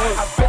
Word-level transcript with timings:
i 0.00 0.39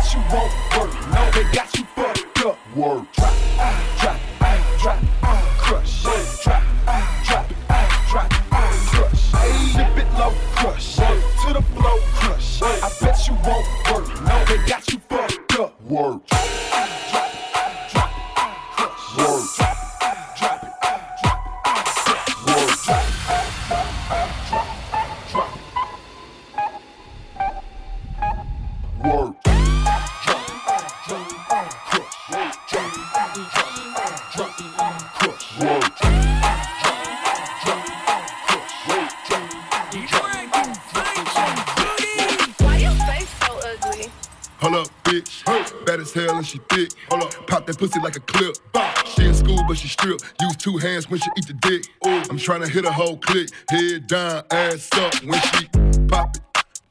hit 52.72 52.86
a 52.86 52.92
whole 52.92 53.18
click. 53.18 53.50
Head 53.70 54.08
down, 54.08 54.44
ass 54.52 54.90
up 54.94 55.14
when 55.24 55.40
she 55.42 55.68
pop 56.08 56.36
it, 56.36 56.42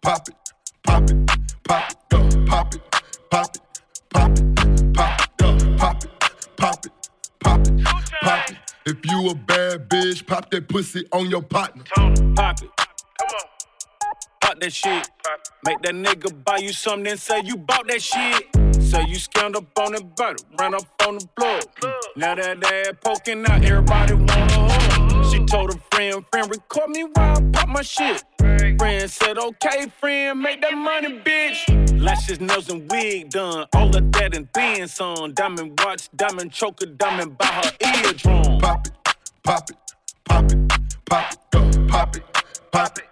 pop 0.03 0.29
it, 0.29 0.35
pop 0.85 1.11
it, 1.11 1.27
pop 1.65 1.91
it, 1.91 2.15
uh, 2.15 2.31
pop 2.47 2.75
it, 2.75 2.75
pop 2.75 2.75
it, 2.75 2.83
pop 3.31 3.57
it, 3.57 3.63
pop 4.11 4.31
it, 4.31 4.45
uh, 4.99 5.17
pop 5.79 6.05
it, 6.05 6.11
pop 6.57 6.87
it, 6.87 6.93
pop 7.41 7.67
it, 7.67 7.85
pop 8.23 8.51
it. 8.51 8.57
If 8.87 8.97
you 9.07 9.31
a 9.31 9.35
bad 9.35 9.89
bitch, 9.89 10.27
pop 10.27 10.51
that 10.51 10.69
pussy 10.69 11.07
on 11.13 11.31
your 11.31 11.43
partner. 11.43 11.85
Pop 11.95 12.09
it. 12.63 12.71
Come 13.19 13.29
on. 13.29 13.47
Pop 14.41 14.61
that 14.61 14.73
shit. 14.73 15.09
Make 15.65 15.81
that 15.83 15.95
nigga 15.95 16.45
buy 16.45 16.59
you 16.59 16.73
something 16.73 17.07
and 17.07 17.21
say 17.21 17.41
you 17.45 17.57
bought 17.57 17.87
that 17.89 18.03
shit. 18.03 18.49
Say 18.83 19.05
you 19.07 19.17
scammed 19.17 19.57
up 19.57 19.79
on 19.79 19.93
the 19.93 20.03
butter, 20.03 20.45
ran 20.59 20.75
up 20.75 20.87
on 21.07 21.19
the 21.19 21.29
blood. 21.37 21.65
Now 22.17 22.35
that 22.35 22.65
ass 22.65 22.95
poking 23.05 23.47
out, 23.47 23.65
everybody 23.65 24.15
wanna 24.15 24.53
hug. 24.53 24.80
She 25.31 25.45
told 25.45 25.73
her 25.73 25.81
friend, 25.93 26.25
friend, 26.31 26.51
record 26.51 26.91
me 26.91 27.05
while 27.15 27.39
I 27.39 27.41
pop 27.53 27.69
my 27.69 27.83
shit. 27.83 28.25
Friend 28.39 29.11
said, 29.11 29.39
okay, 29.39 29.87
friend, 30.01 30.41
make 30.41 30.61
that 30.63 30.75
money, 30.75 31.21
bitch. 31.21 32.01
Lashes, 32.01 32.41
nails, 32.41 32.69
and 32.71 32.91
wig 32.91 33.31
done. 33.31 33.67
All 33.75 33.95
of 33.95 34.13
that 34.13 34.35
and 34.35 34.49
then 34.55 34.89
some. 34.89 35.33
Diamond 35.35 35.79
watch, 35.85 36.09
diamond 36.17 36.53
choker, 36.53 36.87
diamond 36.87 37.39
by 37.39 37.47
her 37.47 37.73
eardrum. 38.05 38.59
Pop 38.61 38.87
it, 38.87 38.93
pop 39.45 39.71
it, 39.71 39.77
pop 40.25 40.51
it, 40.51 40.69
pop 41.07 41.33
it, 41.33 41.39
go, 41.51 41.71
pop 41.89 42.17
it, 42.17 42.23
pop 42.73 42.99
it, 42.99 43.05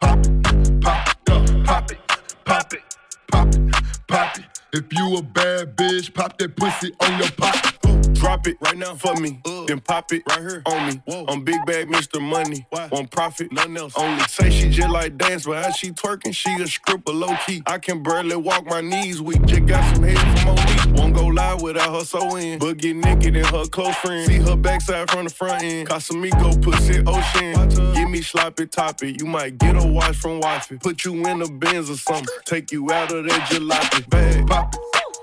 pop 0.00 0.26
it, 0.26 0.80
pop 0.80 1.08
it, 1.08 1.24
go, 1.24 1.62
pop 1.64 1.90
it, 1.92 1.98
pop 2.44 2.72
it, 2.72 2.82
pop 3.28 3.54
it, 3.54 3.74
pop 4.08 4.38
it. 4.38 4.44
If 4.76 4.92
you 4.92 5.16
a 5.16 5.22
bad 5.22 5.74
bitch, 5.74 6.12
pop 6.12 6.36
that 6.36 6.54
pussy 6.54 6.92
on 7.00 7.18
your 7.18 7.30
pop. 7.30 8.12
Drop 8.12 8.46
it 8.46 8.56
right 8.60 8.76
now 8.76 8.94
for 8.94 9.14
me. 9.14 9.40
Uh, 9.46 9.64
then 9.64 9.80
pop 9.80 10.12
it 10.12 10.22
right 10.28 10.40
here 10.40 10.62
on 10.66 10.88
me. 10.88 11.02
Whoa. 11.06 11.24
I'm 11.28 11.44
big 11.44 11.64
bag 11.64 11.88
Mr. 11.88 12.20
Money. 12.20 12.66
Why? 12.70 12.88
Want 12.92 13.10
profit, 13.10 13.52
nothing 13.52 13.76
else. 13.76 13.94
Only 13.96 14.22
say 14.24 14.50
she 14.50 14.68
just 14.68 14.90
like 14.90 15.16
dance, 15.16 15.46
but 15.46 15.64
how 15.64 15.70
she 15.70 15.92
twerking, 15.92 16.34
she 16.34 16.52
a 16.60 16.66
stripper 16.66 17.12
low 17.12 17.34
key. 17.46 17.62
I 17.66 17.78
can 17.78 18.02
barely 18.02 18.36
walk 18.36 18.66
my 18.66 18.82
knees 18.82 19.22
weak. 19.22 19.44
Just 19.46 19.64
got 19.66 19.94
some 19.94 20.02
head 20.02 20.18
from 20.40 20.58
OD. 20.58 20.98
Won't 20.98 21.14
go 21.14 21.26
live 21.26 21.62
without 21.62 21.94
her 21.94 22.04
so 22.04 22.36
in. 22.36 22.58
But 22.58 22.78
get 22.78 22.96
naked 22.96 23.36
and 23.36 23.46
her 23.46 23.64
close 23.64 23.94
friend. 23.96 24.26
See 24.26 24.38
her 24.38 24.56
backside 24.56 25.10
from 25.10 25.24
the 25.24 25.30
front 25.30 25.62
end. 25.62 25.88
Casamigo 25.88 26.60
pussy 26.62 27.02
ocean. 27.06 27.94
Give 27.94 28.10
me 28.10 28.22
sloppy 28.22 28.66
toppy. 28.66 29.16
You 29.18 29.26
might 29.26 29.58
get 29.58 29.76
a 29.76 29.86
watch 29.86 30.16
from 30.16 30.40
wifey. 30.40 30.78
Put 30.78 31.04
you 31.04 31.14
in 31.26 31.38
the 31.38 31.46
Benz 31.48 31.88
or 31.90 31.96
something. 31.96 32.26
Take 32.44 32.72
you 32.72 32.90
out 32.90 33.12
of 33.12 33.24
that 33.24 33.40
jalopy. 33.50 34.08
Bag. 34.08 34.46
Pop 34.46 34.65
it, 34.74 34.80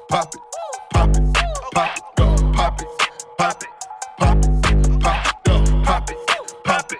pop 0.09 0.35
it, 0.35 0.41
pop 0.91 1.09
it, 1.09 1.33
pop 1.73 1.97
it, 1.97 2.13
pop 2.13 2.81
it 2.81 2.87
pop 3.37 3.61
it, 3.61 3.69
pop 4.17 4.37
it, 4.37 5.01
pop 5.01 5.25
it, 5.25 5.83
pop 5.83 6.09
it, 6.09 6.17
pop 6.65 6.91
it, 6.91 6.99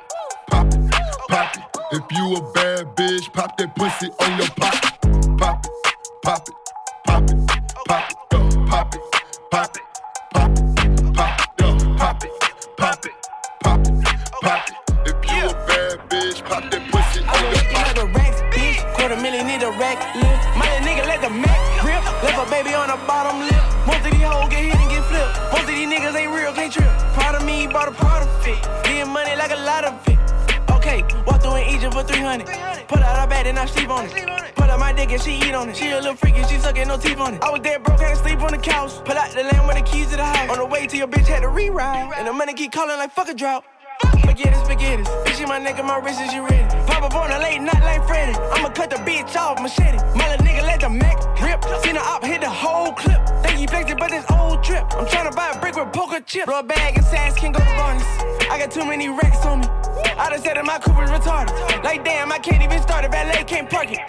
pop 0.50 0.74
it, 0.74 0.90
pop 1.30 1.58
it. 1.58 1.64
If 1.92 2.04
you 2.18 2.36
a 2.36 2.52
bad 2.54 2.96
bitch, 2.96 3.32
pop 3.32 3.58
that 3.58 3.76
pussy 3.76 4.10
on 4.20 4.38
your 4.38 4.48
pop. 4.50 4.74
Pop 5.38 5.66
it, 5.66 5.72
pop 6.24 6.48
it, 6.48 6.56
pop 7.06 7.30
it, 7.30 7.38
pop 7.88 8.10
it, 8.10 8.18
pop 8.68 8.96
it, 8.96 9.02
pop 9.50 9.76
it, 9.76 9.82
pop 10.34 10.58
it, 10.58 11.14
pop 11.14 11.40
it, 11.40 11.98
pop 11.98 12.24
it, 12.24 12.32
pop 12.78 13.06
it, 13.06 13.12
pop 13.62 13.88
it, 13.88 13.94
pop 14.42 14.70
it. 14.70 14.76
If 15.06 15.32
you 15.32 15.50
a 15.50 15.54
bad 15.68 16.10
bitch, 16.10 16.44
pop 16.44 16.64
that 16.72 16.92
pussy 16.92 17.22
on 17.24 17.54
your 17.54 17.64
pop. 17.72 17.94
the 17.96 18.06
racks, 18.08 18.42
bitch. 18.52 18.94
Quarter 18.96 19.18
million 19.18 19.48
need 19.48 19.64
a 19.64 19.72
rack 19.72 20.16
lift. 20.16 20.58
My 20.58 20.66
nigga 20.86 21.06
let 21.06 21.22
the 21.22 21.30
Mac 21.30 21.48
rip. 21.48 21.54
Left 21.54 21.60
a 21.60 21.63
baby 22.54 22.76
on 22.76 22.88
the 22.88 23.00
bottom 23.10 23.40
lip. 23.42 23.64
Most 23.90 24.06
of 24.06 24.12
these 24.14 24.28
hoes 24.30 24.48
get 24.50 24.62
hit 24.62 24.76
and 24.78 24.90
get 24.94 25.04
flipped. 25.10 25.34
Most 25.52 25.66
of 25.70 25.74
these 25.74 25.90
niggas 25.90 26.14
ain't 26.14 26.32
real, 26.32 26.54
can't 26.54 26.72
trip. 26.72 26.92
Proud 27.18 27.34
of 27.34 27.44
me, 27.50 27.66
bought 27.66 27.88
a 27.88 27.92
Prada 27.92 28.28
fit. 28.44 28.62
Getting 28.86 29.12
money 29.12 29.36
like 29.36 29.52
a 29.52 29.62
lot 29.70 29.84
of 29.90 29.94
it. 30.08 30.20
Okay, 30.78 31.02
walk 31.26 31.42
through 31.42 31.56
in 31.62 31.66
Egypt 31.74 31.94
for 31.96 32.04
300. 32.04 32.46
Pull 32.88 33.02
out 33.02 33.16
her 33.22 33.28
bed 33.28 33.48
and 33.48 33.58
I 33.58 33.66
sleep 33.66 33.90
on 33.90 34.06
it. 34.06 34.14
Pull 34.56 34.70
out 34.70 34.80
my 34.80 34.94
dick 34.94 35.12
and 35.12 35.22
she 35.22 35.34
eat 35.46 35.56
on 35.56 35.70
it. 35.70 35.76
She 35.76 35.90
a 35.90 35.96
little 35.96 36.16
freaky, 36.16 36.44
she 36.44 36.58
sucking 36.60 36.88
no 36.88 36.98
teeth 36.98 37.20
on 37.20 37.34
it. 37.34 37.42
I 37.44 37.50
was 37.50 37.62
dead 37.62 37.84
broke, 37.84 38.00
can't 38.00 38.20
sleep 38.20 38.40
on 38.42 38.52
the 38.52 38.60
couch. 38.60 38.92
Pull 39.04 39.18
out 39.18 39.32
the 39.32 39.44
lamb 39.50 39.66
with 39.68 39.78
the 39.78 39.86
keys 39.92 40.10
to 40.12 40.18
the 40.18 40.26
house. 40.26 40.50
On 40.52 40.58
the 40.58 40.66
way 40.66 40.86
to 40.86 40.96
your 40.96 41.08
bitch 41.08 41.26
had 41.26 41.42
to 41.42 41.48
reroute. 41.48 42.14
And 42.18 42.28
the 42.28 42.34
money 42.34 42.54
keep 42.54 42.72
calling 42.72 42.98
like 42.98 43.12
fuck 43.12 43.30
a 43.30 43.34
drought. 43.34 43.64
Spaghetti, 44.22 44.56
spaghetti. 44.66 45.04
Bitch, 45.26 45.48
my 45.48 45.58
and 45.58 45.88
my 45.88 45.98
wrist 45.98 46.22
is 46.22 46.34
you 46.34 46.46
ready. 46.46 46.64
Pop 46.88 47.04
up 47.04 47.16
on 47.16 47.32
a 47.32 47.40
late 47.40 47.62
night 47.62 47.82
like 47.82 48.06
Freddy. 48.08 48.34
I'ma 48.54 48.70
cut 48.70 48.90
the 48.90 48.98
bitch 48.98 49.36
off, 49.36 49.62
machete. 49.62 49.98
My 50.16 50.30
little 50.30 50.46
nigga 50.46 50.64
let 50.64 50.82
the 50.82 50.90
Mac 50.90 51.18
rip. 51.42 51.64
Seen 51.84 51.96
the 51.96 52.02
op 52.02 52.24
hit 52.24 52.42
the 52.42 52.50
whole 52.50 52.92
clip. 52.94 53.22
Think 53.44 53.60
he 53.60 53.68
flexed 53.68 53.92
it, 53.92 53.98
but 54.00 54.10
this 54.10 54.26
old 54.32 54.64
trip. 54.64 54.86
I'm 54.96 55.08
trying 55.08 55.30
to 55.30 55.36
buy 55.36 55.52
a 55.52 55.60
brick 55.60 55.76
with 55.76 55.92
poker 55.94 56.22
chip. 56.22 56.48
Roll 56.48 56.64
bag 56.64 56.98
and 56.98 57.06
sass 57.06 57.38
can 57.38 57.52
go 57.52 57.60
to 57.60 57.76
bonus. 57.78 58.04
I 58.50 58.58
got 58.60 58.72
too 58.72 58.86
many 58.86 59.10
racks 59.10 59.46
on 59.46 59.62
me. 59.62 59.68
I 60.18 60.30
done 60.30 60.42
said 60.42 60.58
that 60.58 60.66
my 60.66 60.80
coupe 60.80 61.04
is 61.04 61.10
retarded. 61.10 61.84
Like 61.84 62.04
damn, 62.04 62.32
I 62.32 62.40
can't 62.40 62.62
even 62.62 62.82
start 62.82 63.06
it. 63.06 63.12
Valet 63.12 63.44
can't 63.46 63.70
park 63.70 63.92
it. 63.92 64.00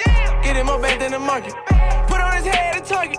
Get 0.42 0.56
it 0.56 0.64
more 0.64 0.80
bad 0.80 1.00
than 1.00 1.12
the 1.12 1.18
market. 1.18 1.54
On 2.34 2.42
his 2.42 2.52
head 2.52 2.76
a 2.76 2.80
target. 2.80 3.18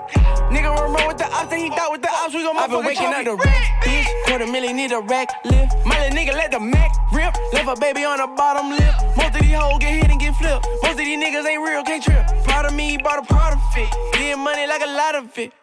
Nigga 0.52 0.76
run 0.76 0.92
roll 0.94 1.08
with 1.08 1.18
the 1.18 1.26
ops, 1.26 1.52
and 1.52 1.62
he 1.62 1.70
thought 1.70 1.92
with 1.92 2.02
the 2.02 2.10
ops, 2.10 2.34
we 2.34 2.44
gon' 2.44 2.58
I've 2.58 2.70
been 2.70 2.84
waking 2.84 3.08
up 3.08 3.24
the 3.24 3.36
rack, 3.36 3.84
bitch. 3.84 4.08
Quarter 4.26 4.48
million 4.48 4.76
need 4.76 4.92
a 4.92 5.00
rack 5.00 5.30
lift. 5.46 5.74
My 5.86 6.00
little 6.02 6.18
nigga 6.18 6.34
let 6.34 6.52
the 6.52 6.60
Mac 6.60 6.92
rip. 7.14 7.34
Left 7.54 7.78
a 7.78 7.80
baby 7.80 8.04
on 8.04 8.18
the 8.18 8.28
bottom 8.36 8.72
lip. 8.72 8.94
Most 9.16 9.36
of 9.36 9.42
these 9.42 9.56
hoes 9.56 9.80
get 9.80 9.94
hit 9.94 10.12
and 10.12 10.20
get 10.20 10.36
flipped. 10.36 10.68
Most 10.84 10.92
of 10.92 10.98
these 10.98 11.18
niggas 11.18 11.48
ain't 11.48 11.62
real, 11.64 11.84
can't 11.84 12.04
trip. 12.04 12.26
Proud 12.44 12.66
of 12.66 12.74
me, 12.74 12.98
bought 12.98 13.20
a 13.20 13.26
Prada 13.26 13.58
fit. 13.74 13.90
Getting 14.14 14.44
money 14.44 14.68
like 14.68 14.82
a 14.82 14.92
lot 14.92 15.16
of 15.16 15.38
it. 15.38 15.54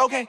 Okay. 0.00 0.26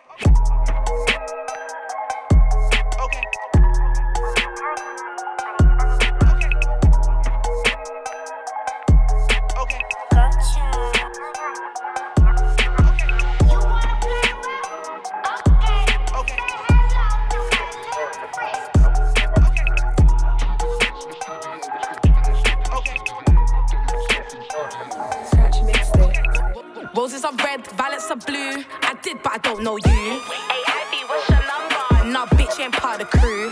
Roses 27.23 27.39
are 27.39 27.45
red, 27.45 27.67
violets 27.67 28.11
are 28.11 28.17
blue. 28.17 28.63
I 28.81 28.95
did, 29.01 29.21
but 29.23 29.33
I 29.33 29.37
don't 29.37 29.63
know 29.63 29.77
you. 29.77 29.83
Hey, 29.85 30.63
Ivy, 30.67 31.03
what's 31.07 31.29
your 31.29 31.39
number? 31.39 32.11
Nah, 32.11 32.25
bitch, 32.25 32.47
bitch 32.47 32.63
ain't 32.63 32.73
part 32.73 33.01
of 33.01 33.09
the 33.09 33.17
crew. 33.17 33.51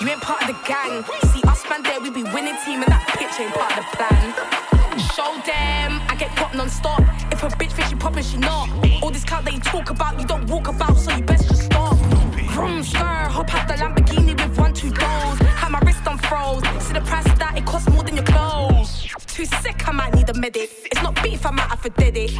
You 0.00 0.08
ain't 0.08 0.20
part 0.20 0.42
of 0.42 0.48
the 0.48 0.58
gang. 0.66 1.04
See 1.32 1.42
us 1.46 1.62
man 1.68 1.82
there, 1.82 2.00
we 2.00 2.10
be 2.10 2.24
winning 2.24 2.56
team, 2.64 2.82
and 2.82 2.90
that 2.90 3.06
bitch 3.08 3.38
ain't 3.40 3.54
part 3.54 3.78
of 3.78 3.84
the 3.84 3.96
plan. 3.96 4.98
Show 5.14 5.32
them, 5.44 6.00
I 6.08 6.16
get 6.18 6.30
pop 6.36 6.54
non-stop. 6.54 7.00
If 7.32 7.42
a 7.42 7.48
bitch 7.48 7.72
thinks 7.72 7.90
she 7.90 7.96
poppin', 7.96 8.22
she 8.22 8.38
not. 8.38 8.68
All 9.02 9.10
this 9.10 9.24
clout 9.24 9.44
that 9.44 9.54
you 9.54 9.60
talk 9.60 9.90
about, 9.90 10.18
you 10.18 10.26
don't 10.26 10.48
walk 10.48 10.68
about, 10.68 10.96
so 10.96 11.14
you 11.14 11.22
best 11.22 11.48
just 11.48 11.64
stop. 11.64 11.96
Vroom, 12.54 12.82
stir, 12.82 12.98
hop 12.98 13.54
out 13.54 13.68
the 13.68 13.74
Lamborghini 13.74 14.34
with 14.34 14.58
one, 14.58 14.72
two 14.72 14.90
goals. 14.90 15.38
Have 15.60 15.70
my 15.70 15.80
wrist 15.80 16.06
on 16.06 16.18
froze. 16.18 16.62
See 16.82 16.94
the 16.94 17.02
price 17.02 17.26
of 17.26 17.38
that, 17.38 17.56
it 17.56 17.66
costs 17.66 17.88
more 17.90 18.02
than 18.02 18.16
your 18.16 18.24
clothes. 18.24 19.06
Too 19.26 19.44
sick, 19.44 19.86
I 19.86 19.92
might 19.92 20.14
need 20.14 20.28
a 20.28 20.34
medic. 20.34 20.85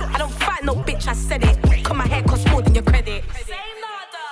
I 0.00 0.19
don't 0.19 0.32
fight 0.32 0.64
no 0.64 0.75
bitch, 0.75 1.06
I 1.08 1.12
said 1.14 1.44
it. 1.44 1.84
Cause 1.84 1.96
my 1.96 2.06
hair 2.06 2.22
costs 2.22 2.48
more 2.50 2.62
than 2.62 2.75
your 2.75 2.82
credit. 2.84 3.25
Same 3.44 3.56
louder, 3.84 4.26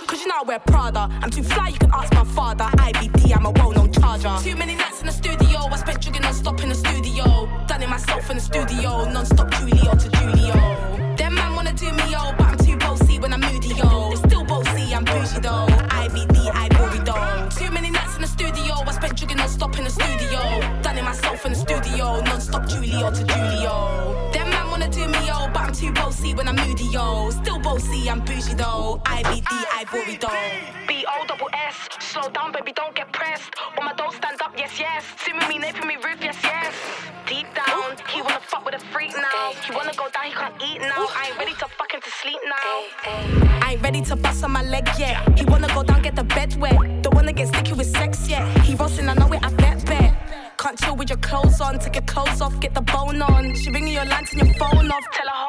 uh. 0.00 0.06
Cause 0.06 0.20
you 0.20 0.28
know 0.28 0.36
I 0.40 0.42
wear 0.42 0.58
Prada. 0.58 1.08
I'm 1.22 1.30
too 1.30 1.42
fly, 1.42 1.68
you 1.68 1.78
can 1.78 1.90
ask 1.92 2.12
my 2.14 2.24
father. 2.24 2.64
IBD, 2.64 3.36
I'm 3.36 3.46
a 3.46 3.50
well 3.50 3.72
known 3.72 3.92
charger. 3.92 4.36
Too 4.42 4.56
many 4.56 4.74
nights 4.74 5.00
in 5.00 5.06
the 5.06 5.12
studio. 5.12 5.58
I 5.58 5.76
spent 5.76 6.00
jugging 6.00 6.22
non 6.22 6.32
stop 6.34 6.62
in 6.62 6.68
the 6.68 6.74
studio. 6.74 7.24
Done 7.66 7.82
it 7.82 7.88
myself 7.88 8.30
in 8.30 8.36
the 8.36 8.42
studio. 8.42 9.10
Non 9.10 9.24
stop 9.26 9.52
Julio 9.54 9.94
to 9.94 10.08
Julio. 10.16 11.16
Them 11.16 11.34
man 11.34 11.54
wanna 11.54 11.72
do 11.72 11.92
me, 11.92 12.10
yo, 12.10 12.32
but 12.38 12.46
I'm 12.46 12.58
too 12.58 12.76
bossy 12.76 13.18
when 13.18 13.32
I'm 13.32 13.40
moody, 13.40 13.74
yo. 13.74 14.14
Still 14.14 14.44
bossy, 14.44 14.94
I'm 14.94 15.04
bougie 15.04 15.40
though. 15.40 15.66
IBD, 16.02 16.50
I 16.54 16.68
worry 16.78 17.00
though. 17.00 17.48
Too 17.50 17.70
many 17.72 17.90
nights 17.90 18.16
in 18.16 18.22
the 18.22 18.28
studio. 18.28 18.74
I 18.86 18.92
spent 18.92 19.14
jugging 19.16 19.36
non 19.38 19.48
stop 19.48 19.76
in 19.78 19.84
the 19.84 19.90
studio. 19.90 20.40
Done 20.82 20.98
it 20.98 21.04
myself 21.04 21.44
in 21.44 21.52
the 21.52 21.58
studio. 21.58 22.20
Non 22.22 22.40
stop 22.40 22.68
Julio 22.68 23.10
to 23.10 23.24
Julio. 23.24 24.27
Too 25.78 25.92
bossy 25.92 26.34
when 26.34 26.48
I'm 26.48 26.56
moody, 26.56 26.84
yo. 26.84 27.30
Still 27.30 27.58
bossy, 27.60 28.10
I'm 28.10 28.20
bougie 28.20 28.54
though. 28.54 29.00
IBD, 29.04 29.46
I 29.78 29.84
worry 29.92 30.16
though. 30.16 30.86
B 30.88 31.04
O 31.06 31.24
double 31.26 31.48
S. 31.52 31.76
Slow 32.00 32.28
down, 32.30 32.50
baby, 32.50 32.72
don't 32.72 32.94
get 32.96 33.12
pressed. 33.12 33.54
On 33.78 33.84
my 33.84 33.92
don't 33.94 34.12
stand 34.12 34.40
up, 34.42 34.52
yes, 34.56 34.78
yes. 34.78 35.04
With 35.26 35.48
me, 35.48 35.70
for 35.72 35.86
me, 35.86 35.96
roof, 35.96 36.18
yes, 36.20 36.36
yes. 36.42 36.74
Deep 37.28 37.46
down, 37.54 37.96
he 38.12 38.22
wanna 38.22 38.40
fuck 38.40 38.64
with 38.64 38.74
a 38.74 38.80
freak 38.92 39.12
now. 39.14 39.52
He 39.64 39.70
wanna 39.72 39.92
go 39.94 40.08
down, 40.10 40.24
he 40.24 40.32
can't 40.32 40.54
eat 40.60 40.80
now. 40.80 41.06
I 41.14 41.28
ain't 41.28 41.38
ready 41.38 41.52
to 41.52 41.66
fucking 41.78 42.00
to 42.00 42.10
sleep 42.10 42.40
now. 42.56 42.70
I 43.62 43.72
ain't 43.72 43.82
ready 43.82 44.02
to 44.02 44.16
bust 44.16 44.42
on 44.42 44.50
my 44.50 44.62
leg 44.62 44.88
yet. 44.98 45.16
He 45.38 45.44
wanna 45.44 45.68
go 45.68 45.82
down, 45.84 46.02
get 46.02 46.16
the 46.16 46.24
bed 46.24 46.56
wet. 46.56 47.02
Don't 47.02 47.14
wanna 47.14 47.32
get 47.32 47.48
sticky 47.48 47.74
with 47.74 47.86
sex 47.86 48.28
yet. 48.28 48.42
He 48.62 48.74
roasting, 48.74 49.08
I 49.08 49.14
know 49.14 49.32
it, 49.32 49.44
I 49.44 49.50
bet, 49.52 49.84
bet. 49.86 50.12
Can't 50.58 50.76
chill 50.76 50.96
with 50.96 51.10
your 51.10 51.18
clothes 51.18 51.60
on, 51.60 51.78
take 51.78 51.94
your 51.94 52.08
clothes 52.12 52.40
off, 52.40 52.58
get 52.58 52.74
the 52.74 52.80
bone 52.80 53.22
on. 53.22 53.54
She 53.54 53.70
ringing 53.70 53.94
your 53.94 54.06
line, 54.06 54.24
turn 54.24 54.46
your 54.46 54.54
phone 54.54 54.90
off. 54.90 55.04
Tell 55.12 55.28
her 55.28 55.47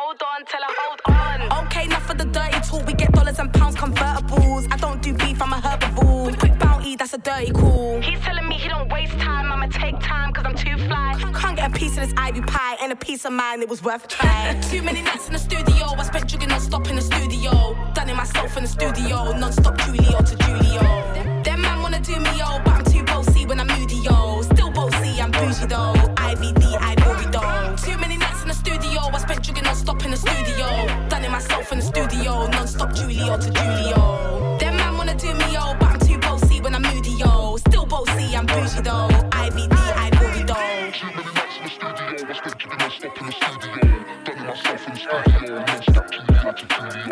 talk. 2.70 2.86
We 2.86 2.94
get 2.94 3.12
dollars 3.12 3.40
and 3.40 3.52
pounds 3.54 3.76
convertibles. 3.76 4.68
I 4.72 4.78
don't 4.78 5.02
do 5.02 5.14
beef, 5.14 5.42
I'm 5.42 5.54
a 5.54 5.58
herbivore. 5.58 6.38
Quick 6.40 6.58
bounty, 6.60 6.96
that's 6.96 7.14
a 7.14 7.18
dirty 7.18 7.52
call. 7.52 8.02
He's 8.02 8.20
telling 8.20 8.48
me 8.48 8.56
he 8.56 8.70
don't 8.70 8.92
waste 8.92 9.18
time, 9.20 9.52
I'ma 9.52 9.68
take 9.68 10.00
time 10.00 10.34
cause 10.34 10.46
I'm 10.46 10.56
too 10.56 10.78
fly. 10.88 11.16
Can't 11.42 11.56
get 11.58 11.72
a 11.72 11.74
piece 11.74 11.98
of 11.98 12.04
this 12.06 12.14
ivy 12.18 12.42
pie 12.42 12.78
and 12.82 12.92
a 12.92 12.96
piece 12.96 13.26
of 13.26 13.34
mine, 13.34 13.62
it 13.62 13.70
was 13.70 13.84
worth 13.84 14.06
a 14.06 14.08
try. 14.08 14.60
Too 14.72 14.82
many 14.84 15.02
nights 15.02 15.28
in 15.28 15.34
the 15.34 15.40
studio, 15.40 15.86
I 15.98 16.04
spent 16.04 16.28
jugging 16.28 16.50
non 16.50 16.60
stop 16.60 16.88
in 16.90 16.96
the 16.96 17.02
studio. 17.02 17.52
Done 17.94 18.10
it 18.10 18.16
myself 18.16 18.56
in 18.58 18.64
the 18.64 18.70
studio, 18.70 19.32
non 19.34 19.52
stop 19.52 19.80
Julio 19.82 20.20
to 20.22 20.36
Julio. 20.44 21.44
Them 21.44 21.62
man 21.62 21.82
wanna 21.82 22.02
do 22.02 22.16
me, 22.20 22.32
yo, 22.38 22.60
but 22.64 22.74
I'm 22.78 22.84
too 22.84 23.04
bossy 23.04 23.46
when 23.46 23.60
I'm 23.60 23.68
moody, 23.68 23.98
yo. 23.98 24.42
Still 24.44 24.72
bossy, 24.72 25.22
I'm 25.22 25.32
bougie 25.32 25.66
though. 25.68 25.94
IBD, 26.30 26.64
I 26.80 26.92
worry 27.06 27.28
though. 27.36 27.76
Too 27.86 27.98
many 27.98 28.18
nights 28.18 28.42
in 28.44 28.50
the 28.50 28.54
studio, 28.54 29.00
I 29.16 29.18
spent 29.20 29.42
jugging 29.44 29.64
non 29.64 29.76
stop 29.76 30.04
in 30.04 30.12
the 30.12 30.18
studio. 30.18 31.09
It 31.30 31.32
myself 31.32 31.72
in 31.72 31.78
the 31.78 31.86
studio, 31.86 32.48
non 32.48 32.68
stop 32.68 32.92
Julio 32.96 33.38
to 33.38 33.52
Julio. 33.52 34.58
Them 34.58 34.76
man 34.78 34.98
wanna 34.98 35.14
do 35.14 35.32
me, 35.36 35.54
yo, 35.54 35.76
but 35.80 35.90
I'm 35.90 36.00
too 36.00 36.18
bossy 36.18 36.60
when 36.60 36.74
I'm 36.74 36.82
moody, 36.82 37.12
yo. 37.12 37.56
Still 37.58 37.86
bossy, 37.86 38.36
I'm 38.36 38.48
bougie 38.48 38.82
though. 38.82 39.10
IBD, 39.44 39.76
I 39.78 40.10
worry 40.20 40.42
though. 40.42 40.90
Too 40.92 41.06
many 41.16 41.32
nights 41.38 41.58
in 41.58 41.64
the 41.66 41.70
studio, 41.70 42.30
I 42.30 42.34
spent 42.34 42.60
keeping 42.60 42.82
on 42.82 42.92
stop 42.92 43.18
in 43.20 43.26
the 43.28 43.32
studio. 43.32 44.06
Done 44.26 44.48
myself 44.48 44.88
in 44.88 44.94
the 44.94 45.00
studio, 45.00 45.56
non 45.60 45.82
stop 45.84 46.08
Julio 46.12 46.52
to 46.52 46.66
Julio. 46.66 47.09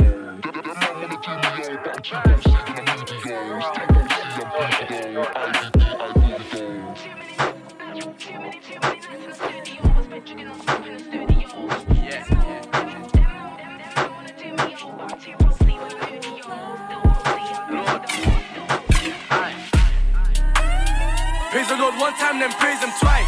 Then 22.48 22.60
praise 22.60 22.80
him 22.80 22.92
twice. 23.00 23.28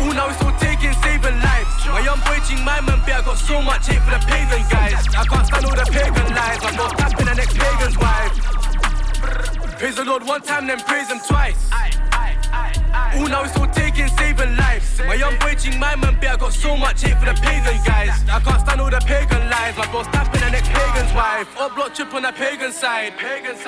All 0.00 0.14
now 0.14 0.30
it's 0.30 0.42
all 0.42 0.52
taking, 0.58 0.92
saving 1.04 1.38
lives. 1.40 1.86
My 1.86 2.00
young 2.00 2.20
boy 2.20 2.40
Ching 2.46 2.64
my 2.64 2.80
man, 2.80 3.00
I 3.00 3.22
got 3.22 3.36
so 3.36 3.60
much 3.60 3.86
hate 3.86 4.00
for 4.00 4.10
the 4.10 4.22
pagan 4.26 4.64
guys. 4.70 5.06
I 5.14 5.24
can't 5.26 5.46
stand 5.46 5.64
all 5.66 5.76
the 5.76 5.86
pagan 5.92 6.34
lies. 6.34 6.58
I'm 6.62 6.76
not 6.76 6.96
tapping 6.96 7.26
the 7.26 7.34
next 7.34 7.56
pagan's 7.58 7.98
wife. 7.98 8.32
Praise 9.78 9.96
the 9.96 10.04
Lord 10.04 10.24
one 10.24 10.42
time, 10.42 10.66
then 10.66 10.80
praise 10.80 11.10
him 11.10 11.20
twice. 11.26 11.70
All 13.16 13.28
now 13.28 13.42
it's 13.44 13.56
all 13.56 13.66
taking, 13.66 14.08
saving 14.08 14.56
lives. 14.56 15.00
My 15.06 15.14
young 15.14 15.36
boy 15.38 15.54
Ching 15.54 15.78
my 15.78 15.96
man, 15.96 16.16
I 16.22 16.36
got 16.36 16.52
so 16.52 16.76
much 16.76 17.02
hate 17.02 17.18
for 17.18 17.26
the 17.26 17.34
pagan 17.42 17.76
guys. 17.84 18.14
I 18.30 18.38
can't 18.40 18.60
stand 18.60 18.80
all 18.80 18.90
the 18.90 19.02
pagan 19.02 19.50
lies. 19.50 19.76
My 19.76 19.86
bro's 19.90 20.06
tapping 20.08 20.40
the 20.40 20.50
next 20.50 20.70
pagan's 20.70 21.12
wife. 21.12 21.48
Up 21.58 21.74
block 21.74 21.92
chip 21.94 22.14
on 22.14 22.22
the 22.22 22.32
pagan 22.32 22.72
side. 22.72 23.12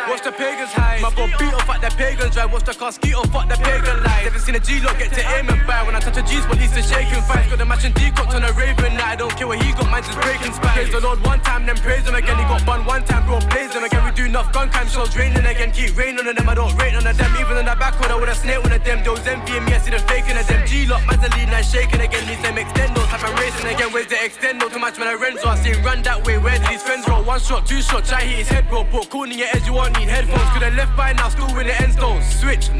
Watch 0.08 0.22
the 0.22 0.32
pagans 0.32 0.72
hide. 0.72 1.02
My 1.02 1.10
bro 1.10 1.26
beat 1.38 1.52
off 1.52 1.68
at 1.68 1.80
the 1.82 1.90
pagans 1.96 2.34
drive. 2.34 2.52
Watch 2.52 2.64
the 2.64 2.74
car 2.74 2.92
ski 2.92 3.14
off 3.14 3.34
at 3.34 3.48
the 3.48 3.56
pagan 3.58 4.02
lies. 4.04 4.24
Never 4.24 4.38
seen 4.38 4.54
a 4.54 4.60
G 4.60 4.80
lock 4.80 4.98
get 4.98 5.12
to 5.12 5.22
aim 5.36 5.48
and 5.50 5.66
buy. 5.66 5.82
When 5.82 5.96
I 5.96 6.00
touch 6.00 6.16
a 6.16 6.22
G 6.22 6.40
spot, 6.40 6.58
he's 6.58 6.72
the 6.72 6.82
shaking 6.82 7.22
fight. 7.26 7.50
Got 7.50 7.58
the 7.58 7.66
matching 7.66 7.92
D 7.92 8.10
cocked 8.10 8.34
on 8.34 8.44
a 8.44 8.52
raven 8.52 8.94
night. 8.94 9.12
I 9.12 9.16
don't 9.16 9.34
care 9.36 9.46
what 9.46 9.60
he 9.60 9.72
got, 9.72 9.90
mine's 9.90 10.06
just 10.06 10.20
breaking 10.20 10.54
spine. 10.54 10.72
Praise 10.72 10.92
the 10.92 11.00
Lord 11.00 11.18
one 11.26 11.40
time, 11.40 11.66
then 11.66 11.76
praise 11.76 12.06
him 12.06 12.14
again. 12.14 12.38
He 12.38 12.44
got 12.44 12.64
bun 12.64 12.86
one 12.86 13.04
time, 13.04 13.26
bro, 13.26 13.40
blaze 13.50 13.74
him 13.74 13.84
again. 13.84 14.04
We 14.04 14.12
do 14.12 14.24
enough 14.24 14.52
gun 14.52 14.70
crime, 14.70 14.88
so 14.88 15.04
draining 15.06 15.44
again. 15.44 15.72
Keep 15.72 15.98
raining 15.98 16.26
on 16.26 16.34
them, 16.34 16.48
I 16.48 16.54
don't 16.54 16.72
rate 16.78 16.94
on 16.94 17.04
them. 17.04 17.16
Even 17.42 17.58
in 17.58 17.66
the 17.66 17.76
back 17.76 17.98
corner 17.98 18.18
with 18.20 18.30
a 18.30 18.34
snake 18.34 18.64
of 18.64 18.70
them. 18.70 19.02
Those 19.04 19.20
envying 19.32 19.64
me, 19.64 19.72
I 19.72 19.78
see 19.78 19.90
faking 19.90 20.36
them. 20.36 20.66
G 20.66 20.86
lock, 20.86 21.02
man's 21.08 21.24
a 21.24 21.30
lead, 21.36 21.48
now 21.48 21.62
shaking 21.62 22.00
again. 22.00 22.26
These 22.28 22.42
them 22.42 22.58
extend 22.58 22.94
no 22.94 23.02
type 23.06 23.24
of 23.24 23.34
racing 23.40 23.66
again. 23.72 23.90
Where's 23.92 24.06
the 24.06 24.22
extend? 24.22 24.58
No 24.60 24.68
too 24.68 24.78
much 24.78 24.98
when 24.98 25.08
I 25.08 25.14
rent, 25.14 25.40
so 25.40 25.48
I 25.48 25.56
see 25.56 25.70
him 25.70 25.82
run 25.84 26.02
that 26.02 26.24
way. 26.26 26.38
Where 26.38 26.58
did 26.58 26.68
his 26.68 26.82
friends 26.82 27.08
roll? 27.08 27.24
One 27.24 27.40
shot, 27.40 27.66
two 27.66 27.80
shot, 27.80 28.04
try 28.04 28.22
hit 28.22 28.38
his 28.44 28.48
head, 28.48 28.68
bro. 28.68 28.84
Put 28.84 29.08
cool 29.10 29.24
in 29.24 29.38
your 29.38 29.48
edge, 29.48 29.66
you 29.66 29.72
won't 29.72 29.96
need 29.98 30.08
headphones. 30.08 30.48
Could 30.52 30.62
have 30.62 30.74
left 30.74 30.96
by 30.96 31.12
now, 31.12 31.28
still 31.30 31.48
with 31.56 31.66
the 31.66 31.76
end 31.80 31.92
stones. 31.94 32.24
Switch, 32.28 32.70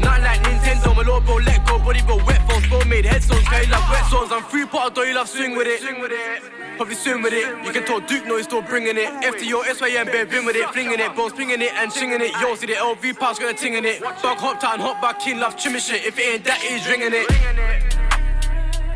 love 5.23 5.29
swing 5.29 5.55
with 5.55 5.67
it. 5.67 5.79
Swing 5.79 6.01
with 6.01 6.11
it. 6.11 6.41
Probably 6.75 6.95
swim 6.95 7.21
with 7.21 7.33
it. 7.33 7.65
You 7.65 7.71
can 7.71 7.85
talk 7.85 8.07
Duke, 8.07 8.25
no, 8.25 8.35
he's 8.35 8.45
still 8.45 8.61
bringing 8.61 8.97
it. 8.97 9.07
After 9.07 9.45
your 9.45 9.63
SYM, 9.65 10.07
babe, 10.07 10.29
been 10.29 10.45
with 10.45 10.55
it. 10.55 10.67
Flinging 10.69 10.99
it, 10.99 11.15
bro, 11.15 11.29
springing 11.29 11.61
it 11.61 11.73
and 11.73 11.91
chinging 11.91 12.19
it. 12.19 12.31
Yo, 12.41 12.55
see 12.55 12.67
the 12.67 12.73
LV 12.73 13.17
pass, 13.17 13.39
got 13.39 13.51
a 13.51 13.53
ting 13.53 13.75
in 13.75 13.85
it. 13.85 14.01
Bug 14.01 14.37
hop 14.37 14.59
town, 14.59 14.79
hop 14.79 15.01
back 15.01 15.25
in, 15.27 15.39
love 15.39 15.55
trimming 15.55 15.79
shit. 15.79 16.05
If 16.05 16.19
it 16.19 16.23
ain't 16.23 16.43
that, 16.43 16.59
he's 16.59 16.85
ringing 16.87 17.13
it. 17.13 17.27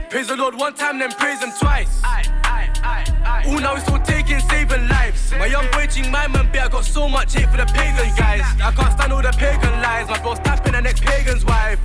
Praise 0.09 0.27
the 0.27 0.35
Lord 0.35 0.55
one 0.55 0.73
time, 0.73 0.99
then 0.99 1.11
praise 1.11 1.41
him 1.41 1.51
twice. 1.57 2.01
All 2.03 3.59
now 3.59 3.75
it's 3.75 3.87
all 3.89 3.99
taking, 3.99 4.41
saving 4.41 4.87
lives. 4.89 5.31
My 5.31 5.45
young 5.45 5.69
boy 5.71 5.87
Ching 5.87 6.11
my 6.11 6.27
man, 6.27 6.47
I 6.47 6.67
got 6.67 6.83
so 6.83 7.07
much 7.07 7.35
hate 7.35 7.47
for 7.49 7.57
the 7.57 7.65
pagan 7.67 8.13
guys. 8.17 8.43
I 8.61 8.71
can't 8.75 8.91
stand 8.91 9.13
all 9.13 9.21
the 9.21 9.31
pagan 9.31 9.81
lies. 9.81 10.09
My 10.09 10.19
bro's 10.21 10.39
tapping 10.39 10.73
the 10.73 10.81
next 10.81 11.03
pagan's 11.03 11.45
wife. 11.45 11.79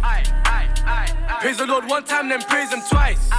Praise 1.41 1.59
the 1.59 1.67
Lord 1.67 1.89
one 1.89 2.05
time, 2.05 2.29
then 2.29 2.41
praise 2.43 2.73
him 2.73 2.81
twice. 2.89 3.31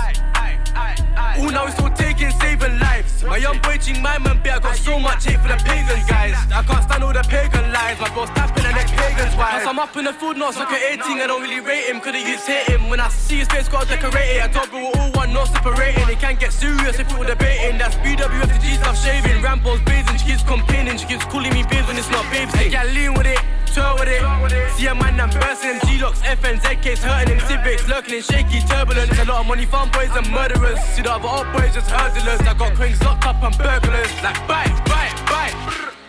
All 0.75 1.49
now 1.49 1.65
it's 1.65 1.79
all 1.79 1.89
taking, 1.89 2.31
saving 2.39 2.79
lives. 2.79 3.23
My 3.23 3.37
young 3.37 3.59
boy 3.59 3.77
Ching 3.77 4.01
my 4.01 4.17
man, 4.19 4.39
I 4.45 4.59
got 4.59 4.75
so 4.77 4.99
much 4.99 5.25
hate 5.25 5.39
for 5.39 5.47
the 5.47 5.57
pagan 5.65 6.01
guys. 6.07 6.37
I 6.53 6.63
can't 6.63 6.83
stand 6.83 7.03
all 7.03 7.13
the 7.13 7.23
pagan 7.23 7.71
lies. 7.73 7.99
My 7.99 8.09
bro's 8.13 8.29
tapping 8.31 8.63
the 8.63 8.71
next 8.71 8.93
pagan's 8.93 9.35
wife. 9.35 9.59
Cause 9.59 9.67
I'm 9.67 9.79
up 9.79 9.95
in 9.97 10.05
the 10.05 10.13
food, 10.13 10.37
not 10.37 10.55
like 10.55 10.69
an 10.69 10.99
18. 11.01 11.19
I 11.19 11.27
don't 11.27 11.41
really 11.41 11.59
rate 11.59 11.89
him, 11.89 11.99
could've 11.99 12.21
used 12.21 12.45
hit 12.45 12.69
him. 12.69 12.89
When 12.89 12.99
I 12.99 13.09
see 13.09 13.39
his 13.39 13.47
face, 13.47 13.67
gotta 13.67 13.87
decorate 13.87 14.37
it. 14.37 14.43
I 14.43 14.47
thought 14.47 14.71
we 14.71 14.79
were 14.79 14.93
all 14.95 15.11
one, 15.11 15.33
no 15.33 15.45
separating. 15.45 16.07
It 16.07 16.19
can't 16.19 16.39
get 16.39 16.53
serious 16.53 16.99
if 16.99 17.11
we 17.11 17.19
were 17.19 17.25
debating. 17.25 17.77
That's 17.77 17.95
BWF, 17.97 18.47
the 18.53 18.59
G's 18.61 18.81
love 18.81 18.97
shaving. 18.97 19.41
Rambo's 19.41 19.81
blazing, 19.81 20.17
she 20.17 20.31
keeps 20.31 20.43
complaining. 20.43 20.97
She 20.97 21.07
keeps 21.07 21.25
calling 21.25 21.53
me 21.53 21.63
babes 21.63 21.87
when 21.87 21.97
it's 21.97 22.11
not 22.11 22.29
babes. 22.31 22.53
Hey, 22.53 22.69
gal, 22.69 22.85
lean 22.87 23.13
with 23.13 23.27
it. 23.27 23.41
Tour 23.73 23.95
with 23.97 24.07
it. 24.07 24.71
See 24.77 24.85
a 24.85 24.93
man, 24.93 25.19
I'm 25.19 25.29
bursting 25.29 25.73
him. 25.73 25.81
G-Locks, 25.87 26.21
FNZ 26.21 26.81
case 26.83 27.03
hurting 27.03 27.33
him. 27.33 27.39
Civics 27.47 27.87
lurking 27.89 28.15
in 28.15 28.21
shaky 28.21 28.59
turbulence. 28.67 29.17
A 29.17 29.25
lot 29.25 29.41
of 29.41 29.47
money, 29.47 29.65
farm 29.65 29.89
boys 29.89 30.11
and 30.15 30.29
murderers. 30.29 30.79
See 30.93 31.01
the 31.01 31.11
other 31.11 31.27
old 31.27 31.51
boys 31.53 31.73
just 31.73 31.89
hurdlers. 31.89 32.45
I 32.45 32.53
got 32.53 32.75
queens 32.75 33.01
locked 33.01 33.25
up 33.25 33.41
and 33.41 33.57
burglars. 33.57 34.13
Like, 34.21 34.37
bite, 34.47 34.77
bite, 34.85 35.17
bite. 35.25 35.55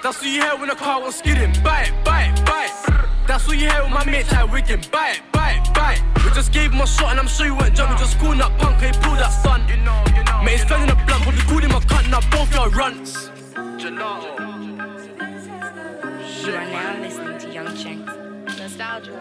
That's 0.02 0.20
what 0.20 0.26
you 0.26 0.42
hear 0.42 0.56
when 0.60 0.68
a 0.68 0.74
car 0.74 1.00
was 1.00 1.16
skidding. 1.16 1.52
Bite, 1.62 1.92
bite, 2.04 2.36
bite. 2.44 2.72
That's 3.26 3.46
what 3.48 3.56
you 3.56 3.70
hear 3.70 3.82
when 3.84 3.92
my 3.94 4.04
mates 4.04 4.30
like 4.30 4.52
wigging. 4.52 4.84
Bite, 4.92 5.22
bite, 5.32 5.64
bite. 5.72 6.02
We 6.16 6.30
just 6.34 6.52
gave 6.52 6.70
him 6.70 6.82
a 6.82 6.86
shot 6.86 7.12
and 7.12 7.20
I'm 7.20 7.28
sure 7.28 7.46
you 7.46 7.56
weren't 7.56 7.74
jumping. 7.74 7.96
Just 7.96 8.18
calling 8.18 8.42
up 8.42 8.52
punk, 8.58 8.82
he 8.82 8.92
pulled 9.00 9.18
that 9.18 9.30
stunt. 9.30 9.66
You 9.70 9.78
know, 9.78 10.04
you 10.14 10.22
know. 10.24 10.42
Mate, 10.42 10.60
he's 10.60 10.64
fell 10.64 10.82
in 10.82 10.88
the 10.88 10.96
blunt, 11.06 11.22
probably 11.22 11.40
called 11.48 11.64
him 11.64 11.70
a 11.70 11.80
cunt. 11.80 12.10
Now 12.10 12.20
both 12.30 12.52
your 12.52 12.68
runts. 12.68 13.30
Nostalgia. 17.74 19.20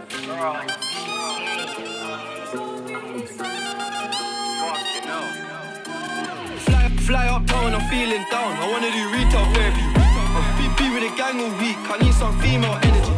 Fly, 6.59 6.89
fly 6.99 7.27
uptown, 7.27 7.73
I'm 7.73 7.81
feeling 7.89 8.23
down. 8.29 8.53
I 8.57 8.71
wanna 8.71 8.91
do 8.91 9.09
retail 9.09 9.45
therapy. 9.53 9.81
Uh, 9.95 10.57
be, 10.57 10.67
be 10.77 10.93
with 10.93 11.11
a 11.11 11.17
gang 11.17 11.41
all 11.41 11.49
week. 11.57 11.77
I 11.89 11.97
need 12.03 12.13
some 12.13 12.39
female 12.39 12.77
energy. 12.83 13.13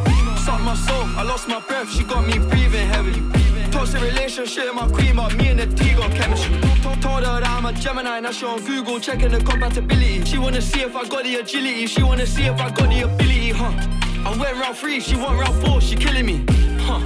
Suck 0.46 0.62
my 0.62 0.75
soul, 0.75 1.04
I 1.18 1.24
lost 1.24 1.50
my 1.50 1.60
breath. 1.60 1.92
She 1.92 2.04
got 2.04 2.25
me 2.25 2.39
breathing 2.39 2.88
heavily. 2.88 3.22
Toxic 3.72 4.01
relationship, 4.01 4.74
my 4.74 4.88
queen, 4.88 5.18
but 5.18 5.36
me 5.36 5.50
and 5.50 5.60
the 5.60 5.68
T 5.68 5.96
got 5.96 6.12
chemistry. 6.12 6.56
Told 7.01 7.25
her 7.25 7.42
that 7.42 7.50
I'm 7.50 7.65
a 7.65 7.74
Gemini, 7.74 8.22
now 8.22 8.32
she 8.32 8.46
on 8.46 8.63
Google 8.63 9.01
checking 9.01 9.32
the 9.32 9.39
compatibility. 9.44 10.24
She 10.24 10.38
wanna 10.38 10.62
see 10.62 10.82
if 10.82 10.96
I 10.96 11.06
got 11.06 11.24
the 11.24 11.36
agility. 11.36 11.88
She 11.88 12.04
wanna 12.04 12.25
see 12.25 12.44
if 12.44 12.60
I 12.62 12.70
got 12.70 12.89
the 12.89 13.01
ability, 13.01 13.50
huh? 13.50 13.74
I 14.25 14.36
went 14.38 14.58
round 14.58 14.75
three, 14.75 15.00
she 15.00 15.15
went 15.15 15.39
round 15.39 15.55
four, 15.63 15.79
she 15.79 15.96
killing 15.96 16.25
me, 16.25 16.44
huh? 16.79 17.00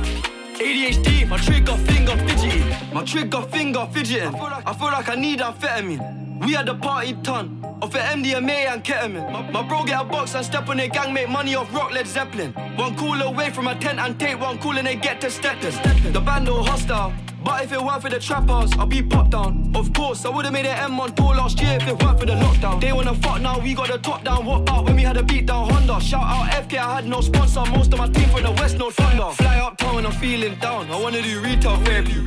ADHD, 0.55 1.27
my 1.27 1.37
trigger 1.37 1.75
finger 1.75 2.15
fidgety. 2.15 2.63
My 2.93 3.03
trigger 3.03 3.41
finger 3.41 3.87
fidgeting. 3.91 4.33
I 4.33 4.73
feel 4.73 4.87
like 4.87 5.09
I 5.09 5.15
need 5.15 5.39
amphetamine. 5.39 6.45
We 6.45 6.53
had 6.53 6.67
the 6.67 6.75
party 6.75 7.17
ton 7.21 7.61
of 7.81 7.91
MDMA 7.91 8.73
and 8.73 8.83
ketamine. 8.83 9.51
My, 9.51 9.61
bro 9.61 9.83
get 9.83 10.01
a 10.01 10.03
box 10.05 10.33
and 10.35 10.45
step 10.45 10.69
on 10.69 10.77
their 10.77 10.87
gang, 10.87 11.13
make 11.13 11.29
money 11.29 11.55
off 11.55 11.73
rock 11.73 11.91
Led 11.91 12.07
Zeppelin. 12.07 12.53
One 12.77 12.95
call 12.95 13.21
away 13.21 13.49
from 13.49 13.67
a 13.67 13.75
tent 13.75 13.99
and 13.99 14.17
take 14.17 14.39
one 14.39 14.57
call 14.57 14.77
and 14.77 14.87
they 14.87 14.95
get 14.95 15.19
to 15.21 15.29
Stepton. 15.29 16.13
The 16.13 16.21
band 16.21 16.47
all 16.47 16.63
hostile. 16.63 17.13
But 17.43 17.63
if 17.63 17.71
it 17.71 17.81
weren't 17.81 18.01
for 18.01 18.09
the 18.09 18.19
trappers, 18.19 18.71
I'd 18.77 18.89
be 18.89 19.01
popped 19.01 19.31
down. 19.31 19.71
Of 19.75 19.93
course, 19.93 20.25
I 20.25 20.29
would've 20.29 20.51
made 20.51 20.65
an 20.65 20.77
M 20.77 20.99
on 20.99 21.13
tour 21.15 21.35
last 21.35 21.61
year 21.61 21.77
if 21.79 21.87
it 21.87 22.03
weren't 22.03 22.19
for 22.19 22.25
the 22.25 22.33
lockdown. 22.33 22.81
They 22.81 22.91
wanna 22.91 23.15
fuck 23.15 23.41
now, 23.41 23.59
we 23.59 23.73
got 23.73 23.87
the 23.87 23.97
top 23.97 24.23
down. 24.23 24.45
What 24.45 24.61
about 24.61 24.85
when 24.85 24.95
we 24.95 25.03
had 25.03 25.17
a 25.17 25.23
beat 25.23 25.45
down 25.45 25.69
Honda? 25.69 25.99
Shout 26.01 26.23
out 26.23 26.49
FK, 26.51 26.77
I 26.77 26.95
had 26.95 27.07
no 27.07 27.21
sponsor. 27.21 27.63
Most 27.71 27.93
of 27.93 27.99
my 27.99 28.07
team 28.09 28.29
from 28.29 28.43
the 28.43 28.51
West, 28.51 28.77
no 28.77 28.89
thunder. 28.91 29.29
Fly 29.31 29.59
uptown, 29.59 30.05
I'm 30.05 30.11
feeling 30.13 30.55
down. 30.55 30.91
I 30.91 31.01
wanna 31.01 31.21
do 31.21 31.41
retail 31.41 31.77
therapy. 31.77 32.21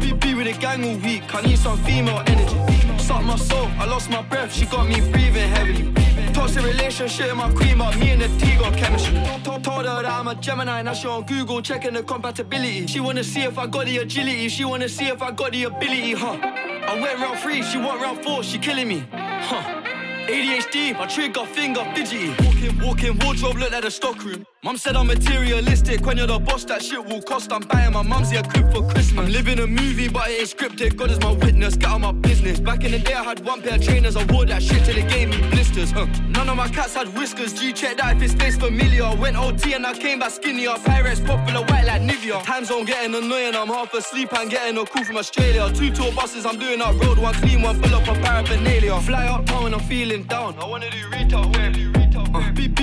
Be, 0.00 0.12
be 0.12 0.34
with 0.34 0.46
the 0.46 0.56
gang 0.60 0.84
all 0.84 0.96
week. 0.98 1.34
I 1.34 1.42
need 1.42 1.58
some 1.58 1.78
female 1.78 2.22
energy. 2.26 2.98
Suck 2.98 3.24
my 3.24 3.36
soul, 3.36 3.68
I 3.78 3.86
lost 3.86 4.10
my 4.10 4.22
breath. 4.22 4.52
She 4.52 4.66
got 4.66 4.88
me 4.88 5.00
breathing 5.10 5.48
heavily. 5.48 6.11
Toxic 6.32 6.64
relationship, 6.64 7.34
my 7.36 7.50
queen, 7.52 7.78
but 7.78 7.96
me 7.98 8.10
and 8.10 8.22
the 8.22 8.28
T 8.38 8.56
got 8.56 8.76
chemistry. 8.76 9.14
Told, 9.44 9.66
her 9.66 10.02
that 10.02 10.06
I'm 10.06 10.28
a 10.28 10.34
Gemini, 10.34 10.82
now 10.82 10.94
she 10.94 11.06
on 11.06 11.24
Google 11.24 11.60
checking 11.62 11.94
the 11.94 12.02
compatibility. 12.02 12.86
She 12.86 13.00
wanna 13.00 13.22
see 13.22 13.42
if 13.42 13.58
I 13.58 13.66
got 13.66 13.86
the 13.86 13.98
agility, 13.98 14.48
she 14.48 14.64
wanna 14.64 14.88
see 14.88 15.06
if 15.06 15.22
I 15.22 15.30
got 15.30 15.52
the 15.52 15.64
ability, 15.64 16.12
huh? 16.12 16.38
I 16.42 17.00
went 17.00 17.18
round 17.18 17.38
three, 17.38 17.62
she 17.62 17.78
went 17.78 18.00
round 18.00 18.22
four, 18.24 18.42
she 18.42 18.58
killing 18.58 18.88
me, 18.88 19.04
huh? 19.12 19.82
ADHD, 20.26 20.96
my 20.96 21.06
trigger 21.06 21.44
finger 21.44 21.84
fidgety. 21.94 22.30
Walking, 22.44 22.78
walking, 22.80 23.18
wardrobe 23.18 23.58
look 23.58 23.72
like 23.72 23.84
a 23.84 23.90
stockroom. 23.90 24.46
Mum 24.64 24.76
said 24.76 24.94
I'm 24.94 25.08
materialistic. 25.08 26.06
When 26.06 26.18
you're 26.18 26.28
the 26.28 26.38
boss, 26.38 26.64
that 26.66 26.82
shit 26.82 27.04
will 27.04 27.20
cost. 27.20 27.52
I'm 27.52 27.62
buying 27.62 27.92
my 27.94 28.02
mum's 28.02 28.30
a 28.30 28.44
crib 28.44 28.72
for 28.72 28.88
Christmas. 28.88 29.26
I'm 29.26 29.32
living 29.32 29.58
a 29.58 29.66
movie, 29.66 30.06
but 30.06 30.30
it 30.30 30.38
ain't 30.38 30.50
scripted. 30.50 30.94
God 30.94 31.10
is 31.10 31.18
my 31.18 31.32
witness. 31.32 31.74
Get 31.74 31.88
out 31.88 32.00
my 32.00 32.12
business. 32.12 32.60
Back 32.60 32.84
in 32.84 32.92
the 32.92 33.00
day, 33.00 33.14
I 33.14 33.24
had 33.24 33.44
one 33.44 33.60
pair 33.60 33.74
of 33.74 33.82
trainers. 33.82 34.14
I 34.14 34.24
wore 34.32 34.46
that 34.46 34.62
shit 34.62 34.84
till 34.84 34.96
it 34.96 35.08
gave 35.08 35.30
me 35.30 35.38
blisters. 35.50 35.90
Huh. 35.90 36.06
None 36.28 36.48
of 36.48 36.56
my 36.56 36.68
cats 36.68 36.94
had 36.94 37.08
whiskers. 37.18 37.54
G 37.54 37.72
check 37.72 37.96
that 37.96 38.16
if 38.16 38.22
it 38.22 38.30
stays 38.30 38.56
familiar. 38.56 39.12
Went 39.16 39.36
OT 39.36 39.72
and 39.72 39.84
I 39.84 39.94
came 39.94 40.20
back 40.20 40.30
skinnier. 40.30 40.74
Pirates 40.84 41.18
popular 41.18 41.62
white 41.66 41.84
like 41.84 42.02
Nivea. 42.02 42.44
Time 42.44 42.64
zone 42.64 42.84
getting 42.84 43.16
annoying. 43.16 43.56
I'm 43.56 43.66
half 43.66 43.92
asleep 43.94 44.32
and 44.32 44.48
getting 44.48 44.78
a 44.78 44.84
call 44.84 45.02
from 45.02 45.16
Australia. 45.16 45.72
Two 45.74 45.90
tour 45.90 46.12
buses, 46.12 46.46
I'm 46.46 46.56
doing 46.56 46.78
that 46.78 46.94
road. 47.02 47.18
One 47.18 47.34
clean, 47.34 47.62
one 47.62 47.82
full 47.82 47.96
up 47.96 48.06
of 48.06 48.16
paraphernalia. 48.22 48.96
Fly 49.00 49.26
uptown, 49.26 49.74
I'm 49.74 49.80
feeling 49.80 50.22
down. 50.22 50.56
I 50.60 50.66
wanna 50.68 50.88
do 50.88 51.08
retail 51.08 51.50
where 51.50 52.01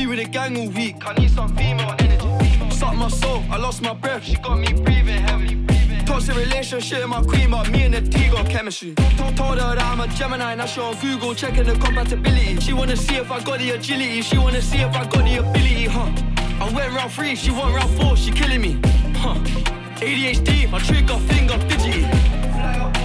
with 0.09 0.19
a 0.19 0.25
gang 0.25 0.57
all 0.57 0.67
week. 0.69 0.95
I 1.05 1.13
need 1.13 1.29
some 1.29 1.55
female 1.55 1.95
energy. 1.99 2.71
Suck 2.71 2.95
my 2.95 3.07
soul, 3.09 3.43
I 3.51 3.57
lost 3.57 3.81
my 3.81 3.93
breath. 3.93 4.23
She 4.23 4.35
got 4.35 4.57
me 4.57 4.73
breathing 4.73 5.21
heavily. 5.27 5.55
Toxic 6.05 6.35
relationship, 6.35 7.07
my 7.07 7.21
queen, 7.21 7.51
but 7.51 7.69
me 7.69 7.83
and 7.83 7.93
the 7.93 8.01
T 8.01 8.29
got 8.29 8.49
chemistry. 8.49 8.95
Told, 8.95 9.37
told 9.37 9.59
her 9.59 9.75
that 9.75 9.83
I'm 9.83 9.99
a 9.99 10.07
Gemini, 10.07 10.55
now 10.55 10.65
she 10.65 10.81
on 10.81 10.95
Google 10.99 11.35
checking 11.35 11.63
the 11.63 11.73
compatibility. 11.73 12.59
She 12.59 12.73
wanna 12.73 12.97
see 12.97 13.17
if 13.17 13.31
I 13.31 13.39
got 13.43 13.59
the 13.59 13.69
agility. 13.71 14.21
She 14.21 14.37
wanna 14.37 14.61
see 14.61 14.79
if 14.79 14.95
I 14.95 15.03
got 15.05 15.23
the 15.23 15.37
ability, 15.37 15.85
huh? 15.85 16.11
I 16.59 16.71
went 16.73 16.91
round 16.95 17.11
three, 17.11 17.35
she 17.35 17.51
went 17.51 17.75
round 17.75 17.91
four, 18.01 18.17
she 18.17 18.31
killing 18.31 18.61
me, 18.61 18.79
huh? 19.15 19.35
ADHD, 20.01 20.71
my 20.71 20.79
trigger 20.79 21.19
finger 21.29 21.57
fidgety. 21.67 22.98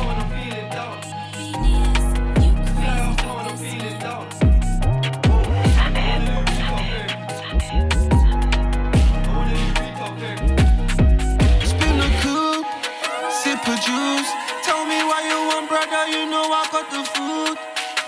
I 16.53 16.67
got 16.71 16.91
the 16.91 17.03
food. 17.15 17.57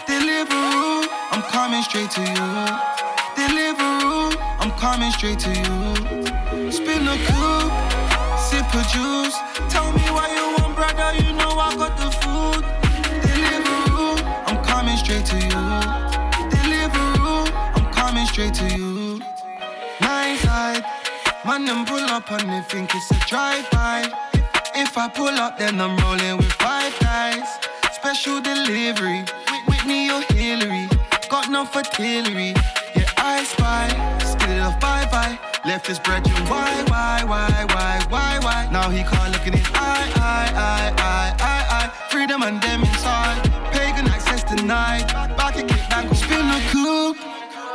Deliveroo, 0.06 1.08
I'm 1.30 1.42
coming 1.50 1.82
straight 1.82 2.10
to 2.12 2.20
you. 2.20 2.52
Deliveroo, 3.36 4.36
I'm 4.60 4.70
coming 4.78 5.10
straight 5.12 5.38
to 5.40 5.50
you. 5.50 6.70
Spin 6.70 7.04
the 7.04 7.16
coupe, 7.26 7.72
sip 8.38 8.66
a 8.74 8.82
juice. 8.92 9.36
Tell 9.72 9.92
me 9.92 10.02
why 10.14 10.28
you 10.34 10.44
want, 10.58 10.76
brother. 10.76 11.14
You 11.22 11.32
know 11.32 11.58
I 11.58 11.74
got 11.76 11.96
the 11.96 12.10
food. 12.20 12.64
Deliveroo, 13.22 14.20
I'm 14.46 14.62
coming 14.64 14.96
straight 14.96 15.26
to 15.26 15.36
you. 15.36 15.64
Deliveroo, 16.50 17.50
I'm 17.76 17.92
coming 17.92 18.26
straight 18.26 18.54
to 18.54 18.66
you. 18.76 19.20
Nice 20.00 20.40
side. 20.40 20.84
Man, 21.44 21.64
them 21.64 21.84
pull 21.84 21.98
up 21.98 22.30
and 22.30 22.50
they 22.50 22.60
think 22.68 22.94
it's 22.94 23.10
a 23.10 23.18
drive-by. 23.26 24.10
If 24.74 24.98
I 24.98 25.08
pull 25.08 25.28
up, 25.28 25.58
then 25.58 25.80
I'm 25.80 25.96
rolling 25.98 26.36
with 26.36 26.52
five 26.52 26.98
guys. 27.00 27.65
Special 28.00 28.40
delivery, 28.40 29.20
Whit- 29.20 29.66
Whitney 29.68 30.10
or 30.10 30.22
Hillary. 30.34 30.88
Got 31.28 31.50
no 31.50 31.64
fertility, 31.64 32.54
yeah, 32.94 33.10
I 33.16 33.44
spy. 33.44 33.88
Still 34.20 34.62
off 34.62 34.78
bye-bye. 34.80 35.38
Left 35.64 35.86
his 35.86 35.98
bread 35.98 36.26
and 36.28 36.48
why, 36.48 36.84
why, 36.88 37.24
why, 37.24 37.64
why, 37.74 38.00
why, 38.08 38.38
why? 38.42 38.68
Now 38.70 38.90
he 38.90 39.02
can't 39.02 39.32
look 39.32 39.46
in 39.46 39.54
his 39.54 39.66
eye, 39.74 40.12
eye, 40.16 40.52
eye, 40.54 40.92
eye, 40.98 41.34
eye, 41.40 41.66
eye. 41.76 41.88
Freedom 42.10 42.42
and 42.42 42.60
them 42.62 42.82
inside. 42.82 43.42
Pagan 43.72 44.06
access 44.08 44.44
denied. 44.44 45.06
Back 45.36 45.56
and 45.56 45.68
kick 45.68 45.88
back, 45.88 46.04
spin 46.14 46.46
the 46.54 46.60
coupe. 46.70 47.18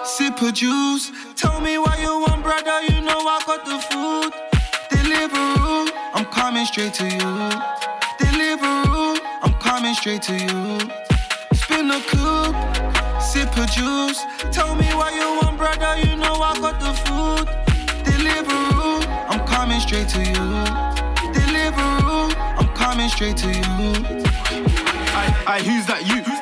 Sip 0.06 0.42
a 0.42 0.52
juice. 0.52 1.12
Tell 1.36 1.60
me 1.62 1.78
why 1.78 1.98
you 2.00 2.20
want, 2.26 2.44
brother. 2.44 2.82
You 2.90 3.02
know 3.02 3.20
I 3.20 3.42
got 3.46 3.66
the 3.66 3.80
food. 3.90 4.32
Deliveroo, 4.92 5.90
I'm 6.14 6.26
coming 6.26 6.66
straight 6.66 6.94
to 6.96 7.06
you. 7.06 7.34
Deliveroo, 8.20 8.81
coming 9.82 9.96
straight 9.96 10.22
to 10.22 10.34
you. 10.34 10.80
Spin 11.54 11.88
the 11.88 12.00
coupe, 12.12 13.20
sip 13.20 13.50
of 13.58 13.66
juice. 13.72 14.24
Tell 14.52 14.76
me 14.76 14.86
why 14.94 15.10
you 15.10 15.42
want, 15.42 15.58
brother. 15.58 15.98
You 15.98 16.16
know 16.18 16.36
I 16.36 16.54
got 16.60 16.80
the 16.80 16.94
food. 17.02 17.48
Deliveroo, 18.06 19.04
I'm 19.28 19.44
coming 19.48 19.80
straight 19.80 20.08
to 20.10 20.20
you. 20.20 20.50
Deliveroo, 21.34 22.32
I'm 22.60 22.68
coming 22.76 23.10
straight 23.10 23.38
to 23.38 23.48
you. 23.48 24.06
Aye, 25.18 25.44
aye, 25.48 25.64
who's 25.64 25.88
that 25.88 26.06
you? 26.06 26.41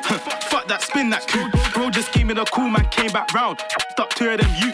That, 0.70 0.82
spin 0.82 1.10
that 1.10 1.26
coup. 1.26 1.50
Bro 1.74 1.90
just 1.90 2.12
gave 2.12 2.28
me 2.28 2.34
the 2.34 2.44
cool 2.44 2.68
man, 2.68 2.84
came 2.90 3.10
back 3.10 3.34
round. 3.34 3.58
Up 3.98 4.08
two 4.10 4.30
of 4.30 4.38
them 4.38 4.48
you. 4.54 4.70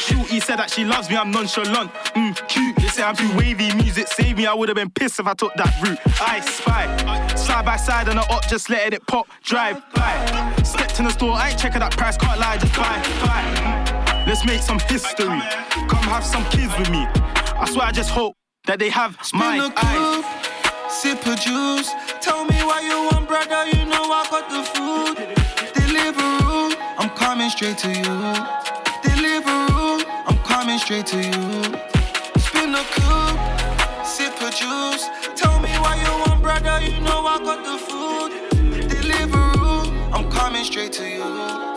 Shooty 0.00 0.42
said 0.42 0.56
that 0.56 0.70
she 0.70 0.82
loves 0.82 1.10
me, 1.10 1.16
I'm 1.18 1.30
nonchalant. 1.30 1.92
Mmm, 2.16 2.48
cute. 2.48 2.74
They 2.76 2.88
say 2.88 3.02
I'm 3.02 3.14
too 3.14 3.28
wavy, 3.36 3.74
music 3.74 4.08
save 4.08 4.38
me. 4.38 4.46
I 4.46 4.54
would 4.54 4.70
have 4.70 4.76
been 4.76 4.88
pissed 4.88 5.20
if 5.20 5.26
I 5.26 5.34
took 5.34 5.52
that 5.56 5.76
route. 5.82 5.98
I 6.22 6.40
spy. 6.40 6.86
Side 7.34 7.66
by 7.66 7.76
side 7.76 8.08
on 8.08 8.16
the 8.16 8.22
up, 8.32 8.48
just 8.48 8.70
letting 8.70 8.94
it 8.94 9.06
pop. 9.08 9.28
Drive 9.44 9.82
by. 9.92 10.62
Stepped 10.62 10.98
in 11.00 11.04
the 11.04 11.10
store, 11.10 11.32
I 11.34 11.50
ain't 11.50 11.58
checking 11.58 11.80
that 11.80 11.94
price, 11.94 12.16
can't 12.16 12.40
lie, 12.40 12.56
just 12.56 12.74
buy. 12.74 12.96
buy. 13.20 14.24
Let's 14.26 14.46
make 14.46 14.62
some 14.62 14.78
history. 14.78 15.26
Come 15.26 16.04
have 16.08 16.24
some 16.24 16.46
kids 16.46 16.72
with 16.78 16.88
me. 16.88 17.04
I 17.04 17.68
swear 17.70 17.88
I 17.88 17.92
just 17.92 18.08
hope 18.08 18.34
that 18.64 18.78
they 18.78 18.88
have 18.88 19.18
Spin 19.22 19.40
my 19.40 19.70
eyes. 19.76 20.55
Sip 21.02 21.26
of 21.26 21.38
juice. 21.38 21.92
Tell 22.22 22.44
me 22.46 22.56
why 22.64 22.80
you 22.80 22.98
want, 23.10 23.28
brother. 23.28 23.66
You 23.66 23.84
know 23.84 24.04
I 24.20 24.24
got 24.30 24.48
the 24.48 24.62
food. 24.72 25.16
Deliveroo, 25.76 26.74
I'm 26.96 27.10
coming 27.10 27.50
straight 27.50 27.76
to 27.84 27.88
you. 27.88 28.16
Deliveroo, 29.04 30.02
I'm 30.26 30.38
coming 30.38 30.78
straight 30.78 31.06
to 31.12 31.18
you. 31.18 31.44
Spin 32.40 32.72
the 32.72 32.84
coupe, 32.96 34.06
sip 34.06 34.40
of 34.40 34.54
juice. 34.54 35.04
Tell 35.36 35.60
me 35.60 35.72
why 35.82 35.96
you 36.02 36.12
want, 36.24 36.42
brother. 36.42 36.80
You 36.80 36.98
know 37.00 37.26
I 37.26 37.38
got 37.44 37.60
the 37.68 37.76
food. 37.88 38.30
Deliveroo, 38.88 40.14
I'm 40.14 40.30
coming 40.30 40.64
straight 40.64 40.92
to 40.94 41.06
you. 41.06 41.75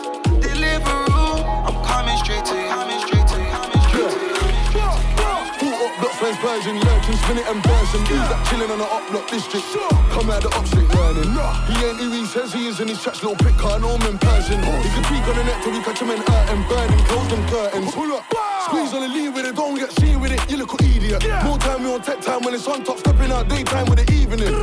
Pull 6.30 6.38
up, 6.38 6.62
block 6.62 6.62
friends, 6.62 6.64
Persian, 6.64 6.78
lurking, 6.80 7.16
spin 7.16 7.38
it 7.38 7.46
and 7.46 7.62
person. 7.62 8.00
Who's 8.06 8.28
that 8.28 8.46
chilling 8.46 8.70
on 8.70 8.78
the 8.78 8.84
up 8.84 9.10
block 9.10 9.30
district? 9.30 9.66
Come 10.10 10.30
out 10.30 10.42
the 10.42 10.50
up 10.50 10.66
street 10.66 10.88
learning. 10.94 11.30
He 11.66 11.74
ain't 11.86 11.98
who 11.98 12.10
he 12.12 12.26
says 12.26 12.52
he 12.52 12.66
is 12.66 12.80
in 12.80 12.88
his 12.88 13.02
tracks, 13.02 13.22
little 13.22 13.36
prick, 13.36 13.56
can't 13.58 13.82
know 13.82 13.96
him. 13.96 14.18
He 14.18 14.88
can 14.90 15.02
tweak 15.04 15.26
on 15.26 15.36
the 15.36 15.44
net 15.44 15.62
till 15.62 15.72
we 15.72 15.82
catch 15.82 16.00
him 16.00 16.10
in 16.10 16.18
hurt 16.18 16.50
and 16.50 16.66
burning, 16.68 17.04
close 17.06 17.28
them 17.28 17.46
curtains. 17.48 17.94
Pull 17.94 18.12
up, 18.12 18.24
squeeze 18.66 18.92
on 18.94 19.02
the 19.02 19.08
lead 19.08 19.34
with 19.34 19.46
it, 19.46 19.56
don't 19.56 19.74
get 19.74 19.92
seen 19.92 20.20
with 20.20 20.32
it, 20.32 20.40
you 20.50 20.56
little 20.58 20.78
idiot. 20.78 21.22
More 21.44 21.58
time 21.58 21.82
we 21.82 21.92
on 21.92 22.02
tech 22.02 22.20
time 22.20 22.42
when 22.42 22.54
it's 22.54 22.66
on 22.68 22.84
top, 22.84 22.98
stepping 22.98 23.32
out 23.32 23.48
daytime 23.48 23.86
with 23.86 24.04
the 24.04 24.12
evening. 24.12 24.54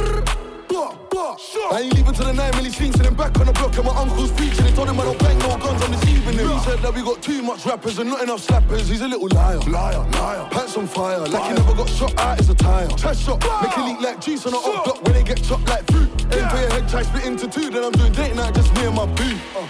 I 1.72 1.82
ain't 1.82 1.94
leaving 1.94 2.14
till 2.14 2.26
the 2.26 2.34
night 2.34 2.56
really 2.56 2.72
sleeps 2.72 2.96
and 2.96 3.06
then 3.06 3.14
back 3.14 3.40
on 3.40 3.46
the 3.46 3.54
block 3.54 3.76
and 3.76 3.86
my 3.86 3.96
uncle's 3.96 4.32
preaching. 4.32 4.66
He 4.66 4.72
told 4.72 4.90
him 4.90 5.00
I 5.00 5.04
don't 5.04 5.20
bang 5.20 5.38
no 5.38 5.56
guns 5.58 5.84
on 5.84 5.92
this 5.92 6.04
evening. 6.06 6.40
He 6.40 6.60
said 6.62 6.80
that 6.80 6.94
we 6.96 7.04
got 7.04 7.22
too 7.22 7.44
much 7.44 7.64
rappers 7.64 8.00
and 8.00 8.10
not 8.10 8.24
enough 8.24 8.46
slappers. 8.46 8.90
He's 8.90 9.02
a 9.02 9.08
little 9.08 9.28
liar, 9.30 9.60
liar, 9.70 10.04
liar. 10.14 10.50
Pants 10.50 10.76
on 10.78 10.88
fire, 10.88 11.20
like 11.20 11.44
he 11.44 11.54
never 11.54 11.76
got 11.76 11.90
shot 11.90 12.18
out 12.18 12.40
as 12.40 12.50
a 12.50 12.56
tire. 12.56 12.88
Test 12.88 13.22
shot, 13.22 13.40
make 13.62 13.78
it 13.78 13.86
leak 13.86 14.02
like 14.02 14.20
juice 14.20 14.48
on 14.48 14.54
a 14.54 14.58
hot 14.58 14.84
block 14.84 15.04
when 15.04 15.14
they 15.14 15.24
get 15.24 15.44
chopped 15.44 15.70
like 15.70 15.86
fruit. 15.92 16.10
Aim 16.34 16.50
for 16.50 16.58
your 16.58 16.70
head, 16.72 16.90
try 16.90 17.04
split 17.04 17.26
into 17.26 17.48
two, 17.48 17.70
then 17.70 17.84
I'm 17.84 17.92
doing 17.92 18.14
date 18.14 18.36
night 18.36 18.56
just 18.56 18.74
me 18.74 18.86
and 18.86 18.96
my 18.96 19.06
boo. 19.06 19.38
Uh. 19.56 19.68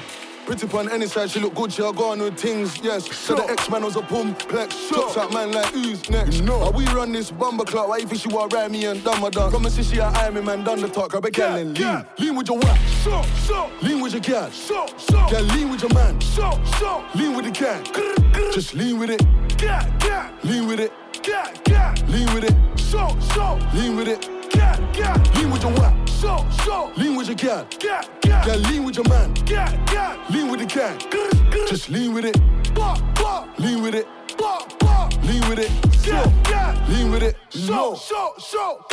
Pretty 0.48 0.78
on 0.78 0.90
any 0.90 1.08
side, 1.08 1.30
she 1.30 1.42
look 1.42 1.56
good, 1.56 1.74
she'll 1.74 1.92
go 1.92 2.12
on 2.12 2.20
with 2.22 2.40
things, 2.40 2.80
yes. 2.82 3.14
So 3.14 3.36
the 3.36 3.44
X-Man 3.52 3.84
was 3.84 3.98
a 3.98 4.02
boom 4.02 4.34
plex. 4.34 4.90
Chops 4.90 5.18
out 5.18 5.34
man 5.34 5.52
like 5.52 5.66
who's 5.74 6.10
next? 6.10 6.40
No. 6.40 6.62
But 6.62 6.74
we 6.74 6.86
run 6.86 7.12
this 7.12 7.32
bomber 7.32 7.66
clock, 7.66 7.90
why 7.90 7.98
you 7.98 8.08
think 8.08 8.22
she 8.22 8.30
want 8.30 8.54
ride 8.54 8.72
me 8.72 8.86
and 8.86 9.04
dumb 9.04 9.30
done? 9.30 9.52
Come 9.52 9.66
and 9.66 9.74
see 9.74 9.84
she 9.84 9.98
a 9.98 10.06
eye 10.06 10.30
me 10.30 10.40
man, 10.40 10.64
done 10.64 10.80
the 10.80 10.88
talk, 10.88 11.14
I 11.14 11.20
be 11.20 11.32
yeah, 11.38 11.56
lean. 11.56 11.76
Yeah. 11.76 12.06
Lean 12.18 12.38
with 12.38 12.48
your 12.48 12.60
wife, 12.60 13.04
so, 13.04 13.22
so. 13.46 13.70
Lean 13.82 14.02
with 14.02 14.14
your 14.14 14.22
gal, 14.22 14.50
so, 14.52 14.88
so. 14.96 15.18
Yeah, 15.30 15.42
lean 15.42 15.70
with 15.70 15.82
your 15.82 15.94
man, 15.94 16.22
so, 16.22 16.58
so. 16.80 17.04
Lean 17.14 17.36
with 17.36 17.44
the 17.44 17.52
gang, 17.52 17.84
just 18.54 18.74
lean 18.74 19.00
with 19.00 19.10
it. 19.10 19.22
Yeah, 19.62 19.86
yeah. 20.06 20.32
Lean 20.44 20.66
with 20.68 20.80
it. 20.80 20.94
Yeah, 21.28 21.54
yeah. 21.68 21.94
Lean 22.08 22.34
with 22.34 22.46
it. 22.46 22.80
So, 22.80 23.18
so. 23.34 23.60
Lean 23.74 23.98
with 23.98 24.08
it. 24.08 24.37
Lean 25.36 25.52
with 25.52 25.64
your 25.64 25.74
wife 25.74 26.10
Show, 26.10 26.44
show. 26.64 26.92
Lean 26.98 27.16
with 27.16 27.28
your 27.28 27.36
gal. 27.36 27.68
Yeah. 27.84 28.02
Yeah, 28.26 28.56
lean 28.56 28.84
with 28.86 28.96
your 28.96 29.08
man. 29.08 29.36
Yeah. 29.46 30.26
Lean 30.32 30.50
with 30.50 30.62
the 30.62 30.66
gang. 30.66 30.98
Just 31.68 31.90
lean 31.90 32.14
with 32.14 32.26
it. 32.26 32.38
Lean 33.60 33.84
with 33.84 33.94
it. 33.94 34.17
Lean 34.40 35.50
with 35.50 35.60
it. 35.60 35.72
Yeah, 36.08 36.32
yeah. 36.50 36.88
Lean 36.90 37.12
with 37.12 37.24
it. 37.24 37.36
So, 37.50 37.96
so, 37.96 38.34
so. 38.38 38.86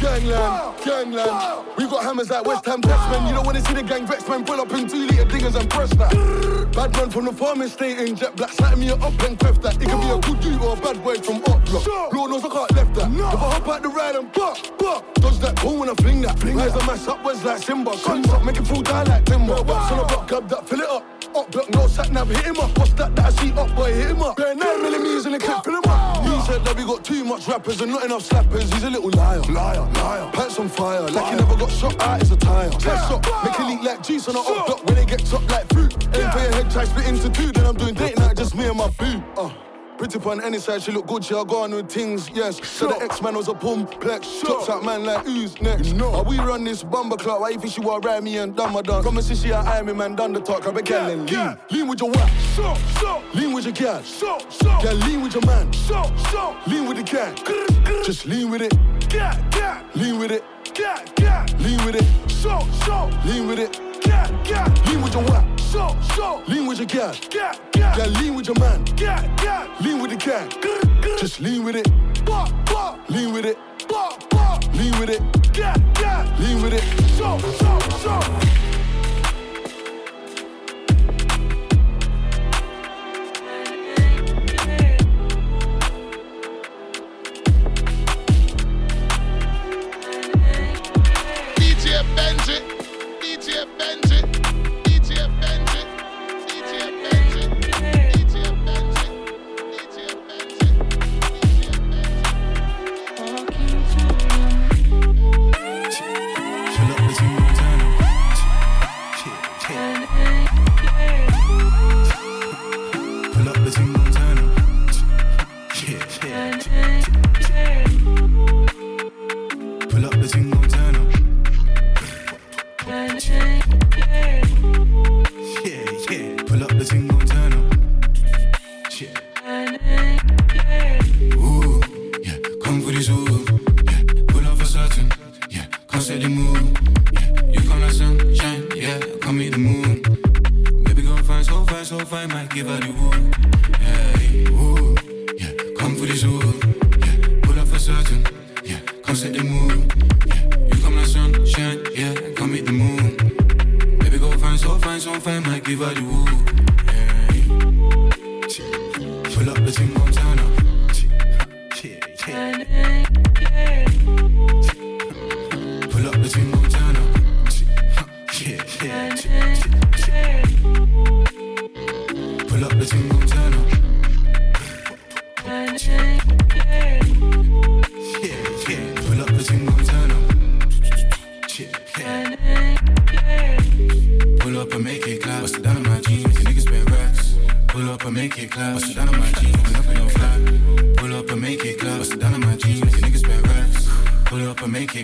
Gangland, 0.00 0.84
gangland. 0.84 1.66
We 1.76 1.84
got 1.86 2.04
hammers 2.04 2.30
like 2.30 2.46
West 2.46 2.64
Ham 2.66 2.80
Testmen. 2.80 3.28
You 3.28 3.34
don't 3.34 3.44
wanna 3.44 3.60
see 3.60 3.74
the 3.74 3.82
gang 3.82 4.06
vex, 4.06 4.26
man. 4.28 4.44
Pull 4.44 4.60
up 4.60 4.72
in 4.72 4.88
two 4.88 5.06
liter 5.06 5.24
dingers 5.24 5.58
and 5.58 5.68
press 5.68 5.90
that. 5.90 6.70
Bad 6.72 6.92
man 6.96 7.10
from 7.10 7.24
the 7.26 7.32
farming 7.32 7.68
state 7.68 7.98
in 7.98 8.14
jet 8.14 8.36
black. 8.36 8.50
Sighting 8.52 8.80
me 8.80 8.90
up 8.90 9.02
and 9.02 9.38
cleft 9.38 9.62
that. 9.62 9.74
It 9.82 9.88
could 9.88 10.00
be 10.00 10.08
a 10.08 10.18
good 10.18 10.40
dude 10.40 10.62
or 10.62 10.76
a 10.76 10.80
bad 10.80 11.02
boy 11.02 11.16
from 11.16 11.36
up 11.44 11.64
block. 11.66 12.12
Lord 12.12 12.30
knows 12.30 12.44
I 12.44 12.48
can't 12.48 12.72
left 12.76 12.94
that. 12.94 13.10
If 13.10 13.20
I 13.20 13.36
hop 13.36 13.68
out 13.68 13.82
the 13.82 13.88
ride 13.88 14.16
and 14.16 14.32
pop, 14.32 14.56
pop. 14.78 15.14
Does 15.14 15.40
that 15.40 15.56
pull 15.56 15.78
when 15.78 15.90
I 15.90 15.94
fling 15.94 16.22
that? 16.22 16.38
Fling 16.38 16.56
Rise 16.56 16.72
the 16.72 16.84
mass 16.86 17.06
upwards 17.08 17.44
like 17.44 17.62
Simba. 17.62 17.92
Guns 18.04 18.28
up, 18.28 18.44
make 18.44 18.56
it 18.56 18.66
fall 18.66 18.82
down 18.82 19.06
like 19.06 19.24
timber. 19.24 19.62
Box 19.64 19.92
on 19.92 19.98
the 19.98 20.04
block, 20.04 20.28
grab 20.28 20.48
that, 20.48 20.68
fill 20.68 20.80
it 20.80 20.88
up. 20.88 21.04
Up 21.36 21.50
block, 21.52 21.70
no 21.70 21.86
sat 21.86 22.10
nav, 22.10 22.28
hit 22.28 22.44
him 22.44 22.58
up. 22.58 22.76
What's 22.78 22.92
that 22.94 23.14
that 23.16 23.26
I 23.26 23.30
see 23.30 23.52
up, 23.52 23.74
boy, 23.76 23.92
hit 23.92 24.10
him 24.10 24.22
up. 24.22 24.36
Bare 24.36 24.54
nine 24.54 24.82
in 25.30 25.38
the 25.38 25.38
clip, 25.38 25.64
fill 25.64 25.76
him 25.76 25.82
up. 25.86 26.24
He 26.24 26.40
said 26.46 26.64
that 26.64 26.76
we 26.76 26.84
got 26.84 27.04
too 27.04 27.24
much 27.24 27.46
rappers 27.46 27.80
and 27.80 27.92
not 27.92 28.04
enough 28.04 28.28
slappers. 28.28 28.72
He's 28.72 28.82
a 28.82 28.90
little 28.90 29.10
liar, 29.10 29.40
liar, 29.42 29.88
liar. 29.94 30.30
Pants 30.32 30.58
on 30.58 30.68
fire, 30.68 31.02
like 31.02 31.32
he 31.32 31.36
never 31.36 31.56
got 31.56 31.70
shot 31.70 32.00
out 32.00 32.20
as 32.20 32.30
a 32.30 32.36
tire. 32.36 32.70
Test 32.70 33.12
up, 33.12 33.24
make 33.44 33.58
it 33.58 33.66
leak 33.66 33.82
like 33.82 34.02
juice 34.02 34.28
on 34.28 34.36
a 34.36 34.42
hot 34.42 34.66
block 34.66 34.84
when 34.84 34.96
they 34.96 35.04
get 35.04 35.24
chopped 35.24 35.50
like 35.50 35.68
fruit. 35.72 35.92
Aim 36.16 36.30
for 36.30 36.38
your 36.38 36.52
head, 36.52 36.70
try 36.70 36.84
split 36.84 37.06
into 37.06 37.30
two, 37.30 37.52
then 37.52 37.66
I'm 37.66 37.76
doing 37.76 37.94
date 37.94 38.18
night, 38.18 38.36
just 38.36 38.54
me 38.54 38.66
and 38.66 38.76
my 38.76 38.88
boo. 38.90 39.22
Uh. 39.36 39.69
Pretty 40.00 40.18
on 40.30 40.42
any 40.42 40.58
side, 40.58 40.80
she 40.80 40.92
look 40.92 41.06
good, 41.06 41.22
she'll 41.22 41.44
go 41.44 41.62
on 41.64 41.74
with 41.74 41.90
things, 41.90 42.30
yes. 42.30 42.66
So 42.66 42.88
the 42.88 43.04
X-Man 43.04 43.36
was 43.36 43.48
a 43.48 43.52
boom 43.52 43.86
plex. 43.86 44.40
Chops 44.40 44.70
out 44.70 44.82
man 44.82 45.04
like 45.04 45.26
who's 45.26 45.60
next? 45.60 45.88
You 45.88 45.92
know. 45.92 46.22
we 46.22 46.38
run 46.38 46.64
this 46.64 46.82
bomber 46.82 47.18
clock, 47.18 47.40
why 47.40 47.50
you 47.50 47.60
think 47.60 47.74
she 47.74 47.82
want 47.82 48.06
ride 48.06 48.24
me 48.24 48.38
and 48.38 48.56
done 48.56 48.72
my 48.72 48.80
done? 48.80 49.04
Come 49.04 49.18
and 49.18 49.26
see 49.26 49.34
she 49.34 49.50
a 49.50 49.82
me 49.84 49.92
man, 49.92 50.16
done 50.16 50.32
the 50.32 50.40
talk, 50.40 50.66
I 50.66 50.70
be 50.70 50.90
yeah, 50.90 51.06
lean. 51.06 51.58
Lean 51.70 51.86
with 51.86 52.00
your 52.00 52.10
wife, 52.12 52.54
so, 52.56 52.74
so. 52.98 53.22
Lean 53.34 53.52
with 53.52 53.64
your 53.66 53.74
gal, 53.74 54.02
so, 54.02 54.38
so. 54.48 54.68
Yeah, 54.82 54.92
lean 55.06 55.20
with 55.20 55.34
your 55.34 55.44
man, 55.44 55.70
so, 55.74 56.10
so. 56.30 56.56
Lean 56.66 56.88
with 56.88 56.96
the 56.96 57.02
gang, 57.02 57.36
just 58.02 58.24
lean 58.24 58.48
with 58.50 58.62
it. 58.62 58.72
Yeah, 59.12 59.36
yeah. 59.54 59.82
Lean 59.94 60.18
with 60.18 60.30
it. 60.30 60.42
Yeah, 60.78 61.04
yeah. 61.20 61.46
Lean 61.58 61.84
with 61.84 61.96
it. 61.96 62.30
So, 62.30 62.66
so. 62.86 63.10
Lean 63.26 63.46
with 63.48 63.58
it. 63.58 63.78
Yeah, 64.06 64.30
yeah. 64.48 64.82
Lean 64.86 65.02
with 65.02 65.12
your 65.12 65.24
wife 65.24 65.60
so, 65.70 65.79
so. 66.20 66.42
Lean 66.46 66.66
with 66.66 66.78
your 66.78 66.86
gal. 66.86 67.14
Yeah, 67.32 67.54
yeah. 67.76 67.96
Yeah, 67.96 68.06
lean 68.20 68.34
with 68.34 68.46
your 68.46 68.58
man. 68.58 68.84
Yeah, 68.96 69.20
yeah. 69.42 69.76
Lean 69.80 70.02
with 70.02 70.10
the 70.10 70.16
gang. 70.16 70.48
Just 71.18 71.40
lean 71.40 71.64
with 71.64 71.76
it. 71.76 71.88
Bah, 72.24 72.46
bah. 72.66 72.98
Lean 73.08 73.32
with 73.32 73.46
it. 73.46 73.56
Bah, 73.88 74.16
bah. 74.30 74.58
Lean 74.74 74.98
with 75.00 75.10
it. 75.10 75.22
Yeah, 75.56 75.74
yeah. 76.00 76.36
Lean 76.38 76.62
with 76.62 76.74
it. 76.74 76.84
So, 77.16 77.38
so, 77.38 77.78
so. 78.04 78.79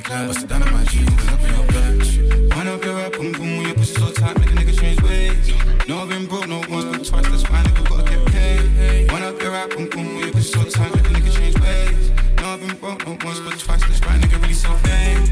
clap. 0.06 0.28
Bust 0.28 0.44
it 0.44 0.48
down 0.48 0.62
on 0.62 0.72
my 0.72 0.84
jeans 0.84 1.28
up 1.28 1.40
in 1.42 1.54
your 1.54 1.66
back. 1.66 2.56
Wind 2.56 2.68
up 2.68 2.84
your 2.84 2.94
rap, 2.94 3.12
boom 3.12 3.32
boom, 3.32 3.62
your 3.66 3.74
pussy 3.74 3.94
so 3.94 4.10
tight, 4.12 4.38
make 4.38 4.50
a 4.50 4.54
nigga 4.54 4.78
change 4.78 5.02
ways. 5.02 5.52
No, 5.88 5.98
I've 6.02 6.08
been 6.08 6.26
broke, 6.26 6.48
no 6.48 6.58
once, 6.70 6.84
but 6.84 7.04
twice, 7.04 7.28
that's 7.28 7.42
nigga 7.44 7.88
gotta 7.88 8.04
get 8.10 8.26
paid. 8.26 9.12
Wind 9.12 9.24
up 9.24 9.42
your 9.42 9.52
rap, 9.52 9.70
boom 9.70 9.88
boom, 9.88 10.18
your 10.18 10.32
pussy 10.32 10.52
so 10.52 10.64
tight, 10.64 10.94
make 10.94 11.06
a 11.06 11.08
nigga 11.10 11.32
change 11.36 11.58
ways. 11.60 12.10
No, 12.38 12.54
I've 12.54 12.60
been 12.60 12.76
broke, 12.76 13.06
no 13.06 13.16
once, 13.24 13.40
but 13.40 13.58
twice, 13.58 13.82
that's 13.86 14.00
nigga 14.00 14.40
really 14.40 14.54
self-made. 14.54 15.28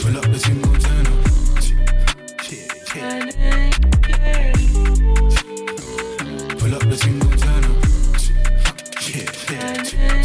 Fill 0.00 0.16
up 0.16 0.24
the 0.24 0.38
single 0.38 0.76
turn 0.78 1.06
up. 1.06 1.12
Pull 6.58 6.74
up 6.74 6.82
the 6.82 6.96
single 6.96 7.30
turn 7.36 7.64
up. 7.64 7.76
Yeah, 9.08 9.26
yeah. 9.92 10.17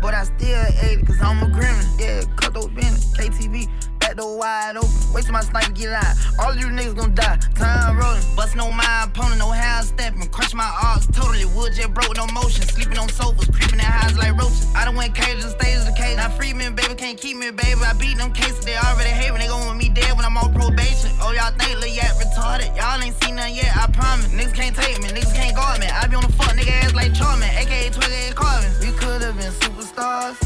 But 0.00 0.14
I 0.14 0.24
still 0.24 0.64
ate 0.82 1.00
it, 1.00 1.06
cause 1.06 1.20
I'm 1.20 1.42
a 1.42 1.46
gremlin. 1.46 2.00
Yeah, 2.00 2.22
cut 2.36 2.54
those 2.54 2.68
business, 2.68 3.14
KTV 3.16 3.68
back 4.10 4.16
door 4.16 4.38
wide 4.38 4.76
open. 4.76 4.90
Wait 5.14 5.24
till 5.24 5.32
my 5.32 5.40
sniper 5.40 5.72
get 5.72 5.92
out. 5.92 6.16
All 6.38 6.54
you 6.54 6.66
niggas 6.66 6.96
gon' 6.96 7.14
die. 7.14 7.38
Time 7.54 7.96
rolling. 7.96 8.22
Bust 8.36 8.56
no 8.56 8.70
my 8.70 9.04
opponent, 9.04 9.38
no 9.38 9.50
half 9.50 9.84
stepping. 9.84 10.26
Crush 10.28 10.54
my 10.54 10.70
arms 10.82 11.06
totally. 11.08 11.44
Wood 11.54 11.74
jet 11.74 11.94
broke, 11.94 12.16
no 12.16 12.26
motion. 12.28 12.62
Sleeping 12.66 12.98
on 12.98 13.08
sofas, 13.08 13.48
creeping 13.48 13.78
in 13.78 13.84
highs 13.84 14.16
like 14.18 14.36
roaches. 14.38 14.66
I 14.74 14.84
done 14.84 14.96
went 14.96 15.14
cage 15.14 15.42
and 15.42 15.50
stays 15.50 15.84
the 15.84 15.92
cage. 15.92 16.16
Now 16.16 16.30
free 16.30 16.52
me, 16.54 16.70
baby, 16.70 16.94
can't 16.94 17.18
keep 17.18 17.36
me, 17.36 17.50
baby. 17.50 17.80
I 17.82 17.92
beat 17.94 18.16
them 18.18 18.32
cases, 18.32 18.64
they 18.64 18.76
already 18.76 19.10
hate 19.10 19.32
me. 19.32 19.38
They 19.40 19.48
gon' 19.48 19.66
want 19.66 19.78
me 19.78 19.88
dead 19.88 20.16
when 20.16 20.24
I'm 20.24 20.36
on 20.36 20.52
probation. 20.54 21.10
Oh, 21.22 21.32
y'all 21.32 21.52
think 21.58 21.78
Lil 21.78 21.94
Yak 21.94 22.14
retarded? 22.18 22.74
Y'all 22.76 23.00
ain't 23.00 23.14
seen 23.22 23.36
nothing 23.36 23.54
yet, 23.54 23.76
I 23.76 23.86
promise. 23.92 24.28
Niggas 24.28 24.54
can't 24.54 24.74
take 24.74 24.98
me, 25.02 25.08
niggas 25.08 25.34
can't 25.34 25.54
guard 25.54 25.80
me. 25.80 25.86
I 25.86 26.06
be 26.06 26.16
on 26.16 26.22
the 26.22 26.32
fuck 26.32 26.56
nigga 26.56 26.72
ass 26.82 26.94
like 26.94 27.14
Charmin, 27.14 27.48
aka 27.50 27.90
28 27.90 28.34
Carvin. 28.34 28.70
We 28.80 28.90
could've 28.98 29.36
been 29.36 29.52
superstars. 29.62 30.38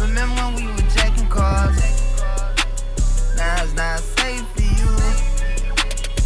Remember 0.00 0.34
when 0.34 0.54
we 0.56 0.66
were 0.72 0.88
jacking 0.90 1.28
cars? 1.28 2.05
It's 3.46 3.74
not 3.74 4.00
safe 4.00 4.46
for 4.54 4.62
you. 4.62 4.90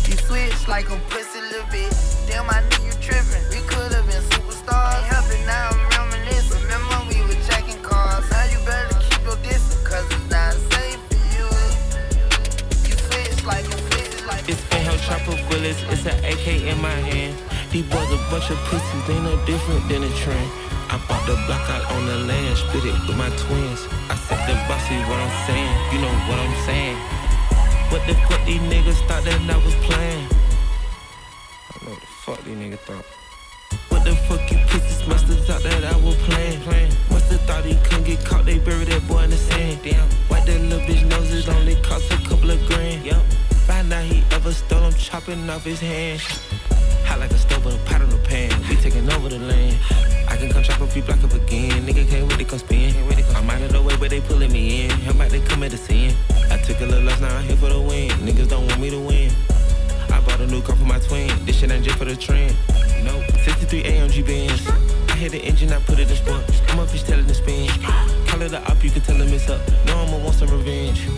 You 0.08 0.16
switch 0.24 0.68
like 0.68 0.88
a 0.88 0.96
pussy 1.10 1.40
little 1.40 1.68
bitch. 1.68 2.26
Damn, 2.26 2.48
I 2.48 2.60
knew 2.64 2.86
you 2.86 2.92
tripping. 3.00 3.44
We 3.52 3.60
could've 3.68 4.06
been 4.08 4.22
superstars. 4.32 4.96
Ain't 4.96 5.04
help 5.04 5.28
it, 5.28 5.44
now 5.44 5.68
I'm 5.68 5.80
reminiscing. 5.92 6.62
Remember 6.62 6.96
we 7.12 7.20
were 7.28 7.40
jacking 7.44 7.80
cars? 7.82 8.24
Now 8.30 8.44
you 8.48 8.58
better 8.64 8.94
keep 9.04 9.22
your 9.24 9.36
distance, 9.44 9.86
cause 9.86 10.06
it's 10.08 10.30
not 10.30 10.54
safe 10.72 11.00
for 11.12 11.20
you. 11.36 11.46
You 12.88 12.96
switch 12.96 13.44
like 13.44 13.66
a 13.68 13.76
switch 13.76 14.24
like 14.24 14.48
It's 14.48 14.64
inhale 14.72 14.96
chopper 15.04 15.36
bullets, 15.48 15.84
it's 15.92 16.06
an 16.06 16.16
AK 16.24 16.46
in 16.72 16.80
my 16.80 16.88
hand. 16.88 17.36
These 17.70 17.84
boys 17.84 18.10
a 18.12 18.16
bunch 18.32 18.48
of 18.48 18.56
pussies, 18.72 19.06
they 19.06 19.20
no 19.20 19.36
different 19.44 19.86
than 19.88 20.04
a 20.04 20.10
trend. 20.16 20.69
I 20.90 20.98
bought 21.06 21.24
the 21.24 21.38
block 21.46 21.70
out 21.70 21.86
on 21.92 22.04
the 22.04 22.18
land, 22.26 22.58
split 22.58 22.84
it 22.84 22.98
with 23.06 23.16
my 23.16 23.30
twins. 23.46 23.86
I 24.10 24.16
said 24.26 24.42
the 24.50 24.58
bossy 24.66 24.98
what 25.06 25.22
I'm 25.22 25.46
saying, 25.46 25.70
you 25.94 26.00
know 26.02 26.10
what 26.26 26.42
I'm 26.42 26.56
saying. 26.66 26.98
What 27.94 28.02
the 28.10 28.14
fuck 28.26 28.44
these 28.44 28.58
niggas 28.66 28.98
thought 29.06 29.22
that 29.22 29.38
I 29.38 29.56
was 29.62 29.74
playing? 29.86 30.26
I 31.70 31.84
know 31.84 31.94
what 31.94 32.00
the 32.00 32.06
fuck 32.26 32.42
these 32.42 32.56
niggas 32.58 32.82
thought. 32.90 33.06
What 33.90 34.02
the 34.02 34.16
fuck 34.26 34.42
you 34.50 34.58
pussies 34.66 35.06
must 35.06 35.26
have 35.28 35.46
thought 35.46 35.62
that 35.62 35.84
I 35.84 35.96
was 36.02 36.16
playing, 36.26 36.60
playing. 36.62 36.92
Must 37.10 37.30
have 37.30 37.40
thought 37.42 37.64
he 37.64 37.76
couldn't 37.86 38.02
get 38.02 38.24
caught, 38.24 38.44
they 38.44 38.58
buried 38.58 38.88
that 38.88 39.06
boy 39.06 39.22
in 39.22 39.30
the 39.30 39.36
sand. 39.36 39.78
Damn, 39.84 40.10
white 40.26 40.44
that 40.46 40.60
little 40.60 40.80
bitch 40.80 41.06
nose, 41.06 41.32
it 41.32 41.48
only 41.50 41.76
cost 41.82 42.10
a 42.10 42.16
couple 42.28 42.50
of 42.50 42.58
grand. 42.66 43.06
Yup, 43.06 43.22
find 43.62 43.92
out 43.92 44.02
he 44.02 44.24
ever 44.32 44.50
stole, 44.52 44.82
I'm 44.82 44.94
chopping 44.94 45.48
off 45.50 45.62
his 45.62 45.78
hand. 45.78 46.20
Hot 47.06 47.20
like 47.20 47.30
a 47.30 47.38
stove 47.38 47.64
with 47.64 47.80
a 47.80 47.84
pot 47.88 48.02
on 48.02 48.10
the 48.10 48.18
pan. 48.18 48.50
We 48.68 48.74
taking 48.74 49.08
over 49.12 49.28
the 49.28 49.38
land. 49.38 49.78
I 50.30 50.36
can 50.36 50.50
come 50.50 50.62
chop 50.62 50.80
a 50.80 50.86
few 50.86 51.02
block 51.02 51.22
up 51.24 51.34
again. 51.34 51.82
Nigga 51.82 52.08
can't 52.08 52.28
wait 52.28 52.38
to 52.38 52.44
come 52.44 52.58
spin. 52.60 52.94
I'm 53.34 53.50
out 53.50 53.62
of 53.62 53.72
the 53.72 53.82
way, 53.82 53.96
but 53.96 54.10
they 54.10 54.20
pulling 54.20 54.52
me 54.52 54.84
in. 54.84 54.90
How 54.90 55.10
about 55.10 55.30
they 55.30 55.40
come 55.40 55.62
at 55.64 55.72
the 55.72 55.76
sin? 55.76 56.14
I 56.50 56.56
took 56.58 56.80
a 56.80 56.86
little 56.86 57.02
loss, 57.02 57.20
now 57.20 57.36
I'm 57.36 57.44
here 57.44 57.56
for 57.56 57.68
the 57.68 57.80
win. 57.80 58.10
Niggas 58.26 58.48
don't 58.48 58.66
want 58.66 58.80
me 58.80 58.90
to 58.90 58.98
win. 59.00 59.30
I 60.10 60.20
bought 60.20 60.40
a 60.40 60.46
new 60.46 60.62
car 60.62 60.76
for 60.76 60.84
my 60.84 60.98
twin. 61.00 61.28
This 61.44 61.58
shit 61.58 61.70
ain't 61.70 61.84
just 61.84 61.98
for 61.98 62.04
the 62.04 62.16
trend. 62.16 62.56
No, 63.04 63.20
63 63.44 63.82
AMG 63.82 64.24
Benz. 64.24 64.68
I 65.08 65.16
hit 65.16 65.32
the 65.32 65.38
engine, 65.38 65.72
I 65.72 65.80
put 65.80 65.98
it 65.98 66.10
in 66.10 66.16
sport. 66.16 66.42
I'm 66.68 66.78
up, 66.78 66.88
fish 66.88 67.02
telling 67.02 67.26
the 67.26 67.34
spin. 67.34 67.68
Call 68.26 68.42
it 68.42 68.52
a 68.52 68.62
op, 68.70 68.84
you 68.84 68.90
can 68.90 69.02
tell 69.02 69.16
him 69.16 69.32
it's 69.32 69.48
up. 69.48 69.60
No, 69.86 69.98
I'ma 69.98 70.18
want 70.18 70.36
some 70.36 70.50
revenge. 70.50 71.08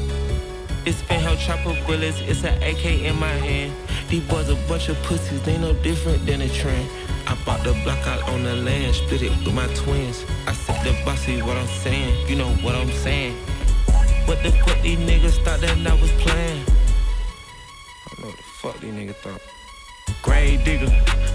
It's 0.85 1.01
fanheld 1.03 1.39
chopper 1.39 1.77
bullets, 1.87 2.21
it's 2.21 2.45
an 2.45 2.61
AK 2.63 2.85
in 2.85 3.17
my 3.17 3.29
hand. 3.29 3.73
These 4.09 4.23
boys 4.25 4.49
a 4.49 4.57
bunch 4.67 4.89
of 4.89 4.97
pussies, 5.03 5.43
they 5.43 5.59
no 5.59 5.75
different 5.75 6.25
than 6.27 6.41
a 6.41 6.49
trend. 6.49 6.89
I 7.27 7.37
bought 7.45 7.63
the 7.65 7.73
block 7.85 8.07
out 8.07 8.23
on 8.29 8.43
the 8.43 8.55
land, 8.55 8.95
split 8.95 9.23
it 9.23 9.31
with 9.31 9.55
my 9.55 9.67
twins. 9.75 10.25
I 10.47 10.53
said 10.53 10.85
the 10.85 10.93
bossy 11.05 11.43
what 11.43 11.57
I'm 11.57 11.67
saying, 11.67 12.29
you 12.29 12.37
know 12.37 12.51
what 12.65 12.75
I'm 12.75 12.91
saying. 12.91 13.35
What 14.27 14.43
the 14.43 14.51
fuck 14.51 14.81
these 14.83 14.99
niggas 14.99 15.43
thought 15.45 15.61
that 15.61 15.87
I 15.87 15.95
was 16.01 16.11
playing? 16.13 16.65
I 18.09 18.21
know 18.21 18.29
what 18.29 18.37
the 18.37 18.43
fuck 18.43 18.81
these 18.81 18.93
niggas 18.93 19.17
thought. 19.17 19.52
Grave 20.23 20.65
digger, 20.65 20.87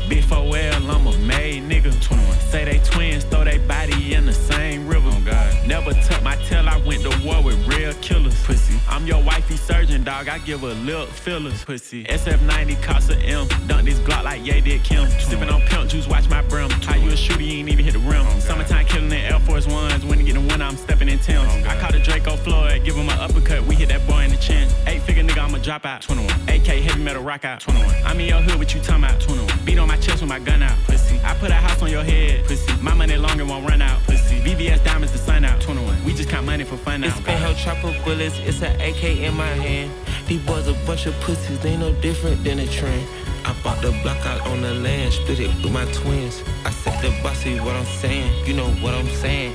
big 0.08 0.24
4L, 0.24 0.90
I'm 0.90 1.08
a 1.08 1.18
made 1.20 1.64
nigga. 1.64 1.92
21. 2.02 2.38
Say 2.50 2.64
they 2.64 2.80
twins, 2.80 3.26
throw 3.26 3.44
they 3.44 3.58
body 3.58 4.14
in 4.14 4.26
the 4.26 4.34
same 4.34 4.88
river. 4.88 5.10
Oh 5.12 5.22
God. 5.26 5.68
Never 5.68 5.92
tuck 5.92 6.24
my 6.24 6.38
tail, 6.38 6.68
I 6.68 6.78
went 6.86 7.02
to 7.04 7.28
war 7.28 7.44
with 7.44 7.58
real 7.68 7.94
killers. 7.96 8.42
Pussy. 8.46 8.80
I'm 8.88 9.06
your 9.06 9.22
wifey 9.22 9.58
surgeon, 9.58 10.06
dog. 10.06 10.30
I 10.30 10.40
give 10.40 10.64
a 10.64 10.68
lip 10.68 11.10
fillers. 11.10 11.66
Pussy. 11.66 12.06
SF90 12.06 12.82
cost 12.82 13.10
a 13.10 13.18
M. 13.18 13.48
Dunk 13.68 13.86
this 13.86 14.00
Glock 14.00 14.24
like 14.24 14.46
Ye 14.46 14.62
did 14.62 14.84
Kim. 14.84 15.10
Sipping 15.20 15.50
on 15.50 15.62
pimp 15.64 15.90
juice, 15.90 16.08
watch 16.08 16.30
my 16.30 16.42
brim. 16.44 16.70
How 16.70 16.96
you 16.96 17.10
a 17.10 17.18
shooter, 17.18 17.42
you 17.42 17.60
ain't 17.60 17.70
even 17.70 17.84
hit 17.84 17.94
the 17.94 18.00
rim. 18.00 18.26
Oh, 18.26 18.40
Summertime 18.40 18.86
killing 18.86 19.10
the 19.10 19.18
Air 19.18 19.40
Force 19.42 19.68
Ones. 19.68 20.06
When 20.06 20.20
you 20.20 20.26
get 20.26 20.36
the 20.36 20.48
one, 20.48 20.62
I'm 20.62 20.78
stepping 20.78 21.10
in 21.10 21.20
Tim's. 21.20 21.50
Oh, 21.52 21.70
I 21.70 21.78
caught 21.82 21.96
a 21.96 22.00
Draco 22.00 22.38
Floyd, 22.38 22.86
give 22.86 22.96
him 22.96 23.10
an 23.10 23.20
uppercut. 23.20 23.64
We 23.64 23.76
hit 23.76 23.90
that 23.90 24.08
boy 24.08 24.24
in 24.24 24.32
the 24.32 24.38
chin. 24.38 24.70
Eight 24.88 25.02
figure 25.02 25.24
nigga, 25.24 25.40
I'ma 25.40 25.58
drop 25.58 25.86
out. 25.86 26.02
21. 26.02 26.32
AK 26.48 26.66
heavy 26.66 27.04
metal 27.04 27.24
rock 27.24 27.44
out. 27.44 27.60
21. 27.60 27.94
I'm 28.06 28.18
in 28.22 28.28
your 28.28 28.42
hood, 28.42 28.58
what 28.58 28.74
you 28.74 28.77
talking 28.80 29.04
about? 29.04 29.22
21. 29.22 29.66
Beat 29.66 29.80
on 29.80 29.88
my 29.88 29.98
chest 29.98 30.22
with 30.22 30.30
my 30.30 30.40
gun 30.40 30.64
out. 30.64 30.78
Pussy. 30.86 31.20
I 31.24 31.34
put 31.36 31.52
a 31.52 31.56
house 31.56 31.82
on 31.82 31.90
your 31.90 32.04
head. 32.04 32.46
Pussy. 32.46 32.72
My 32.82 32.94
money 32.94 33.18
longer 33.18 33.46
won't 33.46 33.68
run 33.68 33.82
out. 33.82 34.02
Pussy. 34.04 34.40
VVS 34.42 34.84
diamonds 34.84 35.12
the 35.12 35.20
sun 35.20 35.46
out. 35.46 35.62
21. 35.62 36.04
We 36.06 36.14
just 36.14 36.30
count 36.30 36.46
money 36.46 36.64
for 36.64 36.78
fun 36.78 37.02
now. 37.02 37.08
It's 37.08 37.20
fanheld 37.20 37.58
chopper 37.58 37.94
bullets, 38.04 38.38
it's 38.40 38.62
an 38.62 38.80
AK 38.80 39.04
in 39.04 39.34
my 39.36 39.48
hand. 39.48 39.92
These 40.28 40.46
boys 40.46 40.68
a 40.68 40.74
bunch 40.86 41.06
of 41.06 41.14
pussies, 41.22 41.60
they 41.60 41.76
no 41.78 41.94
different 42.02 42.44
than 42.44 42.60
a 42.60 42.68
trend. 42.68 43.08
I 43.46 43.56
bought 43.64 43.82
the 43.82 43.92
block 44.04 44.26
out 44.26 44.42
on 44.48 44.62
the 44.62 44.74
land, 44.74 45.14
split 45.14 45.40
it 45.40 45.48
with 45.64 45.72
my 45.72 45.86
twins. 45.92 46.44
I 46.66 46.72
said 46.72 47.02
the 47.02 47.10
bossy 47.22 47.60
what 47.60 47.76
I'm 47.76 47.86
saying, 47.86 48.46
you 48.46 48.54
know 48.54 48.70
what 48.82 48.94
I'm 48.94 49.08
saying. 49.08 49.54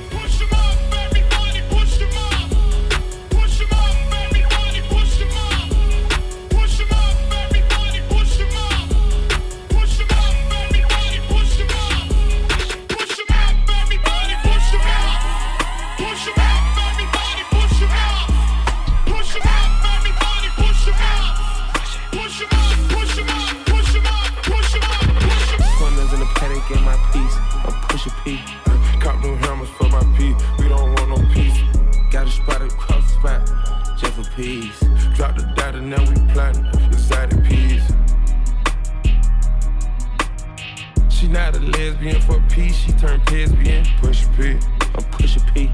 Peace, 42.53 42.75
she 42.75 42.91
turned 42.93 43.23
lesbian. 43.31 43.85
Push 43.99 44.25
a 44.25 44.29
P. 44.29 44.57
I'm 44.95 45.03
push 45.11 45.37
a 45.37 45.39
P. 45.53 45.71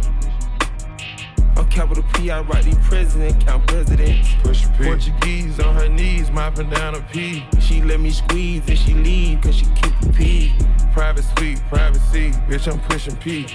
I'm 1.58 1.68
capital 1.70 2.04
P, 2.13 2.32
I 2.32 2.42
write 2.42 2.63
these 2.63 2.78
president, 2.88 3.46
count 3.46 3.68
presidents. 3.68 4.30
Push 4.42 4.65
a 4.65 4.70
P. 4.70 4.84
Portuguese 4.86 5.60
on 5.60 5.76
her 5.76 5.89
knees, 5.89 6.32
mopping 6.32 6.70
down 6.70 6.96
a 6.96 7.02
P. 7.02 7.46
She 7.60 7.82
let 7.82 8.00
me 8.00 8.12
squeeze 8.12 8.68
and 8.68 8.78
she 8.78 8.94
leave, 8.94 9.42
cause 9.42 9.58
she 9.58 9.65
keep 9.65 9.94
a 10.02 10.13
P. 10.13 10.54
Private 10.94 11.26
suite, 11.38 11.62
privacy. 11.70 12.32
Bitch, 12.48 12.72
I'm 12.72 12.80
pushing 12.80 13.15
P. 13.18 13.48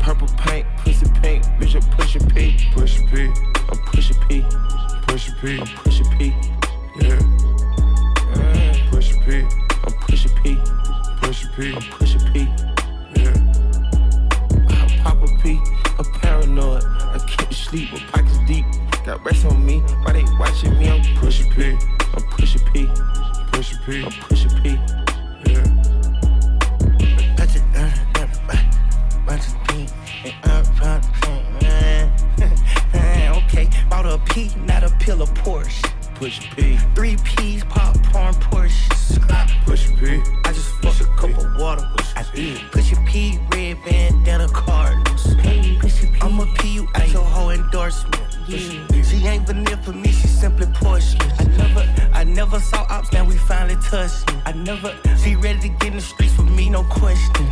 Purple 0.00 0.28
paint, 0.36 0.66
pussy 0.78 1.06
pink, 1.20 1.44
bitch, 1.60 1.76
I'm 1.76 1.88
pushing 1.96 2.28
P. 2.30 2.68
Pushing 2.74 3.08
P, 3.08 3.30
I'm 3.70 3.78
pushing 3.86 4.20
P. 4.28 4.44
pushing 5.06 5.34
P, 5.40 5.60
I'm 5.60 5.66
pushing 5.76 6.18
P. 6.18 6.34
yeah. 7.00 7.18
Pushing 8.90 9.22
P, 9.22 9.46
I'm 9.84 9.92
pushing 10.00 10.34
P. 10.42 10.58
pushing 11.22 11.50
P, 11.52 11.74
I'm 11.74 11.82
pushing 11.92 12.32
P. 12.32 12.71
I 15.44 15.58
pop 15.58 15.58
a 15.58 15.60
P, 15.60 15.60
I'm 15.98 16.04
paranoid. 16.20 16.84
I 16.84 17.18
can't 17.26 17.52
sleep 17.52 17.92
with 17.92 18.02
pockets 18.12 18.38
deep. 18.46 18.64
Got 19.04 19.24
rest 19.24 19.44
on 19.46 19.64
me, 19.64 19.80
why 20.02 20.12
they 20.12 20.24
watching 20.38 20.78
me? 20.78 20.88
I'm 20.88 21.16
pushing 21.16 21.50
P. 21.52 21.76
I'm 22.14 22.22
pushing 22.30 22.62
P. 22.72 22.88
Pushing 23.52 23.78
P, 23.84 24.04
I'm 24.04 24.12
pushing 24.22 24.62
P. 24.62 24.78
yeah. 25.46 25.64
Uh, 27.74 27.90
never 28.14 28.40
buy. 28.46 28.70
Bunch 29.26 29.48
of 29.48 29.54
pink 29.68 29.90
and 30.44 30.66
front, 30.76 31.04
man. 31.62 32.12
okay, 33.44 33.68
bought 33.90 34.06
a 34.06 34.18
P, 34.32 34.50
not 34.66 34.84
a 34.84 34.90
pill 35.00 35.22
of 35.22 35.32
Porsche. 35.34 35.82
Pushing 36.14 36.50
P. 36.54 36.76
Three 36.94 37.16
P's, 37.24 37.64
popcorn, 37.64 38.34
Porsche. 38.34 39.66
Pushing 39.66 39.96
P, 39.96 40.22
I 40.44 40.52
just 40.52 40.70
fucked 40.82 41.00
a 41.00 41.06
cup 41.16 41.30
of 41.36 41.56
water. 41.60 41.82
I 42.14 42.24
did. 42.34 42.60
Push 42.70 42.92
your 42.92 43.04
P, 43.06 43.38
red 43.52 43.78
bandana 43.84 44.48
Cardinals. 44.48 45.01
I'm 46.82 46.88
a 46.88 47.04
P 47.04 47.06
you 47.06 47.06
at 47.06 47.12
your 47.12 47.24
whole 47.24 47.50
endorsement. 47.50 48.38
Yeah. 48.48 49.02
She 49.02 49.26
ain't 49.26 49.46
vanilla 49.46 49.76
for 49.82 49.92
me, 49.92 50.08
she 50.08 50.26
simply 50.26 50.66
porcelain. 50.74 51.30
I 51.38 51.44
never, 51.44 51.94
I 52.12 52.24
never 52.24 52.60
saw 52.60 52.86
ops, 52.88 53.12
now 53.12 53.24
we 53.24 53.36
finally 53.36 53.76
touched. 53.82 54.30
I 54.46 54.52
never, 54.52 54.94
she 55.22 55.36
ready 55.36 55.60
to 55.60 55.68
get 55.68 55.88
in 55.88 55.96
the 55.96 56.00
streets 56.00 56.34
for 56.34 56.42
me, 56.42 56.70
no 56.70 56.82
question. 56.84 57.46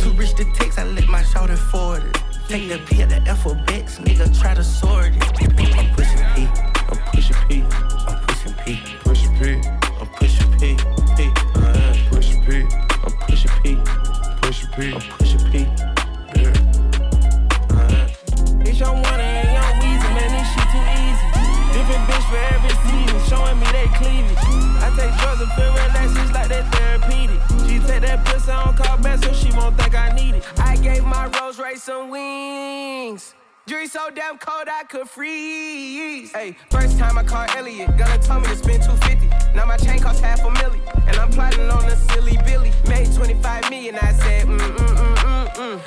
Too 0.00 0.10
rich 0.12 0.34
to 0.34 0.44
text, 0.54 0.78
I 0.78 0.84
let 0.84 1.08
my 1.08 1.22
shoulder 1.22 1.56
forward 1.56 2.04
it. 2.04 2.20
Take 2.48 2.68
the 2.68 2.78
P 2.78 3.02
at 3.02 3.08
the 3.08 3.20
alphabets, 3.28 3.98
nigga 3.98 4.38
try 4.40 4.54
to 4.54 4.62
sort 4.64 5.14
it. 5.14 5.76
I'm 5.78 5.94
pushing 5.94 6.23
So 33.86 34.08
damn 34.12 34.38
cold 34.38 34.66
I 34.66 34.84
could 34.84 35.08
freeze. 35.08 36.32
Hey, 36.32 36.56
first 36.70 36.98
time 36.98 37.18
I 37.18 37.22
called 37.22 37.50
Elliot, 37.54 37.96
gonna 37.98 38.18
tell 38.18 38.40
me 38.40 38.46
to 38.48 38.56
spend 38.56 38.82
250. 38.82 39.54
Now 39.54 39.66
my 39.66 39.76
chain 39.76 40.00
costs 40.00 40.20
half 40.20 40.42
a 40.42 40.50
million, 40.50 40.82
and 41.06 41.16
I'm 41.16 41.30
plotting 41.30 41.68
on 41.68 41.84
a 41.84 41.96
silly 41.96 42.38
Billy. 42.44 42.72
Made 42.88 43.12
25 43.14 43.70
million, 43.70 43.96
I 43.96 44.12
said 44.12 44.46
mm 44.46 44.58
mm 44.58 44.76
mm 44.76 45.23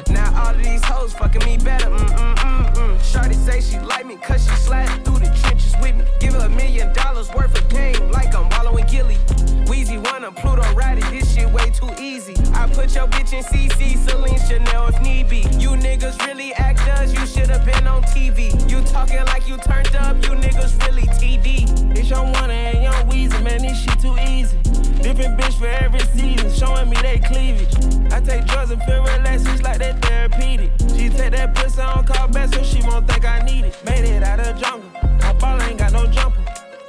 Now 0.09 0.43
all 0.43 0.55
of 0.55 0.63
these 0.63 0.83
hoes 0.85 1.13
fucking 1.13 1.43
me 1.43 1.57
better, 1.57 1.89
mm 1.89 1.97
mm 1.97 2.35
mm 2.35 2.73
mm. 2.75 2.99
Shorty 3.03 3.33
say 3.33 3.59
she 3.59 3.79
like 3.79 4.05
me, 4.05 4.15
cause 4.17 4.43
she 4.47 4.55
sliding 4.55 5.03
through 5.03 5.19
the 5.19 5.39
trenches 5.41 5.75
with 5.81 5.95
me. 5.95 6.05
Give 6.19 6.33
her 6.33 6.45
a 6.45 6.49
million 6.49 6.93
dollars 6.93 7.29
worth 7.33 7.57
of 7.57 7.67
game, 7.69 8.11
like 8.11 8.35
I'm 8.35 8.49
wallowing 8.49 8.85
Gilly. 8.85 9.17
Weezy 9.65 9.97
wanna 10.11 10.31
Pluto 10.31 10.63
ride 10.73 10.99
it, 10.99 11.09
this 11.09 11.33
shit 11.33 11.51
way 11.51 11.69
too 11.71 11.89
easy. 11.99 12.35
I 12.53 12.67
put 12.67 12.93
your 12.93 13.07
bitch 13.07 13.33
in 13.33 13.43
CC, 13.43 13.97
Celine 13.97 14.39
Chanel 14.47 14.87
if 14.87 15.01
need 15.01 15.27
be. 15.29 15.39
You 15.59 15.71
niggas 15.71 16.25
really 16.25 16.53
actors, 16.53 17.13
you 17.13 17.25
should've 17.25 17.65
been 17.65 17.87
on 17.87 18.03
TV. 18.03 18.53
You 18.69 18.81
talking 18.81 19.25
like 19.25 19.47
you 19.47 19.57
turned 19.57 19.95
up, 19.95 20.17
you 20.23 20.31
niggas 20.31 20.79
really 20.85 21.07
TD. 21.17 21.65
Bitch, 21.93 22.15
I'm 22.15 22.31
one 22.33 22.51
and 22.51 22.83
young 22.83 23.09
Weezy, 23.09 23.43
man, 23.43 23.61
this 23.63 23.81
shit 23.81 23.99
too 23.99 24.15
easy. 24.19 24.57
Different 25.01 25.39
bitch 25.39 25.57
for 25.57 25.67
every 25.67 25.99
season, 25.99 26.51
showing 26.53 26.89
me 26.89 26.97
they 27.01 27.19
cleavage. 27.19 27.73
I 28.11 28.19
take 28.21 28.45
drugs 28.45 28.71
and 28.71 28.81
feel 28.83 29.03
relaxed, 29.03 29.46
it's 29.49 29.63
like 29.63 29.79
that 29.79 30.01
therapeutic. 30.01 30.71
She 30.95 31.09
take 31.09 31.31
that 31.31 31.55
pussy 31.55 31.81
on 31.81 32.05
call 32.05 32.27
back 32.27 32.53
so 32.53 32.63
she 32.63 32.81
won't 32.81 33.07
think 33.07 33.25
I 33.25 33.39
need 33.43 33.65
it. 33.65 33.75
Made 33.85 34.05
it 34.05 34.23
out 34.23 34.39
of 34.39 34.59
jungle, 34.59 34.89
my 35.21 35.33
ball 35.33 35.61
ain't 35.61 35.79
got 35.79 35.91
no 35.93 36.05
jumper. 36.07 36.43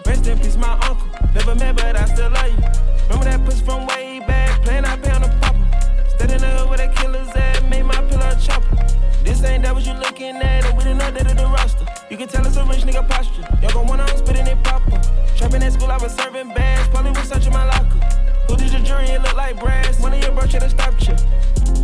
Rest 0.07 0.27
in 0.27 0.38
peace, 0.38 0.57
my 0.57 0.73
uncle. 0.88 1.09
Never 1.35 1.55
met, 1.55 1.77
but 1.77 1.97
I 1.97 2.05
still 2.07 2.31
love 2.31 2.49
you. 2.49 2.59
Remember 3.05 3.25
that 3.25 3.44
pussy 3.44 3.64
from 3.64 3.87
way 3.87 4.21
back, 4.27 4.62
playing 4.62 4.85
I 4.85 4.97
pay 4.97 5.11
on 5.11 5.23
the 5.23 5.29
popper. 5.40 6.09
Steady 6.11 6.35
in 6.35 6.40
the 6.40 6.49
hood 6.49 6.71
with 6.71 6.81
a 6.81 6.88
killer's 6.88 7.29
at, 7.29 7.68
made 7.68 7.83
my 7.85 8.01
pillow 8.09 8.35
chopper. 8.40 8.77
This 9.25 9.42
ain't 9.44 9.62
that 9.64 9.75
what 9.75 9.85
you 9.87 9.92
looking 9.94 10.37
at, 10.37 10.64
and 10.64 10.77
we 10.77 10.85
didn't 10.85 11.01
update 11.01 11.37
the 11.37 11.44
roster. 11.44 11.87
You 12.11 12.16
can 12.16 12.29
tell 12.29 12.47
it's 12.47 12.57
a 12.57 12.64
rich 12.64 12.85
nigga 12.85 13.07
posture. 13.09 13.47
Y'all 13.62 13.73
gon' 13.73 13.87
wanna 13.87 14.09
spitting 14.16 14.47
it 14.47 14.62
proper. 14.64 15.01
Trapping 15.37 15.62
at 15.62 15.73
school, 15.75 15.90
I 15.90 15.99
was 15.99 16.14
serving 16.14 16.49
bags. 16.55 16.88
Probably 16.88 17.11
was 17.11 17.29
searching 17.29 17.53
my 17.53 17.64
locker. 17.64 18.01
Who 18.49 18.57
did 18.57 18.73
your 18.73 18.81
jury? 18.81 19.05
It 19.11 19.23
look 19.23 19.37
like 19.37 19.61
brass. 19.61 20.01
One 20.01 20.14
of 20.14 20.23
your 20.23 20.33
bro 20.33 20.47
should've 20.47 20.71
stopped 20.71 21.07
you. 21.07 21.14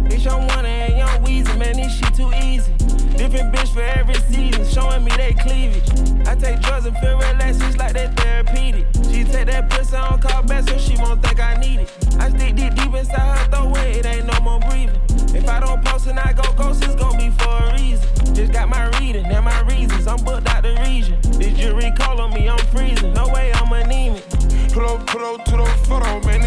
Bitch, 0.09 0.27
I'm 0.31 0.47
one 0.49 0.67
and 0.67 0.97
young 0.97 1.25
Weezy, 1.25 1.57
man, 1.59 1.77
this 1.77 1.97
shit 1.97 2.15
too 2.15 2.31
easy. 2.43 2.73
Different 3.17 3.55
bitch 3.55 3.73
for 3.73 3.83
every 3.83 4.15
season, 4.15 4.65
showing 4.67 5.05
me 5.05 5.13
they 5.17 5.35
cleavage. 5.35 5.89
I 6.27 6.35
take 6.35 6.61
drugs 6.61 6.87
and 6.87 6.97
feel 6.99 7.17
relaxed, 7.17 7.63
it's 7.63 7.77
like 7.77 7.93
that 7.93 8.17
therapeutic. 8.17 8.87
She 9.11 9.25
take 9.25 9.47
that 9.47 9.71
pussy 9.71 9.97
on 9.97 10.21
call 10.21 10.43
back 10.43 10.69
so 10.69 10.77
she 10.79 10.97
won't 10.97 11.23
think 11.23 11.41
I 11.41 11.55
need 11.57 11.81
it. 11.81 11.93
I 12.19 12.29
stick 12.31 12.57
deep 12.57 12.75
deep 12.75 12.95
inside 12.95 13.39
her 13.39 13.51
throat 13.51 13.71
where 13.71 13.89
it 13.89 14.05
ain't 14.07 14.27
no 14.27 14.41
more 14.41 14.61
breathing. 14.61 15.01
If 15.35 15.49
I 15.49 15.61
don't 15.61 15.85
post 15.85 16.07
and 16.07 16.19
I 16.19 16.33
go 16.33 16.43
ghost, 16.55 16.85
it's 16.85 16.95
gon' 16.97 17.17
be 17.17 17.31
for 17.31 17.49
a 17.49 17.73
reason. 17.75 18.35
Just 18.35 18.53
got 18.53 18.69
my 18.69 18.87
reading 18.99 19.27
and 19.27 19.45
my 19.45 19.61
reasons, 19.63 20.07
I'm 20.07 20.23
booked 20.25 20.49
out 20.49 20.63
the 20.63 20.75
region. 20.87 21.21
This 21.39 21.57
jury 21.59 21.93
call 21.97 22.21
on 22.21 22.33
me, 22.35 22.49
I'm 22.49 22.59
freezing. 22.67 23.13
No 23.15 23.29
way 23.29 23.53
I'm 23.55 23.73
anemic. 23.73 24.29
Put 24.73 24.85
up, 24.85 25.07
put 25.07 25.23
up 25.23 25.45
to 25.45 25.57
the 25.57 25.67
photo, 25.87 26.21
man, 26.27 26.44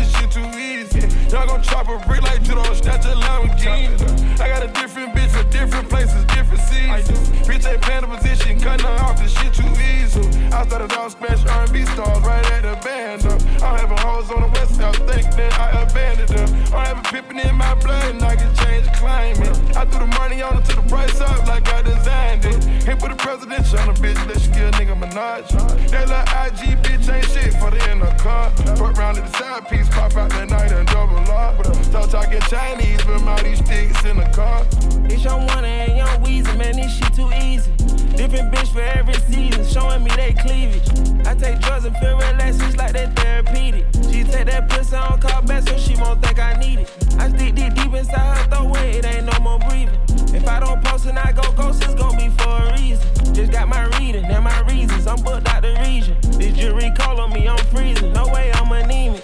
easy. 1.38 1.47
Y'all 1.47 1.47
gon' 1.47 1.62
chop 1.63 1.88
a 1.88 1.97
brick 2.08 2.21
like 2.23 2.41
judo, 2.43 2.63
snatch 2.73 3.06
a 3.06 3.15
Lamborghini. 3.15 4.39
I 4.39 4.47
got 4.47 4.63
a 4.63 4.67
different 4.67 5.13
bitch 5.15 5.30
for 5.30 5.43
different 5.50 5.89
places, 5.89 6.23
different 6.26 6.62
seasons. 6.62 7.30
Bitch 7.47 7.69
ain't 7.69 7.82
playing 7.82 8.02
the 8.02 8.08
position, 8.08 8.60
cutting 8.60 8.86
her 8.86 8.93
off, 9.04 9.21
this 9.21 9.32
shit 9.38 9.54
too 9.54 9.69
easy. 9.78 10.21
I 10.52 10.65
started 10.67 10.91
off 10.93 11.17
smash 11.17 11.45
R&B 11.45 11.86
stars 11.86 12.23
right 12.23 12.45
at 12.52 12.63
the 12.63 12.76
band 12.84 13.26
up. 13.26 13.41
I'm 13.63 13.78
having 13.78 13.97
hoes 13.97 14.32
on 14.32 14.41
the 14.41 14.47
west 14.47 14.80
coast, 14.80 15.00
think 15.04 15.26
that 15.36 15.54
I 15.60 15.82
abandoned 15.82 16.30
them. 16.30 16.50
I'm 16.73 16.86
having 16.86 17.04
pippin' 17.04 17.39
in 17.39 17.56
my 17.56 17.73
blood 17.76 18.15
and 18.15 18.23
I 18.23 18.36
can 18.36 18.54
change 18.56 18.88
climate. 18.93 19.58
I 19.76 19.86
threw 19.86 20.00
the 20.00 20.08
money 20.19 20.41
on 20.41 20.58
it 20.58 20.65
to 20.65 20.76
the 20.76 20.82
price 20.84 21.19
up 21.21 21.47
like 21.47 21.67
I 21.69 21.82
designed 21.82 22.45
it. 22.45 22.63
Hit 22.84 23.02
with 23.02 23.12
the 23.12 23.17
presidential 23.17 23.80
on 23.80 23.89
a 23.89 23.93
bitch, 23.93 24.19
let 24.28 24.41
you 24.45 24.52
kill 24.54 24.71
nigga 24.71 24.95
Minaj. 24.97 25.50
That 25.91 26.08
little 26.08 26.26
IG 26.43 26.82
bitch 26.84 27.13
ain't 27.13 27.26
shit 27.26 27.54
for 27.60 27.71
the 27.71 27.91
in 27.91 28.00
the 28.00 28.12
car. 28.17 28.50
Fuck 28.78 28.97
round 28.97 29.17
the 29.17 29.28
side 29.38 29.67
piece, 29.69 29.89
pop 29.89 30.15
out 30.15 30.30
that 30.32 30.50
night 30.50 30.71
and 30.71 30.88
double 30.88 31.27
up. 31.30 31.66
Start 31.86 32.10
talking 32.10 32.42
Chinese, 32.42 33.06
with 33.06 33.28
all 33.28 33.44
these 33.44 33.60
sticks 33.60 34.04
in 34.06 34.18
the 34.18 34.30
car. 34.34 34.63
Bitch, 35.08 35.26
I'm 35.26 35.46
one 35.48 35.66
and 35.66 35.98
young 35.98 36.24
Weezy, 36.24 36.58
man, 36.58 36.76
this 36.76 36.98
shit 36.98 37.13
too 37.13 37.30
easy. 37.42 37.72
Different 38.16 38.54
bitch 38.54 38.74
for 38.74 38.82
every 38.82 39.13
season, 39.13 39.66
showing 39.66 40.04
me 40.04 40.12
they 40.16 40.34
cleavage. 40.34 40.88
I 41.28 41.36
take 41.36 41.60
drugs 41.60 41.86
and 41.86 41.96
feel 41.98 42.18
relaxed, 42.18 42.62
it's 42.63 42.78
like 42.78 42.94
that 42.94 43.16
therapeutic. 43.16 43.86
She 44.10 44.24
take 44.24 44.48
that 44.48 44.70
pussy 44.70 44.96
on 44.96 45.20
call 45.20 45.42
back 45.44 45.68
so 45.68 45.78
she 45.78 45.96
won't 45.96 46.22
think 46.24 46.40
I 46.40 46.54
need 46.54 46.80
it. 46.80 46.90
I 47.20 47.30
stick 47.30 47.56
deep 47.56 47.74
deep 47.76 47.94
inside 47.94 48.38
her 48.38 48.50
throat 48.50 48.78
it 48.78 49.06
ain't 49.06 49.26
no 49.26 49.40
more 49.40 49.60
breathing. 49.60 50.00
If 50.34 50.48
I 50.48 50.60
don't 50.60 50.84
post 50.84 51.06
and 51.06 51.20
I 51.20 51.32
go 51.32 51.52
ghost, 51.54 51.84
it's 51.84 51.94
gon' 51.96 52.18
be 52.18 52.30
for 52.30 52.50
a 52.50 52.74
reason. 52.74 53.34
Just 53.34 53.52
got 53.52 53.68
my 53.68 53.84
reading 54.00 54.26
and 54.26 54.44
my 54.44 54.60
reasons, 54.62 55.06
I'm 55.08 55.22
booked 55.22 55.48
out 55.48 55.62
the 55.62 55.74
region. 55.86 56.18
This 56.40 56.58
jury 56.58 56.92
call 56.98 57.20
on 57.20 57.34
me, 57.34 57.48
I'm 57.48 57.58
freezing. 57.68 58.13
No 58.13 58.28
way 58.28 58.52
I'm 58.54 58.72
anemic. 58.72 59.24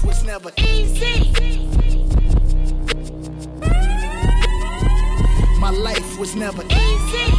Life 0.00 0.06
was 0.06 0.24
never 0.24 0.50
Easy. 0.56 1.30
my 5.58 5.70
life 5.70 6.18
was 6.18 6.34
never 6.34 6.62
Easy. 6.70 7.34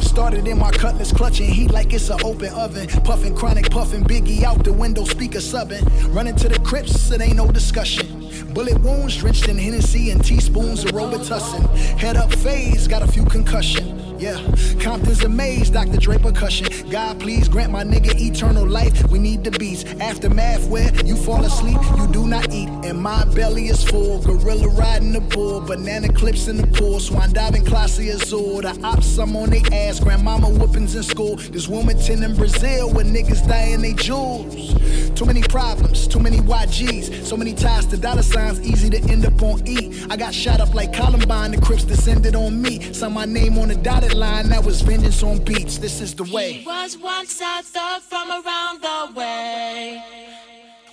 Started 0.00 0.48
in 0.48 0.58
my 0.58 0.70
cutlass, 0.70 1.12
clutching 1.12 1.50
heat 1.50 1.70
like 1.70 1.92
it's 1.92 2.08
an 2.08 2.18
open 2.24 2.52
oven. 2.54 2.88
Puffing 3.04 3.34
chronic, 3.34 3.70
puffing 3.70 4.02
Biggie 4.02 4.42
out 4.42 4.64
the 4.64 4.72
window, 4.72 5.04
speaker 5.04 5.40
subbing. 5.40 5.84
Running 6.14 6.36
to 6.36 6.48
the 6.48 6.58
crypts, 6.60 7.10
it 7.10 7.20
ain't 7.20 7.36
no 7.36 7.50
discussion. 7.50 8.25
Bullet 8.44 8.80
wounds 8.80 9.16
drenched 9.16 9.48
in 9.48 9.58
Hennessy 9.58 10.10
and 10.10 10.24
teaspoons 10.24 10.84
of 10.84 10.92
Robitussin. 10.92 11.66
Head 11.98 12.16
up 12.16 12.32
phase, 12.32 12.88
got 12.88 13.02
a 13.02 13.06
few 13.06 13.24
concussion. 13.24 14.06
Yeah, 14.18 14.40
Compton's 14.80 15.24
amazed, 15.24 15.74
Dr. 15.74 15.98
Dre 15.98 16.16
percussion. 16.16 16.88
God, 16.88 17.20
please 17.20 17.50
grant 17.50 17.70
my 17.70 17.84
nigga 17.84 18.18
eternal 18.18 18.66
life. 18.66 19.10
We 19.10 19.18
need 19.18 19.44
the 19.44 19.50
beats. 19.50 19.84
Aftermath, 20.00 20.66
where 20.68 20.90
you 21.04 21.16
fall 21.16 21.44
asleep, 21.44 21.76
you 21.98 22.06
do 22.06 22.26
not 22.26 22.50
eat. 22.50 22.68
And 22.82 22.98
my 22.98 23.26
belly 23.34 23.66
is 23.66 23.84
full. 23.84 24.22
Gorilla 24.22 24.68
riding 24.68 25.12
the 25.12 25.20
bull, 25.20 25.60
banana 25.60 26.10
clips 26.10 26.48
in 26.48 26.56
the 26.56 26.66
pool. 26.66 26.98
Swan 26.98 27.34
diving, 27.34 27.66
classy 27.66 28.08
azul. 28.08 28.62
The 28.62 28.80
ops, 28.82 29.06
some 29.06 29.36
on 29.36 29.50
they 29.50 29.62
ass. 29.70 30.00
Grandmama 30.00 30.48
whoopings 30.48 30.94
in 30.94 31.02
school. 31.02 31.36
This 31.36 31.68
Wilmington 31.68 32.22
in 32.22 32.36
Brazil, 32.36 32.90
where 32.90 33.04
niggas 33.04 33.46
dying 33.46 33.82
they 33.82 33.92
jewels. 33.92 34.72
Too 35.14 35.26
many 35.26 35.42
problems, 35.42 36.06
too 36.06 36.20
many 36.20 36.38
YGs, 36.38 37.24
so 37.24 37.36
many 37.36 37.52
ties 37.54 37.86
to 37.86 37.96
dollar 37.96 38.22
signs, 38.26 38.60
easy 38.60 38.90
to 38.90 39.00
end 39.10 39.24
up 39.24 39.40
on 39.42 39.66
E. 39.66 40.04
I 40.10 40.16
got 40.16 40.34
shot 40.34 40.60
up 40.60 40.74
like 40.74 40.92
Columbine, 40.92 41.52
the 41.52 41.60
Crips 41.60 41.84
descended 41.84 42.34
on 42.34 42.60
me. 42.60 42.92
Saw 42.92 43.08
my 43.08 43.24
name 43.24 43.58
on 43.58 43.68
the 43.68 43.76
dotted 43.76 44.14
line, 44.14 44.48
that 44.48 44.64
was 44.64 44.82
vengeance 44.82 45.22
on 45.22 45.42
beats. 45.44 45.78
This 45.78 46.00
is 46.00 46.14
the 46.14 46.24
way. 46.24 46.62
Was 46.66 46.98
once 46.98 47.40
a 47.40 47.62
thug 47.62 48.02
from 48.02 48.30
around 48.30 48.82
the 48.82 49.18
way. 49.18 50.02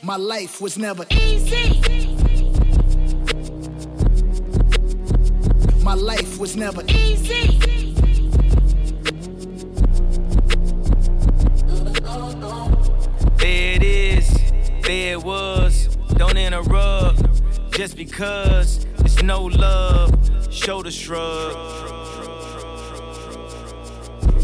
My 0.02 0.18
life 0.18 0.62
was 0.62 0.78
never 0.78 1.06
Easy. 1.10 1.82
My 5.84 5.96
life 5.96 6.40
was 6.40 6.56
never 6.56 6.84
Easy. 6.88 7.60
There 13.38 13.76
it 13.76 13.84
is, 13.84 14.28
there 14.84 15.14
it 15.14 15.24
was. 15.24 15.93
Don't 16.18 16.38
interrupt. 16.38 17.22
Just 17.72 17.98
because 17.98 18.86
it's 19.00 19.22
no 19.24 19.46
love, 19.46 20.12
shoulder 20.52 20.92
shrug. 20.92 21.56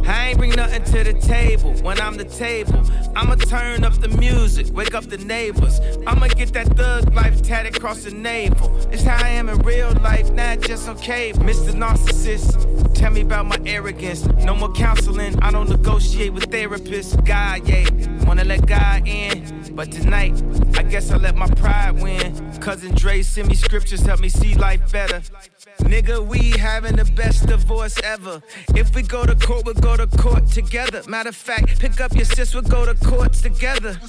I 0.10 0.30
ain't 0.30 0.40
bring 0.40 0.52
nothing 0.52 0.84
to 0.86 1.04
the 1.04 1.14
table 1.14 1.74
when 1.84 2.02
I'm 2.02 2.18
the 2.18 2.26
table. 2.26 2.84
I'ma 3.16 3.36
turn 3.36 3.84
up 3.84 3.94
the 3.94 4.08
music, 4.08 4.68
wake 4.74 4.96
up 4.96 5.06
the 5.06 5.20
neighbors. 5.20 5.80
I'ma 6.08 6.28
get 6.30 6.52
that 6.54 6.68
thug 6.76 7.14
life 7.14 7.44
tatted 7.44 7.78
across 7.78 8.04
the 8.04 8.12
navel. 8.12 8.76
It's 8.92 9.04
how 9.04 9.24
I 9.24 9.30
am 9.30 9.50
in 9.50 9.60
real 9.60 9.92
life, 10.02 10.32
not 10.32 10.62
just 10.62 10.90
on 10.90 10.98
cable. 10.98 11.40
Mr. 11.44 11.72
Narcissist, 11.74 12.96
tell 12.96 13.12
me 13.12 13.22
about 13.22 13.46
my 13.46 13.60
arrogance. 13.68 14.26
No 14.26 14.56
more 14.56 14.72
counseling, 14.72 15.38
I 15.44 15.52
don't 15.52 15.70
negotiate 15.70 16.34
with 16.34 16.50
therapists. 16.50 17.14
God, 17.26 17.68
yeah, 17.68 17.86
wanna 18.26 18.46
let 18.46 18.66
God 18.66 19.08
in. 19.08 19.59
But 19.72 19.92
tonight, 19.92 20.42
I 20.76 20.84
guess 20.84 21.12
I 21.12 21.18
let 21.18 21.36
my 21.36 21.48
pride 21.48 22.02
win. 22.02 22.60
Cousin 22.60 22.94
Dre 22.96 23.22
send 23.22 23.48
me 23.48 23.56
scriptures, 23.56 24.02
help 24.02 24.20
me 24.20 24.30
see 24.30 24.56
life 24.56 24.92
better. 24.92 25.22
Nigga, 25.80 26.26
we 26.26 26.52
having 26.52 26.96
the 26.96 27.06
best 27.06 27.48
divorce 27.48 28.00
ever. 28.04 28.42
If 28.76 28.94
we 28.96 29.02
go 29.02 29.26
to 29.26 29.36
court, 29.36 29.66
we'll 29.66 29.76
go 29.76 29.96
to 29.96 30.08
court 30.18 30.48
together. 30.48 31.02
Matter 31.08 31.30
of 31.30 31.36
fact, 31.36 31.80
pick 31.80 32.02
up 32.02 32.14
your 32.14 32.26
sis, 32.26 32.54
we'll 32.54 32.64
go 32.64 32.86
to 32.86 32.94
courts 33.06 33.42
together. 33.42 34.00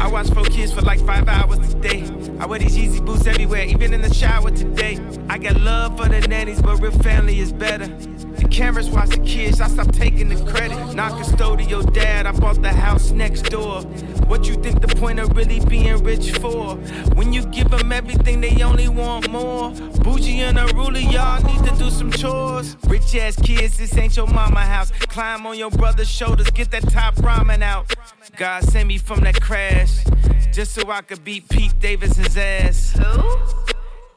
I 0.00 0.08
watch 0.10 0.30
four 0.30 0.44
kids 0.44 0.72
for 0.72 0.82
like 0.82 1.00
five 1.00 1.28
hours 1.28 1.58
a 1.72 1.78
day. 1.78 2.04
I 2.38 2.46
wear 2.46 2.58
these 2.58 2.76
Yeezy 2.76 3.04
boots 3.04 3.26
everywhere, 3.26 3.64
even 3.64 3.92
in 3.92 4.00
the 4.00 4.12
shower 4.12 4.50
today. 4.50 4.98
I 5.28 5.38
got 5.38 5.60
love 5.60 5.98
for 5.98 6.08
the 6.08 6.26
nannies, 6.26 6.62
but 6.62 6.80
real 6.80 6.92
family 6.92 7.40
is 7.40 7.52
better. 7.52 7.86
The 7.86 8.48
cameras 8.48 8.90
watch 8.90 9.10
the 9.10 9.18
kids, 9.18 9.60
I 9.60 9.68
stop 9.68 9.92
taking 9.92 10.28
the 10.28 10.50
credit. 10.50 10.94
Not 10.94 11.12
custodial 11.12 11.92
dad, 11.92 12.26
I 12.26 12.32
bought 12.32 12.60
the 12.62 12.72
house 12.72 13.10
next 13.10 13.42
door. 13.42 13.82
What 14.26 14.48
you 14.48 14.54
think 14.56 14.80
the 14.86 14.96
point 14.96 15.18
of 15.18 15.36
really 15.36 15.60
being 15.66 16.02
rich 16.02 16.32
for? 16.32 16.76
When 17.14 17.32
you 17.32 17.44
give 17.46 17.70
them 17.70 17.92
everything, 17.92 18.40
they 18.40 18.62
only 18.62 18.88
want 18.88 19.30
more. 19.30 19.70
Bougie 20.02 20.40
and 20.40 20.58
a 20.58 20.66
ruler, 20.74 20.98
y'all 20.98 21.42
need 21.44 21.64
to 21.68 21.74
do 21.76 21.90
some 21.90 22.10
chores. 22.10 22.76
Rich 22.86 23.14
ass 23.16 23.36
kids, 23.36 23.78
this 23.78 23.96
ain't 23.96 24.16
your 24.16 24.26
mama 24.26 24.60
house. 24.60 24.90
Climb 25.08 25.46
on 25.46 25.58
your 25.58 25.70
brother's 25.70 26.10
shoulders, 26.10 26.50
get 26.50 26.70
that 26.70 26.88
top 26.90 27.14
ramen 27.16 27.62
out. 27.62 27.94
God 28.36 28.64
sent 28.64 28.88
me 28.88 28.98
from 28.98 29.20
that 29.20 29.40
crash, 29.40 30.04
just 30.52 30.74
so 30.74 30.90
I 30.90 31.02
could 31.02 31.24
beat 31.24 31.48
Pete 31.48 31.78
Davidson's 31.80 32.36
ass. 32.36 32.92
Who? 32.98 33.36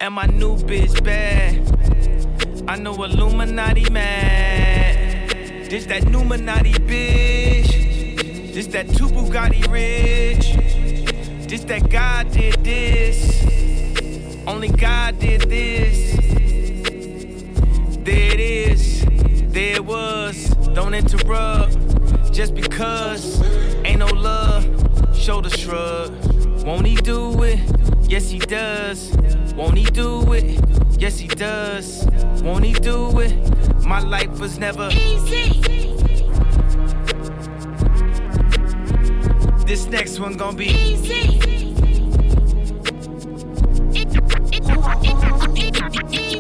And 0.02 0.14
my 0.14 0.26
new 0.26 0.58
bitch 0.58 1.04
bad. 1.04 1.56
I 2.68 2.78
know 2.78 2.94
Illuminati 3.04 3.90
mad. 3.90 5.70
This 5.70 5.86
that 5.88 6.04
Numinati 6.04 6.74
bitch. 6.74 7.67
This 8.58 8.66
that 8.70 8.90
two 8.90 9.06
Bugatti 9.06 9.72
rich. 9.72 10.56
This 11.48 11.64
that 11.66 11.92
God 11.92 12.32
did 12.32 12.56
this. 12.64 13.46
Only 14.48 14.70
God 14.70 15.20
did 15.20 15.42
this. 15.42 16.16
There 18.04 18.34
it 18.34 18.40
is. 18.40 19.06
There 19.54 19.76
it 19.76 19.86
was. 19.86 20.50
Don't 20.74 20.96
interrupt. 20.96 21.78
Just 22.34 22.56
because 22.56 23.44
ain't 23.86 24.00
no 24.00 24.08
love. 24.08 24.66
Shoulder 25.16 25.52
shrug. 25.52 26.12
Won't 26.66 26.88
he 26.88 26.96
do 26.96 27.44
it? 27.44 27.60
Yes, 28.10 28.32
he 28.32 28.40
does. 28.40 29.16
Won't 29.54 29.78
he 29.78 29.86
do 29.86 30.34
it? 30.34 30.60
Yes, 31.00 31.20
he 31.20 31.28
does. 31.28 32.08
Won't 32.42 32.66
he 32.66 32.74
do 32.74 33.20
it? 33.20 33.36
My 33.86 34.00
life 34.00 34.40
was 34.40 34.58
never 34.58 34.90
Easy. 34.92 35.87
This 39.68 39.86
next 39.88 40.18
one 40.18 40.38
gonna 40.38 40.56
be 40.56 40.68
Easy. 40.68 41.42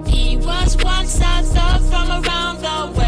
He 0.10 0.38
was 0.38 0.78
once 0.82 1.20
a 1.20 1.44
thug 1.44 1.82
from 1.92 2.24
around 2.24 2.62
the 2.62 2.98
way. 2.98 3.07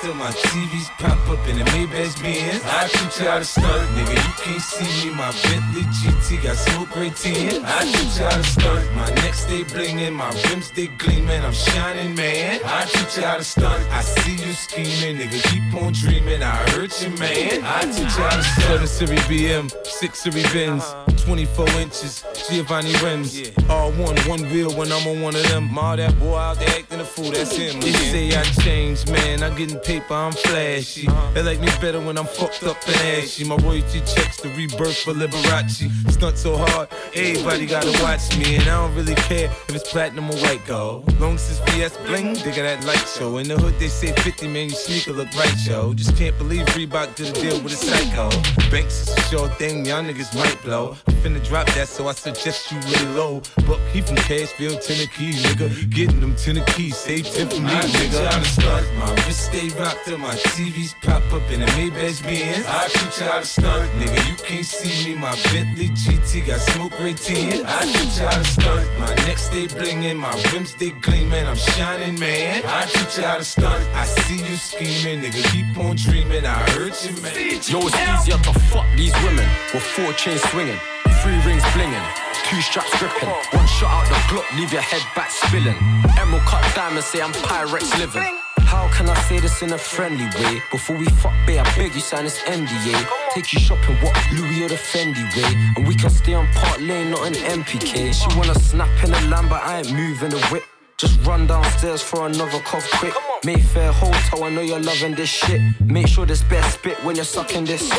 Till 0.00 0.14
my 0.14 0.30
TVs 0.30 0.88
pop 0.98 1.18
up 1.28 1.48
in 1.48 1.58
the 1.58 1.64
Maybach 1.64 2.20
Benz. 2.22 2.62
I 2.64 2.88
teach 2.88 3.20
you 3.20 3.26
to 3.26 3.44
start. 3.44 3.82
Nigga, 3.96 4.14
you 4.14 4.32
can't 4.42 4.62
see 4.62 5.08
me. 5.08 5.14
My 5.14 5.30
Bentley 5.42 5.82
GT 5.82 6.42
got 6.42 6.56
smoke 6.56 6.90
great 6.90 7.16
tin. 7.16 7.64
I 7.64 7.84
teach 7.84 8.18
you 8.18 8.28
to 8.28 8.42
start. 8.44 8.84
My 8.94 9.08
neck 9.20 9.34
stay 9.34 9.64
blingin', 9.64 10.14
my 10.14 10.30
rims 10.48 10.70
they 10.70 10.86
gleamin'. 10.86 11.44
I'm 11.44 11.52
shining, 11.52 12.14
man. 12.14 12.60
I 12.64 12.84
teach 12.84 13.16
you 13.16 13.22
to 13.22 13.44
start. 13.44 13.80
I 13.90 14.02
see 14.02 14.36
you 14.44 14.52
scheming, 14.52 15.18
nigga. 15.18 15.42
Keep 15.50 15.82
on 15.82 15.92
dreaming. 15.92 16.42
I 16.42 16.56
hurt 16.70 16.92
you, 17.02 17.10
man. 17.16 17.62
I 17.64 17.82
teach 17.82 17.98
you 17.98 18.24
how 18.24 18.36
to 18.36 18.42
start. 18.42 18.86
7 18.86 18.86
Series 18.86 19.20
BM, 19.22 19.86
6 19.86 20.18
Series 20.18 20.52
Benz, 20.52 20.84
24 21.24 21.68
inches, 21.80 22.24
Giovanni 22.48 22.94
rims. 23.02 23.50
All 23.68 23.90
one, 23.92 24.16
one 24.28 24.42
wheel 24.50 24.72
when 24.74 24.90
I'm 24.92 25.06
on 25.06 25.20
one 25.20 25.36
of 25.36 25.42
them. 25.48 25.76
All 25.78 25.96
that 25.96 26.18
boy 26.18 26.36
out 26.36 26.58
there 26.58 26.68
acting 26.70 27.00
fool, 27.04 27.30
that's 27.30 27.56
him. 27.56 27.80
They 27.80 27.92
say 27.92 28.36
I 28.36 28.42
changed, 28.64 29.10
man. 29.10 29.42
I'm 29.42 29.56
getting 29.56 29.78
paper, 29.80 30.14
I'm 30.14 30.32
flashy. 30.32 31.06
They 31.34 31.42
like 31.42 31.60
me 31.60 31.68
better 31.80 32.00
when 32.00 32.16
I'm 32.18 32.26
fucked 32.26 32.64
up 32.64 32.76
and 32.86 32.96
ashy. 32.96 33.44
My 33.44 33.56
royalty 33.56 34.00
checks 34.00 34.40
the 34.40 34.48
rebirth 34.50 34.98
for 34.98 35.12
Liberace. 35.12 35.90
Stunt 36.10 36.38
so 36.38 36.56
hard, 36.56 36.88
everybody 37.14 37.66
gotta 37.66 37.90
watch 38.02 38.36
me. 38.38 38.56
And 38.56 38.64
I 38.64 38.86
don't 38.86 38.94
really 38.94 39.14
care 39.14 39.50
if 39.68 39.74
it's 39.74 39.90
platinum 39.90 40.30
or 40.30 40.36
white 40.38 40.64
gold. 40.66 41.20
Long 41.20 41.38
since 41.38 41.58
VS 41.70 41.96
bling, 42.06 42.34
they 42.34 42.50
got 42.50 42.62
that 42.62 42.84
light 42.84 43.06
show. 43.16 43.38
In 43.38 43.48
the 43.48 43.58
hood, 43.58 43.78
they 43.78 43.88
say 43.88 44.12
50, 44.12 44.48
man, 44.48 44.68
you 44.68 44.74
sneaker 44.74 45.12
look 45.12 45.32
right, 45.36 45.54
yo. 45.66 45.94
Just 45.94 46.16
can't 46.16 46.36
believe 46.38 46.66
Reebok 46.66 47.14
did 47.14 47.36
a 47.36 47.40
deal 47.40 47.60
with 47.62 47.72
a 47.72 47.76
psycho. 47.76 48.28
Banks 48.70 49.08
is 49.08 49.16
a 49.16 49.20
sure 49.22 49.48
thing, 49.48 49.84
y'all 49.86 50.02
niggas 50.02 50.34
might 50.34 50.60
blow. 50.62 50.96
I'm 51.06 51.14
finna 51.14 51.44
drop 51.44 51.66
that, 51.74 51.88
so 51.88 52.08
I 52.08 52.12
suggest 52.12 52.70
you 52.72 52.80
lay 52.80 53.14
low. 53.14 53.42
But 53.66 53.78
he 53.92 54.00
from 54.00 54.16
Cashville, 54.16 54.80
Tennessee, 54.84 55.32
nigga. 55.42 55.90
Getting 55.90 56.20
them 56.20 56.34
Tennessee, 56.36 56.90
say 56.94 57.22
10 57.22 57.48
for 57.48 57.60
me, 57.60 57.68
I 57.68 57.80
teach 57.82 58.12
you 58.12 58.18
how 58.24 58.38
to 58.38 58.44
nigga. 58.44 58.98
My 58.98 59.10
wrist 59.26 59.46
stay 59.46 59.68
rocked 59.80 60.04
till 60.06 60.18
my 60.18 60.34
TVs 60.34 60.94
pop 61.02 61.22
up 61.32 61.42
in 61.50 61.60
the 61.60 61.66
Maybach 61.74 62.22
Benz. 62.22 62.64
I 62.66 62.88
teach 62.88 63.20
you 63.20 63.26
how 63.26 63.40
to 63.40 63.46
start. 63.46 63.88
Nigga, 63.98 64.28
you 64.28 64.36
can't 64.36 64.64
see 64.64 65.10
me. 65.10 65.18
My 65.18 65.34
Bentley 65.52 65.88
GT 65.88 66.46
got 66.46 66.60
smoke 66.60 66.92
tin. 66.92 67.66
I 67.66 67.82
teach 67.84 68.18
you 68.18 68.26
how 68.26 68.38
to 68.38 68.44
start. 68.44 68.86
My 68.98 69.12
neck 69.26 69.38
stay 69.38 69.66
blingin', 69.66 70.16
my 70.16 70.32
rims 70.52 70.74
they 70.74 70.90
gleamin'. 70.90 71.46
I'm 71.46 71.56
shining, 71.56 72.18
man. 72.18 72.62
I 72.64 72.86
teach 72.86 73.18
you 73.18 73.24
how 73.24 73.38
to 73.38 73.44
start. 73.44 73.82
I 73.94 74.04
see 74.06 74.38
you 74.38 74.56
scheming, 74.56 75.22
nigga. 75.22 75.42
Keep 75.52 75.76
on 75.78 75.96
dreaming. 75.96 76.46
I 76.46 76.58
hurt 76.70 76.94
you, 77.04 77.20
man. 77.22 77.34
Yo, 77.34 77.80
it's 77.88 77.98
easier 77.98 78.38
to 78.38 78.52
fuck 78.70 78.86
these 78.96 79.14
women 79.24 79.48
with 79.72 79.82
four 79.82 80.12
chains 80.12 80.42
swinging, 80.50 80.78
three 81.22 81.38
rings 81.46 81.62
blinging, 81.74 82.06
two 82.44 82.60
straps 82.60 82.90
gripping, 82.98 83.28
one 83.52 83.66
shot 83.66 83.90
out 83.90 84.08
the 84.08 84.14
Glock, 84.28 84.56
leave 84.56 84.72
your 84.72 84.82
head 84.82 85.02
back 85.16 85.30
spilling. 85.30 85.76
Emerald 86.18 86.42
cut 86.42 86.62
diamonds, 86.74 87.06
say 87.06 87.20
I'm 87.20 87.32
Pyrex 87.32 87.98
living. 87.98 88.22
How 88.58 88.88
can 88.92 89.08
I 89.08 89.14
say 89.22 89.38
this 89.40 89.62
in 89.62 89.72
a 89.72 89.78
friendly 89.78 90.26
way? 90.36 90.62
Before 90.70 90.96
we 90.96 91.06
fuck, 91.06 91.32
babe, 91.46 91.60
I 91.64 91.76
beg 91.76 91.94
you 91.94 92.00
sign 92.00 92.24
this 92.24 92.40
NDA. 92.40 93.06
Take 93.32 93.52
you 93.52 93.60
shopping, 93.60 93.96
what 94.02 94.14
Louis 94.32 94.64
or 94.64 94.68
the 94.68 94.74
Fendi 94.74 95.24
way? 95.36 95.72
And 95.76 95.86
we 95.86 95.94
can 95.94 96.10
stay 96.10 96.34
on 96.34 96.46
Park 96.52 96.80
Lane, 96.80 97.10
not 97.10 97.26
in 97.26 97.34
MPK. 97.34 98.12
She 98.12 98.38
wanna 98.38 98.54
snap 98.54 98.92
in 99.04 99.12
a 99.12 99.20
lamb, 99.28 99.48
but 99.48 99.62
I 99.62 99.78
ain't 99.78 99.92
moving 99.92 100.30
the 100.30 100.40
whip. 100.50 100.64
Just 100.96 101.20
run 101.26 101.46
downstairs 101.46 102.02
for 102.02 102.26
another 102.26 102.60
cough 102.60 102.88
quick. 102.98 103.14
Mayfair 103.44 103.92
Hotel, 103.92 104.44
I 104.44 104.48
know 104.48 104.62
you're 104.62 104.80
loving 104.80 105.14
this 105.14 105.28
shit. 105.28 105.60
Make 105.84 106.06
sure 106.06 106.24
this 106.24 106.42
best 106.44 106.78
spit 106.78 106.96
when 107.04 107.14
you're 107.14 107.26
sucking 107.26 107.66
this. 107.66 107.90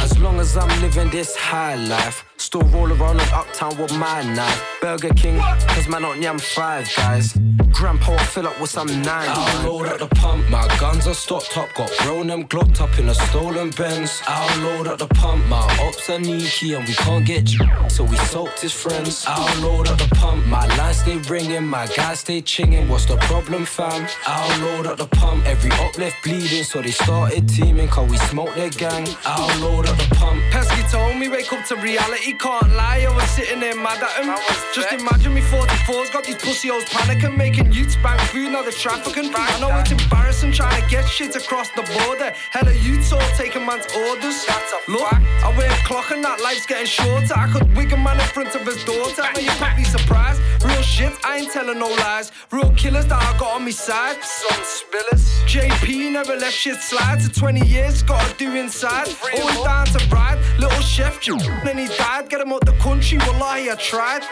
As 0.00 0.18
long 0.18 0.38
as 0.38 0.58
I'm 0.58 0.68
living 0.82 1.08
this 1.08 1.34
high 1.34 1.76
life, 1.76 2.24
still 2.36 2.62
roll 2.62 2.92
around 2.92 3.20
in 3.20 3.28
uptown 3.30 3.78
with 3.78 3.96
my 3.96 4.22
knife. 4.34 4.62
Burger 4.82 5.14
King, 5.14 5.38
cause 5.68 5.88
man 5.88 6.04
on 6.04 6.20
yam 6.20 6.38
five 6.38 6.86
guys. 6.96 7.34
Grandpa, 7.72 8.12
I 8.14 8.24
fill 8.24 8.46
up 8.46 8.60
with 8.60 8.68
some 8.68 8.88
nine. 9.02 9.28
I'll 9.30 9.66
load 9.72 9.86
up 9.86 9.98
the 10.00 10.08
pump, 10.16 10.48
my 10.50 10.66
guns 10.78 11.06
are 11.06 11.14
stocked 11.14 11.56
up. 11.56 11.72
Got 11.74 11.90
grown 11.98 12.26
them 12.26 12.46
glocked 12.46 12.80
up 12.82 12.98
in 12.98 13.08
a 13.08 13.14
stolen 13.14 13.70
Benz. 13.70 14.20
I'll 14.26 14.62
load 14.62 14.86
up 14.86 14.98
the 14.98 15.06
pump, 15.06 15.46
my 15.46 15.62
ops 15.80 16.10
are 16.10 16.22
sneaky 16.22 16.74
and 16.74 16.86
we 16.86 16.92
can't 16.92 17.24
get 17.24 17.52
you. 17.52 17.66
So 17.88 18.04
we 18.04 18.16
soaked 18.16 18.60
his 18.60 18.72
friends. 18.72 19.24
I'll 19.26 19.62
load 19.62 19.88
up 19.88 19.98
the 19.98 20.14
pump, 20.16 20.44
my 20.46 20.66
lines 20.76 20.98
stay 20.98 21.16
ringing, 21.16 21.64
my 21.64 21.86
guys 21.86 22.20
stay 22.20 22.42
chinging. 22.42 22.86
What's 22.88 23.06
the 23.06 23.16
problem, 23.16 23.64
fam? 23.64 24.06
I'll 24.26 24.60
load 24.60 24.86
up 24.90 24.98
the 24.98 25.06
pump, 25.16 25.46
every 25.46 25.70
up 25.72 25.96
left 25.96 26.22
bleeding. 26.22 26.64
So 26.64 26.82
they 26.82 26.90
started 26.90 27.48
teaming, 27.48 27.88
cause 27.88 28.10
we 28.10 28.16
smoked 28.18 28.56
their 28.56 28.70
gang. 28.70 29.08
I'll 29.24 29.60
load 29.60 29.86
up 29.86 29.96
the 29.96 30.14
pump. 30.14 30.42
Pesky 30.50 30.82
told 30.90 31.16
me 31.16 31.28
wake 31.28 31.52
up 31.52 31.64
to 31.66 31.76
reality, 31.76 32.32
can't 32.34 32.74
lie. 32.74 33.06
I 33.08 33.14
was 33.14 33.28
sitting 33.30 33.60
there 33.60 33.76
mad 33.76 34.02
at 34.02 34.24
him. 34.24 34.34
Just 34.74 34.92
imagine 34.92 35.34
me 35.34 35.40
44's 35.42 36.10
got 36.10 36.24
these 36.24 36.36
pussy 36.36 36.68
hoes 36.68 36.84
panicking, 36.84 37.36
making 37.36 37.72
youths 37.72 37.96
bank 37.96 38.20
food, 38.32 38.52
now 38.52 38.62
they're 38.62 38.72
trafficking. 38.72 39.30
I 39.34 39.60
know 39.60 39.70
it's 39.78 39.92
embarrassing 39.92 40.52
trying 40.52 40.82
to 40.82 40.88
get 40.88 41.06
shit 41.08 41.36
across 41.36 41.68
the 41.70 41.82
border. 41.82 42.32
Hella 42.50 42.74
youths 42.74 43.12
all 43.12 43.20
taking 43.36 43.64
man's 43.64 43.86
orders. 43.94 44.44
Look, 44.88 45.12
I 45.12 45.54
wear 45.56 45.70
a 45.70 45.86
clock 45.86 46.10
and 46.10 46.24
that 46.24 46.40
life's 46.40 46.66
getting 46.66 46.86
shorter. 46.86 47.34
I 47.34 47.48
could 47.52 47.74
wig 47.76 47.92
a 47.92 47.96
man 47.96 48.18
in 48.18 48.26
front 48.26 48.54
of 48.54 48.62
his 48.66 48.82
daughter. 48.84 49.22
Now 49.22 49.40
you're 49.40 49.54
probably 49.54 49.84
surprised. 49.84 50.40
Real 50.64 50.82
shit, 50.82 51.12
I 51.24 51.38
ain't 51.38 51.52
telling 51.52 51.78
no 51.78 51.88
lies. 51.88 52.32
Real 52.50 52.70
killers 52.72 53.06
that 53.06 53.22
I 53.22 53.38
got 53.38 53.56
on 53.56 53.64
me 53.64 53.72
side. 53.72 54.22
Some 54.22 54.79
spillers. 54.80 55.24
JP 55.46 56.12
never 56.12 56.36
left 56.36 56.54
shit 56.54 56.80
slide. 56.80 57.20
To 57.20 57.28
20 57.28 57.66
years, 57.66 58.02
gotta 58.02 58.34
do 58.36 58.54
inside. 58.54 59.08
Always 59.34 59.56
down 59.62 59.86
to 59.86 60.06
ride. 60.08 60.38
Little 60.58 60.80
chef, 60.80 61.24
then 61.64 61.78
he 61.82 61.86
died. 61.96 62.28
Get 62.28 62.40
him 62.40 62.52
out 62.52 62.64
the 62.64 62.72
country, 62.72 63.18
wallahi, 63.18 63.70
I 63.70 63.74
tried. 63.76 64.22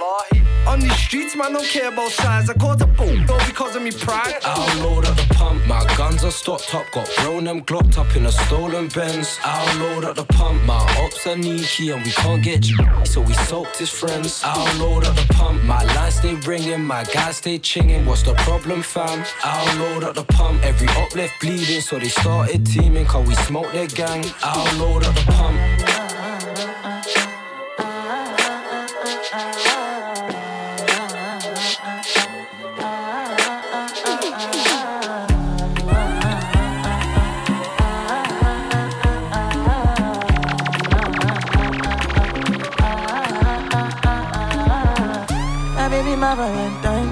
Wallahi. 0.00 0.39
On 0.66 0.78
these 0.78 0.96
streets, 0.96 1.34
man, 1.36 1.52
don't 1.52 1.66
care 1.66 1.88
about 1.88 2.10
size. 2.10 2.48
I 2.48 2.54
caught 2.54 2.80
a 2.82 2.86
boom, 2.86 3.26
all 3.28 3.38
because 3.46 3.76
of 3.76 3.82
me 3.82 3.90
pride. 3.90 4.34
I'll 4.44 4.82
load 4.82 5.06
up 5.06 5.16
the 5.16 5.34
pump, 5.34 5.66
my 5.66 5.84
guns 5.96 6.24
are 6.24 6.30
stocked 6.30 6.74
up. 6.74 6.90
Got 6.92 7.08
grown 7.16 7.44
them 7.44 7.62
glocked 7.62 7.98
up 7.98 8.14
in 8.16 8.26
a 8.26 8.32
stolen 8.32 8.88
Benz. 8.88 9.38
I'll 9.42 9.78
load 9.80 10.04
up 10.04 10.16
the 10.16 10.24
pump, 10.24 10.62
my 10.64 10.78
ops 11.02 11.26
are 11.26 11.36
sneaky 11.36 11.90
and 11.90 12.04
we 12.04 12.10
can't 12.10 12.42
get 12.42 12.68
you. 12.68 12.78
So 13.04 13.20
we 13.20 13.32
soaked 13.34 13.78
his 13.78 13.90
friends. 13.90 14.42
I'll 14.44 14.78
load 14.78 15.04
up 15.04 15.16
the 15.16 15.32
pump, 15.34 15.62
my 15.64 15.82
lines 15.94 16.16
stay 16.16 16.34
ringing, 16.34 16.84
my 16.84 17.04
guys 17.04 17.38
stay 17.38 17.58
chinging. 17.58 18.04
What's 18.06 18.22
the 18.22 18.34
problem, 18.34 18.82
fam? 18.82 19.24
I'll 19.42 19.78
load 19.78 20.04
up 20.04 20.14
the 20.14 20.24
pump, 20.24 20.62
every 20.64 20.88
up 20.88 21.14
left 21.14 21.40
bleeding. 21.40 21.80
So 21.80 21.98
they 21.98 22.08
started 22.08 22.66
teaming, 22.66 23.06
cause 23.06 23.26
we 23.26 23.34
smoked 23.34 23.72
their 23.72 23.86
gang. 23.86 24.24
I'll 24.42 24.78
load 24.78 25.04
up 25.04 25.14
the 25.14 25.32
pump. 25.32 25.69
Valentine. 46.40 47.10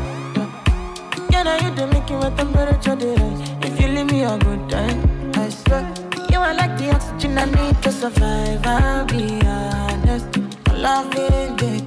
Yeah, 1.30 1.42
now 1.42 1.56
you 1.62 1.70
do 1.76 1.86
make 1.86 2.08
a 2.08 2.30
temperature 2.34 2.96
dey 2.96 3.14
rise. 3.14 3.40
If 3.62 3.78
you 3.78 3.88
leave 3.88 4.10
me 4.10 4.24
a 4.24 4.38
good 4.38 4.70
time, 4.70 4.98
I 5.34 5.50
swear. 5.50 5.84
You 6.30 6.38
are 6.38 6.54
like 6.54 6.78
the 6.78 6.92
oxygen 6.94 7.36
I 7.36 7.44
need 7.44 7.82
to 7.82 7.92
survive. 7.92 8.66
I'll 8.66 9.04
be 9.04 9.38
honest. 9.44 10.28
Loving 10.72 11.56
the 11.60 11.70
thought 11.70 11.77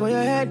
for 0.00 0.08
your 0.08 0.22
head. 0.22 0.48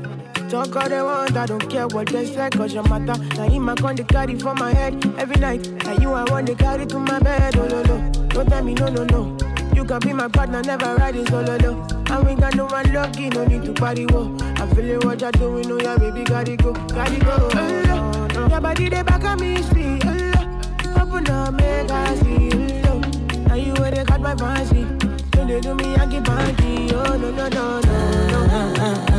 Talk 0.48 0.76
all 0.76 0.88
they 0.88 1.02
want, 1.02 1.36
I 1.36 1.48
don't 1.48 1.68
care 1.72 1.88
what 1.88 2.08
they 2.10 2.26
say, 2.28 2.50
cause 2.52 2.72
your 2.72 2.88
matter. 2.88 3.20
Now 3.36 3.50
him 3.50 3.68
I 3.68 3.74
con 3.74 3.96
the 3.96 4.04
carry 4.04 4.38
for 4.38 4.54
my 4.54 4.72
head 4.72 4.94
every 5.18 5.38
night. 5.38 5.68
Now 5.86 5.94
you 5.94 6.14
I 6.14 6.24
want 6.30 6.46
to 6.48 6.56
carry 6.56 6.86
to 6.86 7.00
my 7.00 7.18
bed, 7.20 7.58
oh 7.58 7.68
no 7.68 7.82
no. 7.82 8.12
Don't 8.28 8.48
tell 8.48 8.64
me 8.64 8.76
no 8.76 8.90
no 8.90 9.04
no. 9.06 9.38
You 9.74 9.86
can 9.86 10.00
be 10.02 10.14
my 10.14 10.28
partner, 10.28 10.62
never 10.62 10.96
ride 10.98 11.16
it 11.16 11.32
oh, 11.34 11.44
solo 11.44 11.58
low. 11.58 11.88
And 12.12 12.28
we 12.28 12.36
got 12.36 12.56
no 12.56 12.66
one 12.68 12.94
lucky, 12.94 13.30
no 13.30 13.44
need 13.46 13.64
to 13.66 13.74
party 13.74 14.06
whoa. 14.06 14.38
I'm 14.58 14.70
feeling 14.76 15.00
what 15.00 15.20
you're 15.20 15.32
doing, 15.32 15.72
oh 15.72 15.80
yeah, 15.80 15.98
baby, 15.98 16.24
gotta 16.26 16.56
go, 16.56 16.74
gotta 16.74 17.20
go. 17.20 17.50
Oh, 17.52 17.84
no, 17.88 18.28
no. 18.28 18.48
Your 18.50 18.62
body 18.62 18.90
they 18.90 19.02
back 19.02 19.24
on 19.24 19.40
me, 19.40 19.64
speed. 19.64 20.06
Oh, 20.06 20.14
no. 20.14 21.02
Open 21.02 21.28
up, 21.28 21.54
make 21.56 21.90
I 21.90 22.16
see. 22.18 22.52
Oh, 22.88 23.00
no. 23.00 23.40
Now 23.48 23.56
you 23.56 23.74
where 23.82 23.90
they 23.90 24.04
got 24.04 24.22
my 24.22 24.36
fancy. 24.36 24.84
Don't 25.32 25.48
they 25.48 25.60
do 25.60 25.74
me, 25.74 25.96
I 25.96 26.06
get 26.06 26.24
banky. 26.24 26.94
Oh 26.94 27.18
no 27.18 27.32
no 27.32 27.48
no 27.50 27.82
no 27.82 28.78
no. 28.78 29.19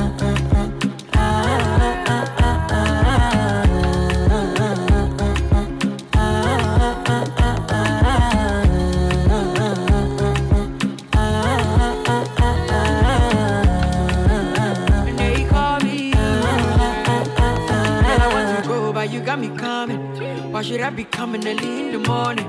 Be 21.01 21.05
coming 21.05 21.46
early 21.48 21.80
in 21.80 21.92
the 21.92 21.98
morning? 22.11 22.46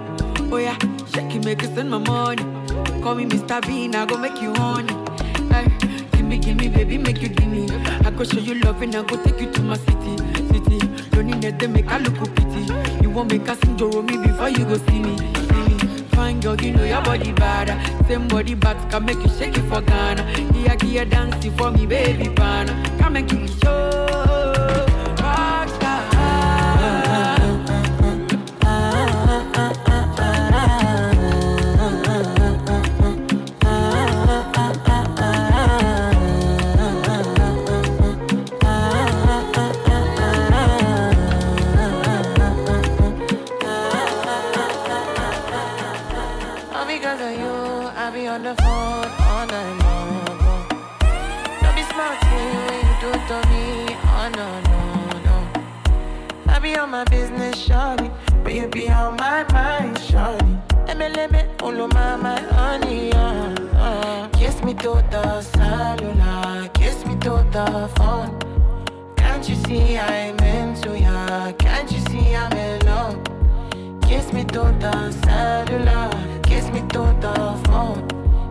Oh 0.51 0.57
yeah, 0.57 0.77
shake 1.13 1.33
it, 1.35 1.45
make 1.45 1.63
it 1.63 1.73
send 1.73 1.89
my 1.89 1.99
money. 1.99 2.43
Call 3.01 3.15
me 3.15 3.23
Mr. 3.25 3.65
Bean, 3.65 3.95
I 3.95 4.05
go 4.05 4.17
make 4.17 4.41
you 4.41 4.53
honey. 4.53 4.93
Hey, 5.53 5.67
give 6.11 6.25
me, 6.25 6.37
give 6.37 6.57
me, 6.57 6.67
baby, 6.67 6.97
make 6.97 7.21
you 7.21 7.29
give 7.29 7.47
me. 7.47 7.69
I 8.05 8.11
go 8.11 8.25
show 8.25 8.39
you 8.39 8.55
love 8.55 8.81
and 8.81 8.93
I 8.93 9.03
go 9.03 9.15
take 9.23 9.39
you 9.39 9.49
to 9.51 9.61
my 9.61 9.77
city, 9.77 10.17
city. 10.51 10.79
Don't 11.11 11.27
need 11.27 11.41
that, 11.43 11.59
they 11.59 11.67
make 11.67 11.87
I 11.87 11.99
look 11.99 12.17
pity. 12.35 12.61
You 13.01 13.09
won't 13.09 13.31
make 13.31 13.47
a 13.47 13.55
sing 13.55 13.77
to 13.77 14.03
before 14.03 14.49
you 14.49 14.65
go 14.65 14.77
see 14.85 14.99
me, 14.99 15.15
see 15.17 15.61
me. 15.69 15.77
Fine 16.15 16.41
girl, 16.41 16.59
you 16.59 16.73
know 16.73 16.83
your 16.83 17.01
body 17.03 17.31
bad. 17.31 17.69
Same 18.07 18.27
body 18.27 18.55
back 18.55 18.77
can 18.91 19.05
make 19.05 19.23
you 19.23 19.29
shake 19.29 19.57
it 19.57 19.65
for 19.69 19.81
Ghana. 19.81 20.23
Here, 20.55 20.75
here, 20.81 21.05
dancing 21.05 21.55
for 21.55 21.71
me, 21.71 21.85
baby, 21.85 22.27
pana. 22.35 22.73
Come 22.99 23.15
and 23.15 23.29
give 23.29 23.39
me 23.39 23.47
show. 23.63 24.40
my, 59.49 59.79
my 59.79 59.93
shawty 59.99 60.61
Emeleme, 60.87 61.47
uluma, 61.57 62.13
oh, 62.13 62.17
my 62.17 62.39
honey 62.39 63.11
uh, 63.13 63.55
uh. 63.75 64.27
Kiss 64.29 64.63
me 64.63 64.73
to 64.75 65.03
the 65.09 65.41
cellular 65.41 66.67
Kiss 66.73 67.05
me 67.05 67.15
to 67.19 67.45
the 67.51 67.89
phone. 67.95 68.37
Can't 69.15 69.47
you 69.47 69.55
see 69.55 69.97
I'm 69.97 70.37
into 70.39 70.97
ya? 70.99 71.51
Can't 71.53 71.91
you 71.91 71.99
see 72.09 72.35
I'm 72.35 72.51
in 72.53 72.85
love? 72.85 73.17
Kiss 74.01 74.33
me 74.33 74.43
to 74.43 74.75
the 74.79 75.11
cellular 75.23 76.09
Kiss 76.43 76.69
me 76.69 76.81
to 76.89 77.03
the 77.21 77.59
phone. 77.65 78.07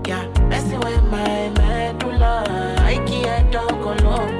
Yeah, 0.07 0.27
messing 0.49 0.81
with 0.81 1.05
my 1.05 1.51
medulla 1.51 2.45
I 2.79 2.97
can't 3.07 3.53
talk 3.53 4.01
alone. 4.01 4.40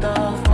the 0.00 0.49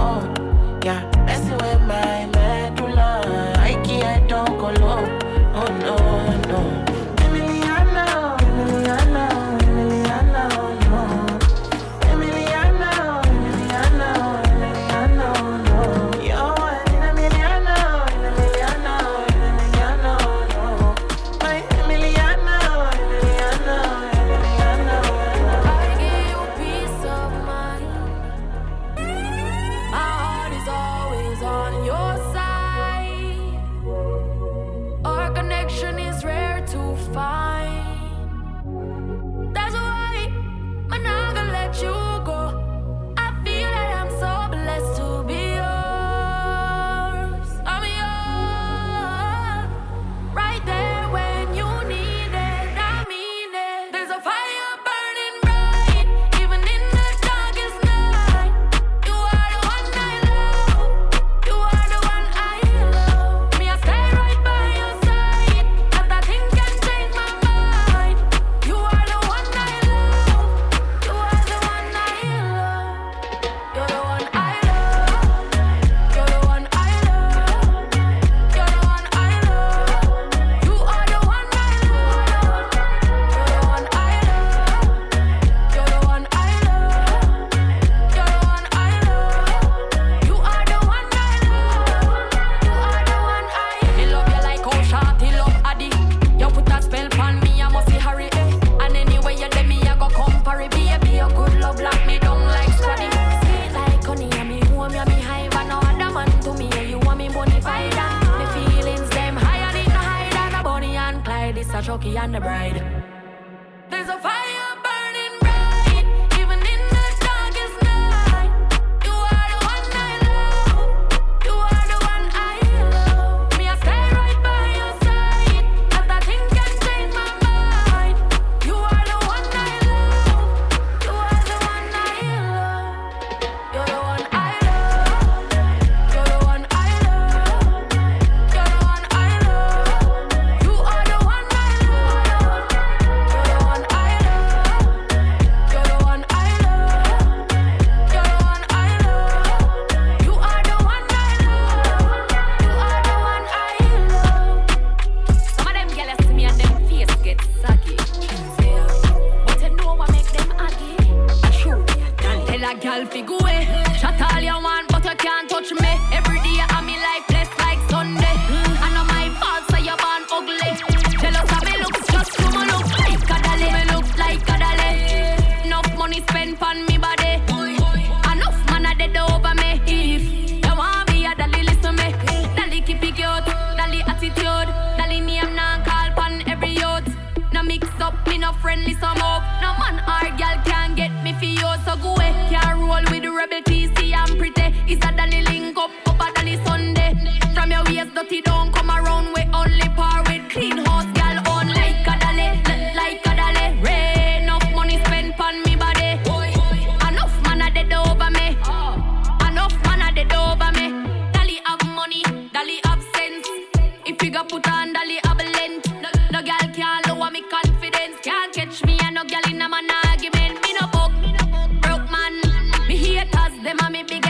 Them 223.67 223.81
a 223.81 223.91
me 223.91 224.05
big 224.05 224.26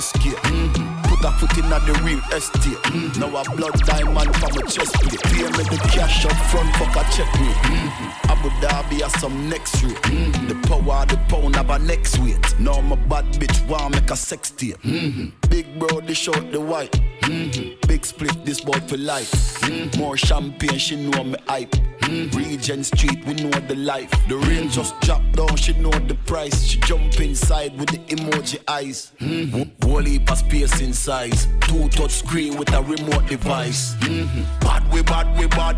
SK. 0.00 0.32
Mm-hmm. 0.40 1.02
Put 1.08 1.24
a 1.24 1.32
foot 1.32 1.58
in 1.58 1.68
the 1.68 2.00
real 2.02 2.18
estate. 2.32 2.78
Mm-hmm. 2.88 3.20
Now 3.20 3.40
a 3.40 3.56
blood 3.56 3.78
diamond 3.84 4.34
for 4.36 4.48
my 4.54 4.62
chest 4.62 4.94
plate. 4.94 5.22
Pay 5.22 5.42
me 5.42 5.64
the 5.68 5.78
cash 5.92 6.24
up 6.24 6.32
front, 6.48 6.74
fuck 6.76 6.96
a 6.96 7.02
check 7.12 7.28
me. 7.40 7.48
Mm-hmm. 7.48 8.30
Abu 8.30 8.48
Dhabi 8.64 9.02
has 9.02 9.12
some 9.20 9.48
next 9.48 9.82
rate. 9.82 9.94
Mm-hmm. 10.02 10.48
The 10.48 10.54
power 10.68 11.04
the 11.06 11.18
pound 11.28 11.56
have 11.56 11.70
a 11.70 11.78
next 11.78 12.18
weight. 12.20 12.58
Now 12.58 12.80
my 12.80 12.96
bad 12.96 13.26
bitch 13.34 13.68
want 13.68 13.94
make 13.94 14.10
a 14.10 14.16
sex 14.16 14.50
tape. 14.50 14.80
Mm-hmm. 14.82 15.48
Big 15.50 15.78
bro, 15.78 16.00
they 16.00 16.14
short 16.14 16.50
the 16.50 16.60
white. 16.60 16.92
Mm-hmm. 17.22 17.86
Big 17.86 18.06
split, 18.06 18.44
this 18.44 18.60
boy 18.60 18.78
for 18.88 18.96
life. 18.96 19.30
Mm-hmm. 19.62 20.00
More 20.00 20.16
champagne, 20.16 20.78
she 20.78 20.96
know 20.96 21.22
me 21.24 21.36
hype. 21.46 21.74
Mm-hmm. 22.02 22.36
Regent 22.36 22.86
Street, 22.86 23.24
we 23.26 23.34
know 23.34 23.50
the 23.50 23.76
life. 23.76 24.10
The 24.28 24.36
rain 24.36 24.68
just 24.68 24.98
drop 25.00 25.22
down, 25.32 25.56
she 25.56 25.72
know 25.74 25.90
the 25.90 26.14
price. 26.26 26.64
She 26.64 26.78
jump 26.80 27.20
inside 27.20 27.78
with 27.78 27.90
the 27.90 27.98
emoji 28.14 28.58
eyes. 28.68 29.12
Mm-hmm. 29.20 29.86
Whole 29.88 30.02
heap 30.02 30.28
space 30.30 30.80
in 30.80 30.92
size. 30.92 31.46
Two 31.62 31.88
touch 31.88 32.12
screen 32.12 32.56
with 32.56 32.72
a 32.72 32.82
remote 32.82 33.26
device. 33.26 33.94
Mm-hmm. 33.94 34.42
Bad 34.60 34.92
we 34.92 35.02
bad 35.02 35.38
we 35.38 35.46
bad. 35.46 35.76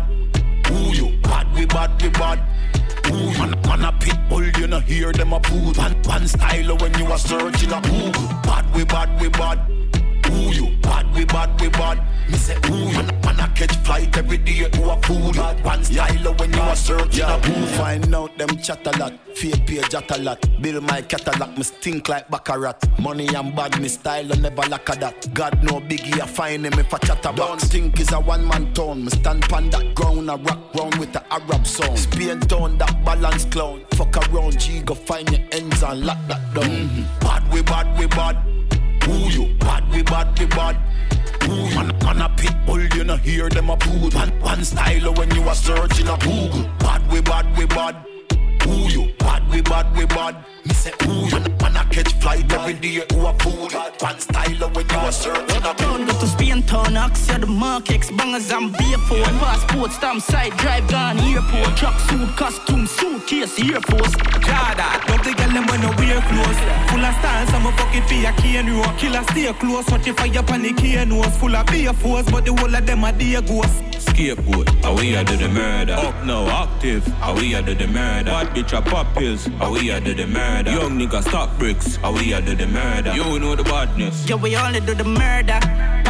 Who 0.67 0.93
you? 0.93 1.17
Bad 1.21 1.53
we 1.55 1.65
bad 1.65 2.01
we 2.01 2.09
bad. 2.09 2.39
You? 3.07 3.13
Man, 3.37 3.51
man 3.61 3.85
a 3.85 3.91
pit 3.99 4.17
bull, 4.29 4.43
you 4.43 4.67
know 4.67 4.79
hear 4.79 5.11
them 5.11 5.33
a 5.33 5.39
poo. 5.39 5.73
One, 5.73 5.93
one 6.03 6.27
style 6.27 6.75
when 6.77 6.93
you 6.97 7.05
are 7.05 7.19
searching 7.19 7.71
a 7.71 7.79
Google. 7.81 8.27
Bad 8.43 8.65
we 8.75 8.83
bad 8.83 9.21
we 9.21 9.29
bad. 9.29 9.59
Who 10.31 10.51
you? 10.51 10.77
Bad 10.81 11.13
we 11.13 11.25
bad 11.25 11.59
we 11.61 11.69
bad. 11.69 12.01
Me 12.29 12.37
say 12.37 12.57
who 12.65 12.75
you? 12.89 13.03
Man, 13.23 13.39
a 13.39 13.47
catch 13.55 13.75
flight 13.85 14.17
every 14.17 14.37
day 14.37 14.67
to 14.69 14.89
a 14.89 15.01
fool. 15.03 15.31
Bad 15.31 15.63
one 15.63 15.83
style 15.83 16.33
when 16.35 16.53
you 16.53 16.59
are 16.59 16.75
searching 16.75 17.23
a 17.23 17.39
Google. 17.41 17.67
Find 17.77 18.15
out 18.15 18.37
them 18.37 18.57
chat 18.57 18.85
a 18.87 18.97
lot. 18.97 19.13
Fake 19.35 19.67
page 19.67 19.89
chat 19.89 20.09
a 20.11 20.17
lot. 20.21 20.39
Build 20.61 20.83
my 20.83 21.01
catalog, 21.01 21.57
me 21.57 21.63
stink 21.63 22.09
like 22.09 22.27
baccarat. 22.29 22.77
Money 22.99 23.27
and 23.35 23.55
bad, 23.55 23.79
me 23.79 23.87
style 23.87 24.31
and 24.31 24.41
never 24.41 24.63
lack 24.63 24.89
of 24.89 24.99
that. 24.99 25.33
God 25.33 25.63
no 25.63 25.79
biggie, 25.79 26.19
I 26.19 26.25
find 26.25 26.65
him 26.65 26.73
if 26.73 26.93
I 26.93 26.97
chat 26.99 27.19
about. 27.25 27.35
Don't 27.35 27.61
think 27.61 27.99
is 27.99 28.11
a 28.11 28.19
one 28.19 28.47
man 28.47 28.73
town. 28.73 29.03
Me 29.03 29.09
stand 29.09 29.43
pan 29.43 29.69
that 29.69 29.93
ground, 29.93 30.31
I 30.31 30.35
rock 30.35 30.73
round 30.73 30.95
with 30.95 31.13
the 31.13 31.23
Arab 31.31 31.67
song. 31.67 31.95
Spain 31.95 32.39
town, 32.41 32.77
that 32.79 33.05
balance 33.05 33.45
clown. 33.45 33.85
Fuck 33.91 34.17
around, 34.29 34.59
G, 34.59 34.81
go 34.81 34.95
find 34.95 35.29
your 35.29 35.41
ends 35.51 35.83
and 35.83 36.05
lock 36.05 36.17
that 36.27 36.53
down. 36.55 36.65
Mm-hmm. 36.65 37.19
Bad 37.19 37.53
we 37.53 37.61
bad 37.61 37.99
we 37.99 38.07
bad. 38.07 38.37
Who 39.05 39.29
you? 39.29 39.53
Bad 39.59 39.89
we 39.91 40.03
bad 40.03 40.37
we 40.39 40.45
bad. 40.47 40.75
Who 41.43 41.55
you? 41.55 41.75
Man, 41.75 41.97
man 42.03 42.21
a 42.21 42.29
pit 42.35 42.55
bull, 42.65 42.81
you 42.81 43.03
know 43.03 43.17
hear 43.17 43.49
them 43.49 43.69
a 43.69 43.77
poo. 43.77 44.09
One, 44.09 44.39
one 44.41 44.63
style 44.63 45.13
when 45.13 45.33
you 45.35 45.43
are 45.43 45.55
searching 45.55 46.07
a 46.07 46.17
Google. 46.17 46.69
Bad 46.79 47.11
we 47.11 47.21
bad 47.21 47.57
we 47.57 47.65
bad. 47.65 47.95
Who 48.63 48.87
you? 48.89 49.13
Bad 49.19 49.47
we 49.49 49.61
bad 49.61 49.95
we 49.95 50.05
bad. 50.05 50.35
Me 50.65 50.73
say 50.73 50.93
who 51.03 51.13
you? 51.27 51.39
Man 51.61 51.77
a 51.77 51.85
catch 51.91 52.13
flight 52.13 52.51
every 52.51 52.73
day 52.73 53.05
to 53.05 53.27
a 53.27 53.33
pool. 53.33 53.69
One 53.99 54.19
style 54.19 54.69
when 54.69 54.89
you 54.89 54.97
are 54.97 55.11
searching 55.11 55.63
a 55.63 55.73
Town 55.73 56.05
go 56.05 56.13
to 56.13 56.13
Spain 56.13 56.14
town, 56.65 56.97
ask 56.97 57.31
you 57.31 57.37
the 57.37 57.47
mark, 57.47 57.91
X 57.91 58.11
bangers 58.11 58.51
and 58.51 58.71
beer 58.77 58.97
phone. 59.07 59.23
Passport, 59.39 59.91
stamp 59.91 60.21
side, 60.21 60.55
drive 60.57 60.87
gone, 60.89 61.19
airport. 61.19 61.77
Truck 61.77 61.99
suit, 62.01 62.29
costume, 62.35 62.87
suitcase, 62.87 63.59
Air 63.59 63.81
Force. 63.81 64.13
Jada, 64.45 65.05
don't 65.05 65.23
the 65.23 65.33
girl 65.33 65.51
them 65.53 65.65
when 65.67 65.81
no 65.81 65.89
wear 65.97 66.21
clothes. 66.21 66.59
Full 66.89 67.05
of 67.05 67.15
stars, 67.15 67.49
I'm 67.53 67.65
a 67.65 67.71
fucking 67.77 68.03
fear 68.03 68.33
cane 68.37 68.67
row. 68.67 68.95
Killer 68.97 69.23
stay 69.31 69.51
close, 69.53 69.89
watch 69.89 70.07
if 70.07 70.17
fire 70.17 70.43
pan 70.43 70.61
the 70.61 70.73
cane 70.73 71.09
nose. 71.09 71.37
Full 71.37 71.55
of 71.55 71.65
beer 71.67 71.93
force, 71.93 72.29
but 72.29 72.45
the 72.45 72.53
whole 72.53 72.73
of 72.73 72.85
them 72.85 73.03
are 73.03 73.11
dear 73.11 73.41
ghosts. 73.41 73.81
Scapegoat, 73.97 74.69
how 74.83 74.95
we 74.95 75.15
are 75.15 75.23
do 75.23 75.37
the 75.37 75.49
murder. 75.49 75.93
Up 75.93 76.25
now, 76.25 76.47
active, 76.47 77.05
how 77.19 77.35
we 77.35 77.55
are 77.55 77.61
do 77.61 77.75
the 77.75 77.87
murder. 77.87 78.31
Bad 78.31 78.47
bitch 78.55 78.77
a 78.77 78.81
pop 78.81 79.13
pills, 79.15 79.45
how 79.59 79.73
we 79.73 79.91
are 79.91 79.99
do 79.99 80.13
the 80.13 80.27
murder. 80.27 80.71
Young 80.71 80.97
nigga 80.99 81.21
stop 81.21 81.57
bricks, 81.57 81.95
how 81.97 82.13
we 82.13 82.33
are 82.33 82.41
do 82.41 82.55
the 82.55 82.67
murder. 82.67 83.13
You 83.13 83.39
know 83.39 83.55
the 83.55 83.63
badness. 83.63 84.27
Yeah, 84.27 84.35
we 84.35 84.55
only 84.55 84.79
do 84.79 84.93
the 84.93 85.03
murder. 85.03 85.59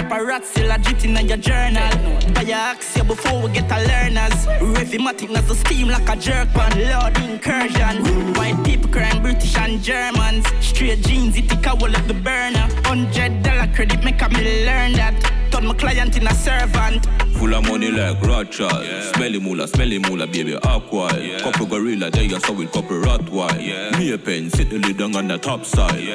Paparazzi 0.08 0.68
legit 0.68 1.04
in 1.06 1.28
your 1.28 1.38
journal. 1.38 1.90
Buy 2.34 2.42
your 2.42 2.58
axe 2.58 3.02
before 3.02 3.42
we 3.42 3.52
get 3.52 3.72
a 3.72 3.80
learners. 3.88 4.46
Rhythmatic 4.62 5.36
as 5.36 5.48
the 5.48 5.56
steam 5.56 5.88
like 5.88 6.08
a 6.08 6.16
jerk 6.16 6.50
pan. 6.50 6.74
Lord 6.92 7.18
incursion. 7.18 8.34
White 8.36 8.64
people 8.64 8.90
crying 8.92 9.22
British 9.22 9.58
and 9.58 9.82
Germans. 9.82 10.46
Straight 10.62 11.02
jeans, 11.02 11.38
it 11.38 11.50
take 11.50 11.66
a 11.66 11.76
wall 11.76 11.94
of 11.96 12.08
the 12.08 12.14
burner. 12.14 12.68
Hundred 12.86 13.42
dollar 13.42 13.68
credit 13.74 14.04
make 14.04 14.22
a 14.22 14.30
me 14.30 14.66
learn 14.66 14.94
that. 14.94 15.45
Turn 15.56 15.68
my 15.68 15.74
client 15.74 16.18
in 16.18 16.28
a 16.28 16.34
servant. 16.34 17.06
Full 17.38 17.54
of 17.54 17.64
money 17.64 17.90
like 17.90 18.22
Rothschild. 18.22 18.86
Smelly 19.16 19.40
moolah, 19.40 19.70
smelly 19.70 20.00
moolah, 20.00 20.28
baby, 20.28 20.58
aqua. 20.58 21.08
Couple 21.40 21.66
gorilla, 21.66 22.12
there 22.12 22.24
you 22.24 22.38
saw 22.42 22.52
with 22.52 22.74
couple 22.74 22.98
Rottweil. 22.98 23.98
Me 23.98 24.12
a 24.12 24.18
pen, 24.18 24.50
sit 24.50 24.70
the 24.70 24.80
lid 24.80 24.98
down 24.98 25.16
on 25.16 25.30
the 25.30 25.38
top 25.38 25.64
side. 25.64 26.10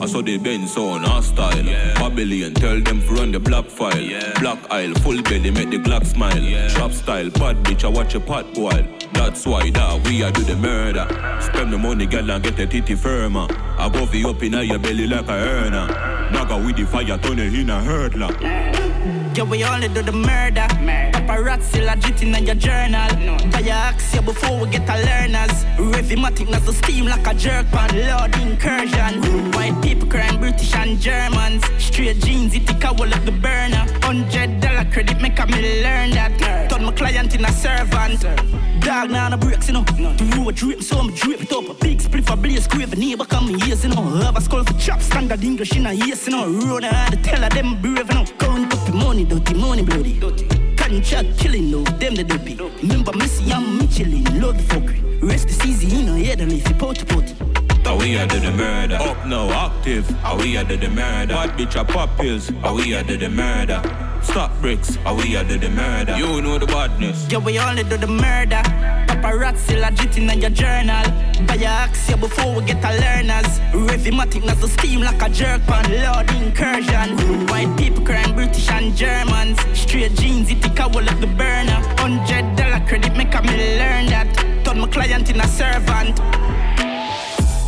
I 0.00 0.06
saw 0.06 0.22
the 0.22 0.38
Benz 0.38 0.76
on 0.76 1.04
our 1.04 1.22
style. 1.22 1.50
hostile. 1.50 2.08
Babylon, 2.08 2.54
tell 2.54 2.80
them 2.80 3.00
to 3.00 3.14
run 3.14 3.32
the 3.32 3.40
black 3.40 3.64
file. 3.64 3.92
Black 4.38 4.70
aisle, 4.70 4.94
full 5.02 5.20
belly, 5.22 5.50
make 5.50 5.70
the 5.70 5.78
Glock 5.78 6.06
smile. 6.06 6.70
Trap 6.70 6.92
style, 6.92 7.30
bad 7.30 7.56
bitch, 7.64 7.82
I 7.82 7.88
watch 7.88 8.14
a 8.14 8.20
pot 8.20 8.54
boil. 8.54 8.86
That's 9.12 9.44
why 9.44 9.70
that 9.70 10.06
we 10.06 10.22
are 10.22 10.30
do 10.30 10.42
the 10.44 10.54
murder. 10.54 11.04
Spend 11.40 11.72
the 11.72 11.78
money, 11.78 12.06
girl, 12.06 12.30
and 12.30 12.44
get 12.44 12.56
the 12.56 12.66
titty 12.66 12.94
firmer. 12.94 13.48
I 13.76 13.88
go 13.88 14.06
for 14.06 14.16
you 14.16 14.30
up 14.30 14.40
in 14.40 14.52
your 14.52 14.78
belly 14.78 15.08
like 15.08 15.28
a 15.28 15.32
earner. 15.32 15.88
Naga 16.30 16.58
with 16.58 16.76
the 16.76 16.84
fire, 16.84 17.18
turn 17.18 17.38
it 17.38 17.54
in 17.54 17.70
a 17.70 17.80
hurdler. 17.80 18.67
Yeah, 19.34 19.44
we 19.44 19.62
only 19.64 19.88
do 19.88 20.02
the 20.02 20.12
murder. 20.12 20.66
Paparazzi 21.12 21.84
legit 21.84 22.22
in 22.22 22.44
your 22.44 22.54
journal. 22.56 23.08
Buy 23.52 23.60
your 23.60 23.74
axe 23.74 24.12
here 24.12 24.22
before 24.22 24.58
we 24.60 24.68
get 24.70 24.88
a 24.88 24.96
learners. 25.08 25.64
Rhythmatic 25.78 26.52
as 26.54 26.64
the 26.66 26.72
steam 26.72 27.06
like 27.06 27.26
a 27.26 27.34
jerk 27.34 27.66
pan. 27.68 27.90
Lord 28.08 28.34
incursion. 28.36 29.52
White 29.52 29.80
people 29.82 30.08
crying 30.08 30.38
British 30.40 30.74
and 30.74 30.98
Germans. 31.00 31.64
Straight 31.78 32.18
jeans, 32.18 32.54
it 32.54 32.66
take 32.66 32.82
a 32.84 32.92
wall 32.92 33.12
of 33.12 33.24
the 33.24 33.32
burner. 33.32 33.86
Hundred 34.02 34.60
dollar 34.60 34.84
credit 34.90 35.20
make 35.20 35.38
a 35.38 35.46
me 35.46 35.82
learn 35.82 36.10
that. 36.10 36.68
Turn 36.70 36.84
my 36.84 36.92
client 36.92 37.34
in 37.34 37.44
a 37.44 37.52
servant. 37.52 38.24
Dog 38.80 39.10
now 39.10 39.28
the 39.30 39.36
breaks, 39.36 39.68
you 39.68 39.74
know. 39.74 39.82
The 39.82 40.24
road 40.36 40.54
drip, 40.54 40.82
so 40.82 40.98
I'm 40.98 41.12
drip 41.14 41.42
it 41.42 41.52
up. 41.52 41.68
A 41.68 41.74
big 41.74 42.00
split 42.00 42.24
for 42.26 42.36
blaze, 42.36 42.66
grave, 42.66 42.92
a 42.92 42.96
neighbor 42.96 43.24
come 43.24 43.50
ears, 43.50 43.84
you 43.84 43.90
know. 43.90 44.02
Have 44.02 44.36
a 44.36 44.40
skull 44.40 44.64
for 44.64 44.74
chop, 44.78 45.00
standard 45.00 45.42
English 45.44 45.76
in 45.76 45.86
a 45.86 45.92
yes, 45.92 46.26
you 46.26 46.32
know. 46.32 46.44
And 46.76 47.12
the 47.12 47.20
tell 47.22 47.42
of 47.44 47.52
them 47.52 47.80
brave, 47.80 48.08
you 48.08 48.14
know. 48.14 48.24
Count 48.38 48.72
up 48.72 48.86
the 48.86 48.92
money, 48.92 49.24
dirty 49.24 49.54
money, 49.54 49.82
bloody. 49.82 50.20
Contract 50.76 51.38
killing, 51.38 51.70
no, 51.70 51.82
them 51.84 52.14
the 52.14 52.24
dopey. 52.24 52.56
Remember 52.82 53.12
Missy, 53.16 53.52
I'm 53.52 53.78
Michelin, 53.78 54.40
love 54.40 54.56
the 54.56 54.74
fuckery. 54.74 55.22
Rest 55.22 55.48
is 55.48 55.66
easy, 55.66 55.86
you 55.96 56.02
know, 56.04 56.16
yeah, 56.16 56.34
the 56.34 56.46
leafy 56.46 56.74
potty 56.74 57.04
potty. 57.04 57.67
How 57.88 57.96
we 57.96 58.18
are 58.18 58.26
the 58.26 58.52
murder. 58.52 58.96
Up 58.96 59.26
now, 59.26 59.48
active. 59.48 60.06
How 60.20 60.36
we 60.36 60.58
are 60.58 60.64
the 60.64 60.76
murder. 60.90 61.32
Bad 61.32 61.56
bitch 61.56 61.74
a 61.80 61.82
pop 61.86 62.14
pills. 62.18 62.50
How 62.60 62.74
we 62.76 62.94
are 62.94 63.02
the 63.02 63.30
murder. 63.30 63.80
Stop 64.22 64.52
bricks. 64.60 64.96
How 64.96 65.14
we 65.14 65.34
are 65.36 65.42
the 65.42 65.70
murder. 65.70 66.14
You 66.18 66.42
know 66.42 66.58
the 66.58 66.66
badness. 66.66 67.26
Yeah, 67.30 67.38
we 67.38 67.58
only 67.58 67.84
do 67.84 67.96
the 67.96 68.06
murder. 68.06 68.60
Paparazzi 69.08 69.80
legit 69.80 70.18
in 70.18 70.28
your 70.38 70.50
journal. 70.50 71.02
Buy 71.46 71.54
your 71.54 71.68
axe 71.68 72.14
before 72.14 72.56
we 72.56 72.66
get 72.66 72.84
a 72.84 72.92
learners. 73.00 73.58
Rhythmatic 73.72 74.44
as 74.44 74.60
the 74.60 74.68
steam 74.68 75.00
like 75.00 75.22
a 75.22 75.30
jerk 75.30 75.62
pan. 75.62 75.88
Lord 76.04 76.30
incursion. 76.32 77.46
White 77.46 77.74
people 77.78 78.04
crying 78.04 78.34
British 78.34 78.68
and 78.68 78.94
Germans. 78.94 79.58
Straight 79.72 80.14
jeans, 80.16 80.50
it 80.50 80.60
take 80.60 80.78
a 80.78 80.88
wall 80.88 81.08
of 81.08 81.22
the 81.22 81.26
burner. 81.26 81.80
Hundred 81.96 82.54
dollar 82.54 82.86
credit 82.86 83.16
make 83.16 83.34
a 83.34 83.40
me 83.40 83.78
learn 83.78 84.04
that. 84.12 84.28
Turn 84.66 84.78
my 84.78 84.88
client 84.88 85.30
in 85.30 85.40
a 85.40 85.48
servant. 85.48 86.20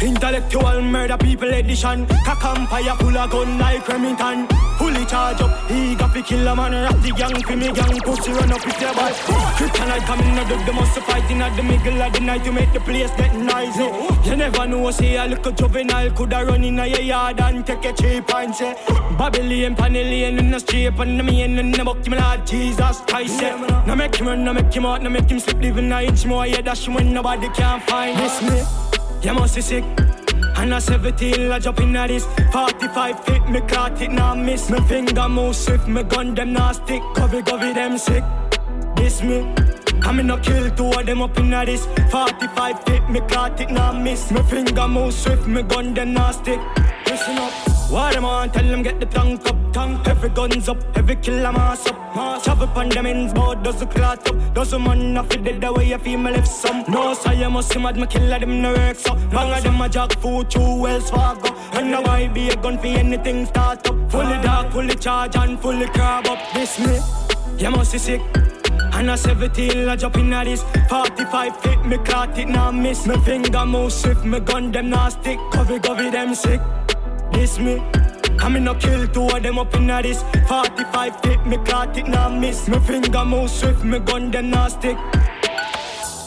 Intellectual 0.02 0.80
murder 0.80 1.18
people 1.18 1.52
edition. 1.52 2.06
Cock 2.24 2.42
empire 2.44 2.96
full 2.98 3.16
of 3.16 3.30
gun 3.30 3.58
like 3.58 3.86
Remington. 3.86 4.48
Fully 4.78 5.04
charge 5.04 5.42
up, 5.42 5.70
eager 5.70 6.08
fi 6.08 6.22
kill 6.22 6.48
a 6.48 6.56
man. 6.56 6.72
Rap 6.72 6.96
the 7.02 7.10
gang 7.10 7.42
fi 7.42 7.54
me 7.54 7.70
gang, 7.70 8.00
pussy 8.00 8.32
run 8.32 8.50
up 8.50 8.64
with 8.64 8.80
your 8.80 8.94
bad. 8.94 9.14
Kryptonite 9.56 10.06
coming 10.06 10.38
out 10.38 10.50
of 10.50 10.64
the 10.64 10.72
muscle 10.72 11.02
fighting 11.02 11.42
at 11.42 11.54
the 11.54 11.62
middle 11.62 12.00
of 12.00 12.12
the 12.14 12.20
night 12.20 12.42
to 12.44 12.52
make 12.52 12.72
the 12.72 12.80
place 12.80 13.10
get 13.18 13.34
noisy. 13.34 13.90
You 14.26 14.36
never 14.36 14.66
know, 14.66 14.90
say 14.90 15.16
a 15.18 15.26
little 15.26 15.52
juvenile 15.52 16.10
coulda 16.12 16.46
run 16.46 16.64
in 16.64 16.78
a 16.78 16.86
yard 16.86 17.40
and 17.40 17.66
take 17.66 17.84
a 17.84 17.92
cheap 17.92 18.34
and 18.34 18.54
say 18.54 18.72
Babylon, 19.18 19.76
Panellian 19.76 20.38
in 20.38 20.50
the 20.50 20.60
street 20.60 20.98
and 20.98 21.20
the 21.20 21.22
man 21.22 21.58
in 21.58 21.72
the 21.72 21.84
book, 21.84 22.06
Lord 22.08 22.46
Jesus 22.46 23.00
Christ. 23.00 23.42
Yeah. 23.42 23.84
Now 23.86 23.94
make 23.96 24.14
him 24.14 24.28
run, 24.28 24.44
now 24.44 24.54
make 24.54 24.72
him 24.72 24.86
out, 24.86 25.02
now 25.02 25.10
make 25.10 25.28
him 25.28 25.40
slip, 25.40 25.60
living 25.60 25.92
a 25.92 26.00
inch 26.00 26.24
more. 26.24 26.46
Yeah, 26.46 26.62
that's 26.62 26.88
when 26.88 27.12
nobody 27.12 27.50
can 27.50 27.80
find 27.80 28.18
this 28.18 28.40
me. 28.40 28.89
You 29.22 29.34
must 29.34 29.54
be 29.54 29.60
sick. 29.60 29.84
And 30.56 30.72
a 30.72 30.80
17, 30.80 31.52
I 31.52 31.58
jump 31.58 31.80
in 31.80 31.94
at 31.94 32.08
this. 32.08 32.26
45 32.52 33.24
feet, 33.24 33.48
me 33.48 33.60
caught 33.60 34.00
it, 34.00 34.10
now 34.10 34.34
miss. 34.34 34.70
Me 34.70 34.80
finger 34.88 35.28
move 35.28 35.54
swift, 35.56 35.86
me 35.86 36.02
gun 36.02 36.34
them 36.34 36.54
now 36.54 36.72
stick. 36.72 37.02
Covey, 37.14 37.42
covey, 37.42 37.74
them 37.74 37.98
sick. 37.98 38.24
This 38.96 39.22
me. 39.22 39.46
I 40.02 40.12
me 40.12 40.22
no 40.22 40.38
kill 40.38 40.70
two 40.70 40.86
of 40.86 41.04
them 41.04 41.20
up 41.20 41.38
in 41.38 41.50
this. 41.50 41.86
45 42.10 42.84
fit, 42.84 43.10
me 43.10 43.20
caught 43.20 43.60
it, 43.60 43.70
now 43.70 43.92
miss. 43.92 44.30
Me 44.30 44.42
finger 44.42 44.88
move 44.88 45.12
swift, 45.12 45.46
me 45.46 45.62
gun 45.62 45.92
them 45.92 46.14
not 46.14 46.34
stick. 46.36 46.60
Listen 47.06 47.36
up 47.36 47.69
What 47.90 48.14
them 48.14 48.24
on, 48.24 48.50
tell 48.50 48.62
them 48.62 48.84
get 48.84 49.00
the 49.00 49.06
tank 49.06 49.44
up 49.46 49.56
Tank, 49.72 50.06
every 50.06 50.28
guns 50.28 50.68
up, 50.68 50.78
every 50.96 51.16
killer 51.16 51.50
mass 51.50 51.88
up 51.88 51.96
Mass 52.14 52.44
Travel 52.44 52.68
upon 52.68 52.88
them 52.90 53.04
ends, 53.04 53.32
bout 53.32 53.64
does 53.64 53.80
the 53.80 53.86
clot 53.86 54.28
up. 54.28 54.54
Does 54.54 54.70
the 54.70 54.78
man 54.78 55.16
off 55.16 55.32
it 55.32 55.42
dead 55.42 55.60
the 55.60 55.72
way 55.72 55.88
you 55.88 55.98
feel 55.98 56.20
me 56.20 56.30
left 56.30 56.46
some 56.46 56.84
No, 56.86 57.14
so 57.14 57.32
you 57.32 57.50
must 57.50 57.72
see 57.72 57.80
mad, 57.80 57.96
me 57.96 58.06
killer 58.06 58.38
them 58.38 58.62
no 58.62 58.72
work 58.74 58.96
so 58.96 59.16
Bang 59.30 59.52
of 59.52 59.64
them 59.64 59.80
a 59.80 59.88
jack 59.88 60.12
food, 60.20 60.48
two 60.48 60.80
Wells 60.80 61.10
Fargo 61.10 61.52
And 61.72 61.90
now 61.90 62.04
I 62.04 62.28
be 62.28 62.50
a 62.50 62.54
gun 62.54 62.78
for 62.78 62.86
anything 62.86 63.46
start 63.46 63.84
up. 63.88 64.10
Fully 64.12 64.40
dark, 64.40 64.70
fully 64.70 64.94
charge 64.94 65.34
and 65.34 65.58
fully 65.58 65.86
crab 65.88 66.28
up. 66.28 66.38
This 66.54 66.78
me, 66.78 67.00
you 67.58 67.72
must 67.72 67.92
be 67.92 67.98
sick. 67.98 68.20
And 68.92 69.10
a 69.10 69.16
17, 69.16 69.88
I 69.88 69.96
jump 69.96 70.16
in 70.16 70.32
at 70.32 70.44
this. 70.44 70.62
45 70.88 71.56
fit, 71.60 71.84
me 71.86 71.98
caught 71.98 72.38
it, 72.38 72.46
now 72.46 72.70
miss. 72.70 73.06
Me 73.06 73.16
finger 73.18 73.66
move 73.66 73.92
swift, 73.92 74.24
me 74.24 74.38
gun 74.38 74.70
them 74.70 74.90
now 74.90 75.08
stick. 75.08 75.38
Covey, 75.52 75.80
covey, 75.80 76.10
them 76.10 76.36
sick 76.36 76.60
This 77.32 77.58
me 77.58 77.82
I 78.38 78.48
me 78.48 78.60
no 78.60 78.74
kill 78.74 79.06
two 79.08 79.28
of 79.28 79.42
them 79.42 79.58
up 79.58 79.74
in 79.74 79.86
this 79.86 80.22
45 80.48 81.20
fit, 81.20 81.46
me 81.46 81.56
caught 81.58 81.96
it, 81.96 82.06
now 82.06 82.28
miss 82.28 82.68
Me 82.68 82.78
finger 82.80 83.24
move 83.24 83.50
swift, 83.50 83.84
me 83.84 83.98
gun 83.98 84.30
them 84.30 84.50
now 84.50 84.68
stick 84.68 84.96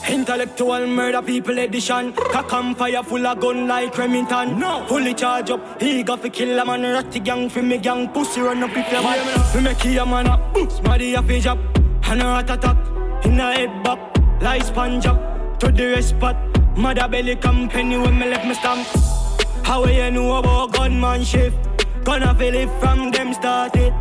Intellectual 0.09 0.85
murder 0.85 1.21
people 1.21 1.57
edition. 1.57 2.11
Cock 2.13 2.51
and 2.53 2.77
fire 2.77 3.01
full 3.03 3.25
of 3.25 3.39
gun 3.39 3.67
like 3.67 3.97
Remington. 3.97 4.59
No. 4.59 4.85
Fully 4.87 5.13
charge 5.13 5.49
up. 5.49 5.81
He 5.81 6.03
got 6.03 6.21
fi 6.21 6.29
kill 6.29 6.59
a 6.59 6.65
man. 6.65 6.83
Ratty 6.83 7.19
gang 7.19 7.49
fi 7.49 7.61
me 7.61 7.77
gang. 7.77 8.09
Pussy 8.09 8.41
run 8.41 8.61
up 8.63 8.71
if 8.75 8.91
you 8.91 9.01
want. 9.01 9.55
Me 9.55 9.61
make 9.61 9.83
you 9.85 10.01
a 10.01 10.05
man 10.05 10.27
up. 10.27 10.55
Smarty 10.69 11.13
a 11.13 11.21
fi 11.23 11.39
job. 11.39 11.59
And 12.03 12.21
a 12.21 12.25
rat 12.25 12.49
attack. 12.49 12.77
In 13.25 13.39
a 13.39 13.53
head 13.53 13.83
back. 13.83 14.41
Like 14.41 14.63
sponge 14.63 15.05
up. 15.05 15.59
To 15.59 15.71
the 15.71 15.85
rest 15.87 16.09
spot. 16.09 16.35
Mother 16.77 17.07
belly 17.07 17.37
company 17.37 17.97
when 17.97 18.19
me 18.19 18.29
left 18.29 18.45
me 18.45 18.53
stamp. 18.55 19.22
How 19.63 19.85
you 19.85 20.11
know 20.11 20.37
about 20.37 20.73
gunman 20.73 21.23
shift? 21.23 21.57
Gonna 22.03 22.35
feel 22.35 22.53
it 22.53 22.69
from 22.79 23.11
them 23.11 23.33
started. 23.33 23.93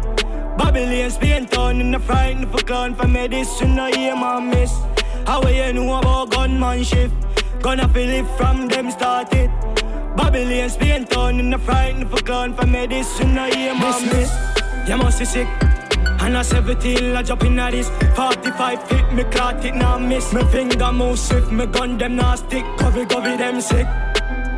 Babylon, 0.59 1.11
Spain 1.11 1.47
town 1.47 1.81
in 1.81 1.93
the 1.93 1.99
frightened 1.99 2.51
for 2.51 2.59
clown 2.59 2.95
for 2.95 3.07
medicine, 3.07 3.77
no 3.77 3.87
hear 3.87 4.15
my 4.17 4.41
miss. 4.41 4.73
How 5.27 5.47
you 5.49 5.73
know 5.73 5.99
about 5.99 6.31
gunman 6.31 6.83
shift? 6.83 7.15
Gonna 7.63 7.89
feel 7.89 8.11
it 8.11 8.27
from 8.37 8.69
them 8.69 8.91
started. 8.91 9.51
Babylon, 10.17 10.69
Spain 10.69 11.05
town 11.07 11.39
in 11.39 11.51
the 11.51 11.59
frightened 11.59 12.11
for 12.11 12.23
clown 12.23 12.55
for 12.55 12.67
medicine, 12.67 13.35
no 13.35 13.45
hear 13.47 13.75
my 13.75 13.99
miss. 14.01 14.31
You 14.89 14.97
must 14.97 15.21
be 15.21 15.25
sick. 15.25 15.49
And 16.21 16.37
a 16.37 16.45
17, 16.45 17.17
I 17.17 17.23
jump 17.23 17.45
in 17.45 17.59
at 17.59 17.73
this 17.73 17.89
45 18.15 18.89
fit, 18.89 19.13
me 19.13 19.25
caught 19.25 19.65
it, 19.65 19.75
now 19.75 19.99
miss 19.99 20.33
Me 20.33 20.45
finger 20.53 20.93
move 20.93 21.19
swift, 21.19 21.51
me 21.51 21.67
gun 21.67 21.99
them 21.99 22.15
now 22.15 22.37
stick 22.37 22.65
Covey, 22.79 23.07
covey, 23.07 23.37
them 23.37 23.61
sick 23.61 23.89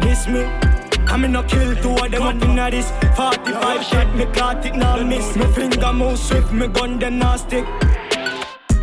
This 0.02 0.28
me 0.28 0.73
I 1.06 1.16
me 1.16 1.28
no 1.28 1.42
kill 1.42 1.74
two 1.76 1.90
of 1.90 2.10
them 2.10 2.22
up 2.22 2.42
in 2.42 2.56
this 2.70 2.90
45 3.16 3.84
shot, 3.84 4.14
me 4.16 4.26
caught 4.26 4.64
it, 4.66 4.74
now 4.74 5.02
miss. 5.02 5.36
Me 5.36 5.46
finger 5.46 5.92
move 5.92 6.18
swift, 6.18 6.52
me 6.52 6.66
gun 6.68 6.98
them 6.98 7.18
now 7.18 7.36
stick. 7.36 7.66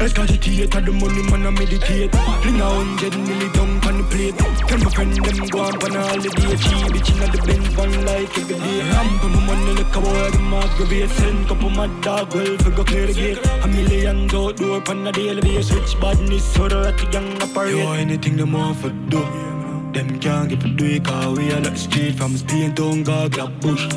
Escagitate 0.02 0.72
the 0.84 0.92
money 0.92 1.22
man 1.30 1.46
I 1.46 1.52
meditate. 1.52 2.12
Fling 2.42 2.60
a 2.60 2.66
hundred 2.66 3.14
milli 3.14 3.54
down 3.54 3.70
on 3.86 3.98
the 4.00 4.04
plate. 4.10 4.38
Tell 4.68 4.80
my 4.80 4.90
friend 4.90 5.14
them 5.14 5.48
go 5.50 5.60
on 5.60 5.84
on 5.84 5.96
a 5.96 6.02
holiday. 6.02 6.58
Cheap 6.58 6.90
bitch 6.94 7.12
inna 7.14 7.28
the 7.32 7.42
Benz 7.46 7.68
van 7.78 8.06
like 8.06 8.38
every 8.38 8.58
day. 8.58 8.80
Ramp 8.90 9.24
my 9.24 9.46
money 9.46 9.74
like 9.78 9.96
a 9.96 10.02
boy 10.02 10.30
them 10.32 10.54
aggravate 10.54 11.10
Send 11.12 11.48
couple 11.48 11.70
mad 11.70 12.02
dog 12.02 12.34
well 12.34 12.58
figure 12.58 12.84
clear 12.84 13.06
the 13.06 13.14
gate. 13.14 13.40
A 13.64 13.68
million 13.68 14.24
outdoor 14.34 14.82
on 14.90 15.06
a 15.06 15.12
daily 15.12 15.42
basis. 15.42 15.72
Rich 15.72 16.00
badness 16.02 16.46
so 16.52 16.68
the 16.68 16.78
ratty 16.78 17.06
gang 17.12 17.40
operate. 17.40 17.76
Yo 17.76 17.92
anything 17.92 18.38
them 18.38 18.54
want 18.54 18.78
for 18.78 18.90
do 18.90 19.51
Them 19.94 20.20
can't 20.20 20.62
for 20.62 20.70
do 20.70 20.86
it 20.86 21.06
cause 21.06 21.38
we 21.38 21.52
are 21.52 21.60
like 21.60 21.74
the 21.74 21.78
street 21.78 22.16
From 22.16 22.38
Spain 22.38 22.74
to 22.76 23.04
God 23.04 23.34
grab 23.34 23.60
bush 23.62 23.88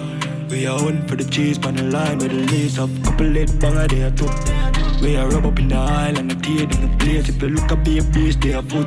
We 0.51 0.67
are 0.67 0.79
on 0.79 1.07
for 1.07 1.17
the 1.17 1.25
cheese 1.25 1.65
on 1.65 1.77
the 1.77 1.85
line 1.85 2.19
with 2.19 2.31
the 2.31 2.53
lace 2.53 2.79
up 2.79 2.91
Couple 3.05 3.27
lit 3.27 3.59
banger 3.61 3.87
there 3.89 4.11
too 4.11 4.29
we 5.05 5.17
are 5.17 5.29
rub 5.29 5.45
up 5.45 5.59
in 5.59 5.69
the 5.69 5.77
aisle 5.77 6.19
and 6.19 6.31
the 6.31 6.35
tear 6.37 6.63
in 6.63 6.81
the 6.81 6.97
place. 6.97 7.29
If 7.29 7.43
you 7.43 7.49
look 7.49 7.71
at 7.71 7.85
be 7.85 7.99
a 7.99 8.03
beast, 8.03 8.41
they 8.41 8.55
are 8.55 8.63
foot. 8.63 8.87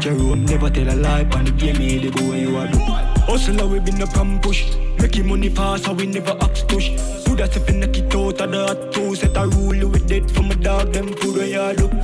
Jerome 0.00 0.46
never 0.46 0.70
tell 0.70 0.88
a 0.88 0.96
lie, 0.96 1.28
on 1.34 1.44
the 1.44 1.50
game, 1.50 1.76
me 1.76 1.98
the 1.98 2.10
boy 2.10 2.36
you 2.36 2.56
are 2.56 2.68
do. 2.68 2.78
Hustle, 2.78 3.68
we 3.68 3.78
been 3.80 4.00
up 4.00 4.16
and 4.16 4.40
push. 4.42 4.64
Making 4.98 5.28
money 5.28 5.50
fast, 5.50 5.84
so 5.84 5.92
we 5.92 6.06
never 6.06 6.34
ask 6.40 6.66
push. 6.68 6.88
Do 7.24 7.36
that 7.36 7.54
if 7.54 7.68
you 7.68 7.76
knock 7.76 7.96
it 7.98 8.14
out 8.14 8.40
of 8.40 8.50
the 8.50 8.66
hot 8.66 8.92
two. 8.92 9.14
Set 9.14 9.36
a 9.36 9.46
rule 9.46 9.88
with 9.90 10.10
it 10.10 10.30
from 10.30 10.50
a 10.50 10.54
dog, 10.54 10.94
them 10.94 11.08
food 11.08 11.36
where 11.36 11.46
you 11.46 11.82
look. 11.82 11.97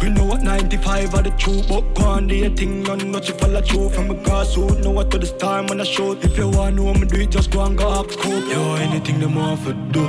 We 0.54 0.60
know 0.60 0.66
what 0.66 0.72
95 0.72 1.14
are 1.14 1.22
the 1.22 1.30
truth, 1.30 1.68
but 1.68 2.02
on 2.04 2.28
do 2.28 2.34
your 2.36 2.50
thing, 2.50 2.88
on 2.88 3.10
not 3.10 3.28
you 3.28 3.34
follow 3.34 3.60
through. 3.60 3.88
From 3.90 4.10
a 4.10 4.14
grassroots, 4.14 4.84
know 4.84 4.92
what 4.92 5.10
to 5.10 5.18
the 5.18 5.26
star, 5.26 5.62
man, 5.62 5.80
I 5.80 5.84
shoot. 5.84 6.22
If 6.24 6.38
you 6.38 6.48
want 6.48 6.76
to 6.76 6.94
me 6.94 7.06
do 7.06 7.20
it, 7.22 7.30
just 7.30 7.50
go 7.50 7.64
and 7.64 7.76
go 7.76 7.88
up 7.88 8.10
scope. 8.10 8.48
Yo, 8.48 8.74
anything 8.74 9.18
them 9.20 9.34
want 9.34 9.60
for 9.60 9.72
do. 9.72 10.04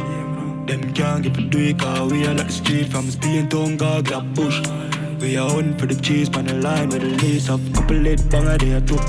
Them 0.68 0.94
can't 0.94 1.24
get 1.24 1.36
for 1.36 1.42
do 1.42 1.74
cause 1.76 2.12
we 2.12 2.26
are 2.26 2.34
like 2.34 2.48
the 2.48 2.54
street 2.54 2.88
from 2.90 3.10
Spain 3.12 3.50
to 3.50 3.76
God 3.78 4.06
grab 4.06 4.34
bush 4.34 4.62
We 5.22 5.38
are 5.38 5.48
on 5.48 5.78
for 5.78 5.86
the 5.86 5.94
cheese 5.94 6.36
on 6.36 6.46
the 6.46 6.56
line 6.56 6.90
with 6.90 7.02
the 7.02 7.24
lace 7.24 7.50
of 7.50 7.62
couple 7.72 7.98
lit 7.98 8.28
banger 8.32 8.58
there 8.58 8.82
too 8.82 9.00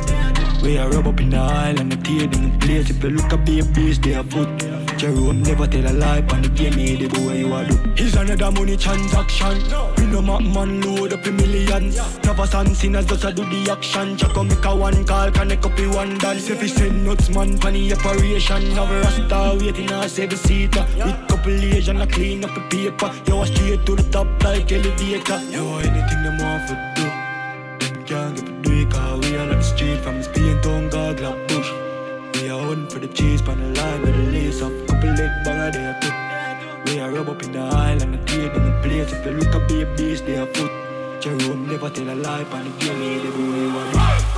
We 0.62 0.76
are 0.76 0.90
rub 0.90 1.06
up 1.06 1.18
in 1.18 1.30
the 1.30 1.38
aisle 1.38 1.80
and 1.80 1.90
the 1.90 1.96
tear 1.96 2.24
in 2.24 2.50
the 2.50 2.58
place 2.58 2.90
If 2.90 3.02
you 3.02 3.08
look 3.08 3.32
at 3.32 3.46
be 3.46 3.60
a 3.60 3.64
beast 3.64 4.02
they 4.02 4.14
are 4.16 4.24
foot 4.24 4.85
Jerome 4.96 5.42
never 5.42 5.66
tell 5.66 5.86
a 5.86 5.92
lie 5.92 6.24
on 6.32 6.40
the 6.40 6.48
game 6.48 6.74
me 6.74 6.96
the 6.96 7.06
boy 7.08 7.34
you 7.34 7.52
are 7.52 7.66
do. 7.66 7.76
He's 7.96 8.16
another 8.16 8.50
money 8.50 8.78
transaction. 8.78 9.62
We 9.98 10.06
know 10.06 10.22
my 10.22 10.40
man 10.40 10.80
load 10.80 11.12
up 11.12 11.26
a 11.26 11.32
millions. 11.32 11.96
Never 12.24 12.46
son 12.46 12.74
sinners 12.74 13.04
just 13.04 13.24
a 13.24 13.32
do 13.32 13.44
the 13.44 13.70
action. 13.70 14.16
Check 14.16 14.34
on 14.38 14.48
make 14.48 14.64
a 14.64 14.74
one 14.74 15.04
call 15.04 15.30
connect 15.30 15.66
up 15.66 15.78
in 15.78 15.90
one 15.90 16.16
dance? 16.16 16.48
If 16.48 16.62
he 16.62 16.68
send 16.68 17.04
nuts 17.04 17.28
man 17.28 17.58
for 17.58 17.70
the 17.70 17.92
operation. 17.92 18.74
Now 18.74 18.88
we 18.88 18.96
rasta 18.96 19.58
waiting 19.60 19.90
a 19.90 20.08
seven 20.08 20.38
seater. 20.38 20.86
With 20.96 21.28
couple 21.28 21.52
Asian 21.52 22.00
I 22.00 22.06
clean 22.06 22.44
up 22.44 22.54
the 22.54 22.62
paper. 22.62 23.12
Yo 23.26 23.42
I 23.42 23.44
straight 23.44 23.84
to 23.84 23.96
the 23.96 24.02
top 24.04 24.42
like 24.42 24.72
elevator. 24.72 25.40
Yo 25.50 25.76
anything 25.78 26.22
them 26.22 26.38
want 26.38 26.68
for 26.68 26.76
do 26.96 27.04
Them 27.84 28.04
can't 28.06 28.34
get 28.34 28.46
for 28.46 28.62
do 28.62 28.72
it 28.72 28.90
cause 28.90 29.20
we 29.20 29.36
are 29.36 29.46
like 29.46 29.58
the 29.58 29.62
street 29.62 29.98
From 30.00 30.22
Spain 30.22 30.60
to 30.62 30.88
God 30.90 31.20
We 32.36 32.50
are 32.50 32.60
on 32.60 32.86
for 32.88 32.98
the 32.98 33.08
cheese 33.08 33.40
on 33.48 33.58
the 33.58 33.80
line 33.80 34.02
with 34.02 34.14
the 34.14 34.30
lace 34.30 34.60
up. 34.60 34.72
Couple 34.86 35.10
lit 35.10 35.30
banger 35.44 35.70
there 35.70 35.98
too 36.00 36.92
We 36.92 37.00
are 37.00 37.10
rub 37.10 37.30
up 37.30 37.42
in 37.42 37.52
the 37.52 37.60
aisle 37.60 38.02
and 38.02 38.12
the 38.12 38.18
trade 38.26 38.52
in 38.52 38.64
the 38.64 38.80
place. 38.82 39.10
If 39.10 39.24
you 39.24 39.32
look 39.32 39.54
a 39.54 39.96
beast 39.96 40.26
they 40.26 40.36
are 40.36 40.46
foot. 40.46 40.70
Jerome 41.20 41.66
never 41.66 41.88
tell 41.88 42.10
a 42.10 42.14
lie 42.14 42.44
on 42.44 42.64
the 42.64 42.70
game 42.78 43.00
me 43.00 43.18
the 43.18 43.30
boy 43.30 44.35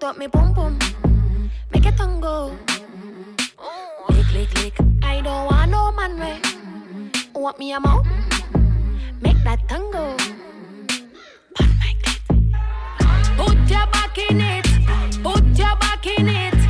Put 0.00 0.10
up 0.10 0.16
me 0.16 0.28
boom 0.28 0.54
boom. 0.54 0.78
Make 1.72 1.86
it 1.86 1.96
tango. 1.96 2.20
go. 2.20 2.56
Lick 4.10 4.32
lick 4.32 4.62
lick. 4.62 4.74
I 5.02 5.20
don't 5.20 5.46
want 5.46 5.70
no 5.72 5.90
man 5.90 6.20
way. 6.20 6.40
Want 7.34 7.58
me 7.58 7.72
a 7.72 7.80
mouth. 7.80 8.06
Make 9.20 9.42
that 9.42 9.68
tongue 9.68 9.90
go. 9.90 10.16
Put 13.36 13.58
your 13.68 13.86
back 13.90 14.18
in 14.18 14.40
it. 14.40 14.66
Put 15.24 15.44
your 15.58 15.74
back 15.80 16.06
in 16.06 16.28
it. 16.28 16.67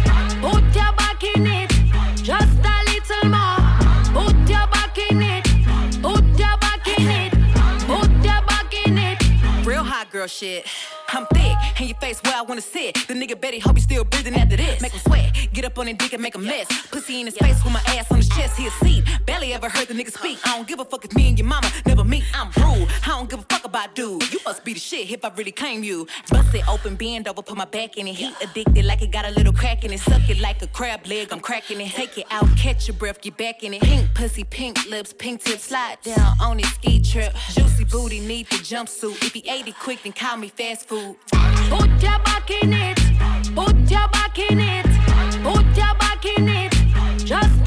Girl 10.19 10.27
shit. 10.27 10.66
I'm 11.11 11.27
thick, 11.27 11.57
and 11.79 11.89
your 11.89 11.97
face 11.99 12.21
where 12.25 12.35
I 12.35 12.43
wanna 12.43 12.61
sit. 12.61 12.95
The 13.07 13.14
nigga 13.14 13.41
Betty 13.41 13.61
hope 13.61 13.77
you 13.77 13.83
still 13.83 14.05
breathing 14.05 14.35
after 14.35 14.57
this. 14.57 14.81
Make 14.81 14.93
him 14.93 15.01
sweat, 15.01 15.49
get 15.53 15.64
up 15.64 15.79
on 15.79 15.87
his 15.87 15.97
dick 15.97 16.12
and 16.12 16.21
make 16.21 16.35
a 16.35 16.39
mess. 16.39 16.66
Pussy 16.91 17.21
in 17.21 17.27
his 17.27 17.37
face 17.37 17.62
with 17.62 17.73
my 17.73 17.83
ass 17.95 18.11
on 18.11 18.16
his 18.16 18.29
chest, 18.29 18.59
he 18.59 18.66
a 18.66 18.71
seat. 18.83 19.05
Barely 19.27 19.53
ever 19.55 19.69
heard 19.69 19.87
the 19.87 19.95
nigga 19.95 20.11
speak. 20.11 20.39
I 20.45 20.57
don't 20.57 20.66
give 20.66 20.81
a 20.81 20.85
fuck 20.85 21.05
if 21.05 21.14
me 21.14 21.29
and 21.29 21.39
your 21.39 21.47
mama 21.47 21.71
never 21.87 22.03
meet. 22.03 22.25
I'm 22.35 22.49
rude, 22.57 22.89
I 23.07 23.11
don't 23.11 23.31
give 23.31 23.39
a 23.39 23.43
fuck 23.43 23.58
You 23.77 24.41
must 24.45 24.64
be 24.64 24.73
the 24.73 24.81
shit 24.81 25.11
if 25.11 25.25
I 25.25 25.31
really 25.37 25.53
claim 25.53 25.85
you. 25.85 26.07
Bust 26.31 26.55
it 26.55 26.66
open, 26.69 26.97
bend 26.97 27.29
over, 27.29 27.43
put 27.43 27.57
my 27.57 27.64
back 27.64 27.97
in 27.99 28.09
it. 28.09 28.14
He 28.14 28.33
addicted 28.43 28.85
like 28.85 29.03
it 29.03 29.11
got 29.11 29.27
a 29.27 29.31
little 29.31 29.53
crack 29.53 29.85
in 29.85 29.93
it. 29.93 30.01
Suck 30.01 30.29
it 30.29 30.41
like 30.41 30.62
a 30.62 30.66
crab 30.69 31.07
leg, 31.07 31.29
I'm 31.33 31.41
cracking 31.41 31.81
it. 31.81 31.91
Take 31.91 32.16
it 32.19 32.27
out, 32.31 32.47
catch 32.57 32.89
your 32.89 32.97
breath, 32.97 33.21
get 33.21 33.37
back 33.37 33.62
in 33.62 33.75
it. 33.75 33.83
Pink 33.83 34.14
pussy, 34.14 34.45
pink 34.45 34.87
lips, 34.89 35.12
pink 35.12 35.43
tips, 35.43 35.64
slide 35.64 35.99
down 36.03 36.37
on 36.41 36.59
his 36.59 36.73
ski 36.75 37.01
trip. 37.01 37.35
Juicy 37.53 37.85
booty, 37.85 38.21
need 38.21 38.47
the 38.49 38.57
jumpsuit. 38.57 39.23
If 39.25 39.35
he 39.35 39.49
ate 39.49 39.69
it 39.69 39.79
quick, 39.79 40.03
then 40.03 40.12
call 40.12 40.37
me 40.39 40.49
fast 40.49 40.89
food. 40.89 41.16
Put 41.69 41.91
your 42.03 42.19
back 42.21 42.51
in 42.51 42.73
it. 42.73 42.99
Put 43.55 43.77
your 43.91 44.09
back 44.09 44.39
in 44.39 44.61
it. 44.61 44.87
Put 45.43 45.66
your 45.77 45.95
back 45.99 46.25
in 46.25 46.49
it. 46.49 46.73
Just 47.25 47.58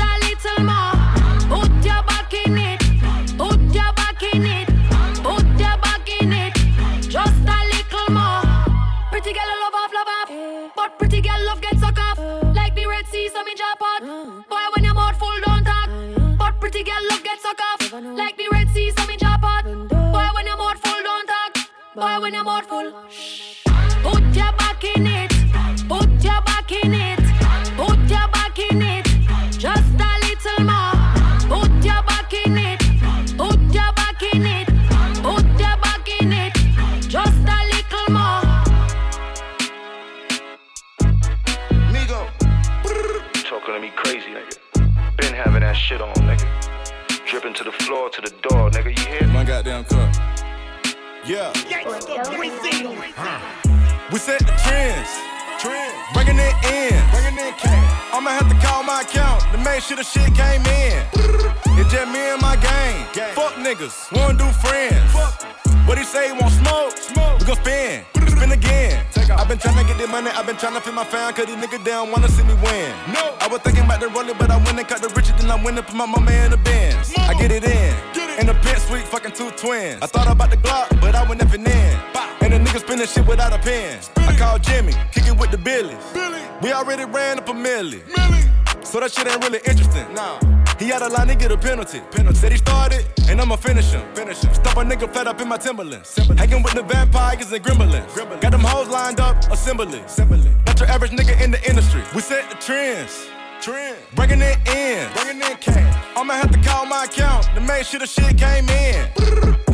shit 89.21 89.33
ain't 89.33 89.43
really 89.43 89.59
interesting. 89.65 90.13
Nah. 90.13 90.39
He 90.79 90.91
out 90.91 91.01
of 91.01 91.11
line, 91.11 91.29
he 91.29 91.35
get 91.35 91.51
a 91.51 91.57
penalty. 91.57 91.99
penalty. 92.11 92.37
Said 92.37 92.51
he 92.51 92.57
started, 92.57 93.05
and 93.29 93.39
I'ma 93.39 93.55
finish 93.55 93.91
him. 93.91 94.01
Finish 94.15 94.41
him. 94.41 94.53
Stop 94.53 94.77
a 94.77 94.81
nigga 94.81 95.11
flat 95.11 95.27
up 95.27 95.39
in 95.41 95.47
my 95.47 95.57
Timberlands. 95.57 96.15
Hanging 96.37 96.63
with 96.63 96.73
the 96.73 96.83
vampires 96.83 97.51
and 97.51 97.63
gremlins. 97.63 98.41
Got 98.41 98.51
them 98.51 98.61
hoes 98.61 98.87
lined 98.87 99.19
up, 99.19 99.37
assembly. 99.51 99.99
assembly. 99.99 100.51
Not 100.65 100.79
your 100.79 100.89
average 100.89 101.11
nigga 101.11 101.39
in 101.41 101.51
the 101.51 101.69
industry. 101.69 102.01
We 102.15 102.21
set 102.21 102.49
the 102.49 102.55
trends. 102.57 103.27
Trend. 103.61 103.97
Bringing 104.15 104.41
it 104.41 104.57
in. 104.69 105.11
Bringing 105.13 105.41
in 105.49 105.57
cash. 105.57 106.17
I'ma 106.17 106.33
have 106.33 106.51
to 106.51 106.59
call 106.67 106.85
my 106.87 107.05
account 107.05 107.43
to 107.53 107.61
make 107.61 107.85
sure 107.85 107.99
the 107.99 108.07
shit 108.07 108.37
came 108.37 108.67
in. 108.69 109.07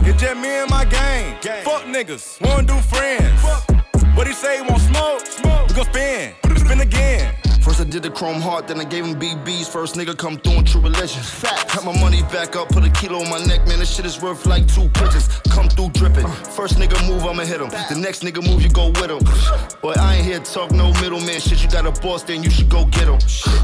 It's 0.07 0.21
just 0.21 0.37
me 0.37 0.49
and 0.49 0.69
my 0.69 0.83
gang. 0.85 1.37
Fuck 1.63 1.83
niggas, 1.83 2.41
wanna 2.41 2.67
do 2.67 2.73
friends. 2.73 2.96
Chrome 8.17 8.41
heart, 8.41 8.67
then 8.67 8.81
I 8.81 8.83
gave 8.83 9.05
him 9.05 9.13
BBs. 9.13 9.69
First 9.69 9.93
nigga 9.93 10.17
come 10.17 10.37
through 10.37 10.53
in 10.53 10.65
true 10.65 10.81
religion. 10.81 11.21
Fat. 11.21 11.71
Got 11.71 11.85
my 11.85 12.01
money 12.01 12.23
back 12.23 12.55
up, 12.55 12.69
put 12.69 12.83
a 12.83 12.89
kilo 12.89 13.19
on 13.19 13.29
my 13.29 13.37
neck, 13.45 13.67
man. 13.67 13.77
This 13.77 13.95
shit 13.95 14.07
is 14.07 14.19
worth 14.19 14.47
like 14.47 14.67
two 14.67 14.89
pigeons. 14.89 15.27
Come 15.51 15.69
through 15.69 15.91
dripping. 15.91 16.25
Uh. 16.25 16.31
First 16.57 16.79
nigga 16.79 16.97
move, 17.07 17.23
I'ma 17.25 17.43
hit 17.43 17.61
him. 17.61 17.69
The 17.69 17.99
next 17.99 18.23
nigga 18.23 18.41
move, 18.43 18.63
you 18.63 18.69
go 18.69 18.87
with 18.87 19.11
him. 19.11 19.19
Boy, 19.81 19.93
I 19.99 20.15
ain't 20.15 20.25
here 20.25 20.39
to 20.39 20.51
talk 20.51 20.71
no 20.71 20.91
middleman 20.93 21.39
shit. 21.39 21.61
You 21.61 21.69
got 21.69 21.85
a 21.85 21.91
boss, 22.01 22.23
then 22.23 22.41
you 22.41 22.49
should 22.49 22.69
go 22.69 22.85
get 22.85 23.07
him. 23.07 23.19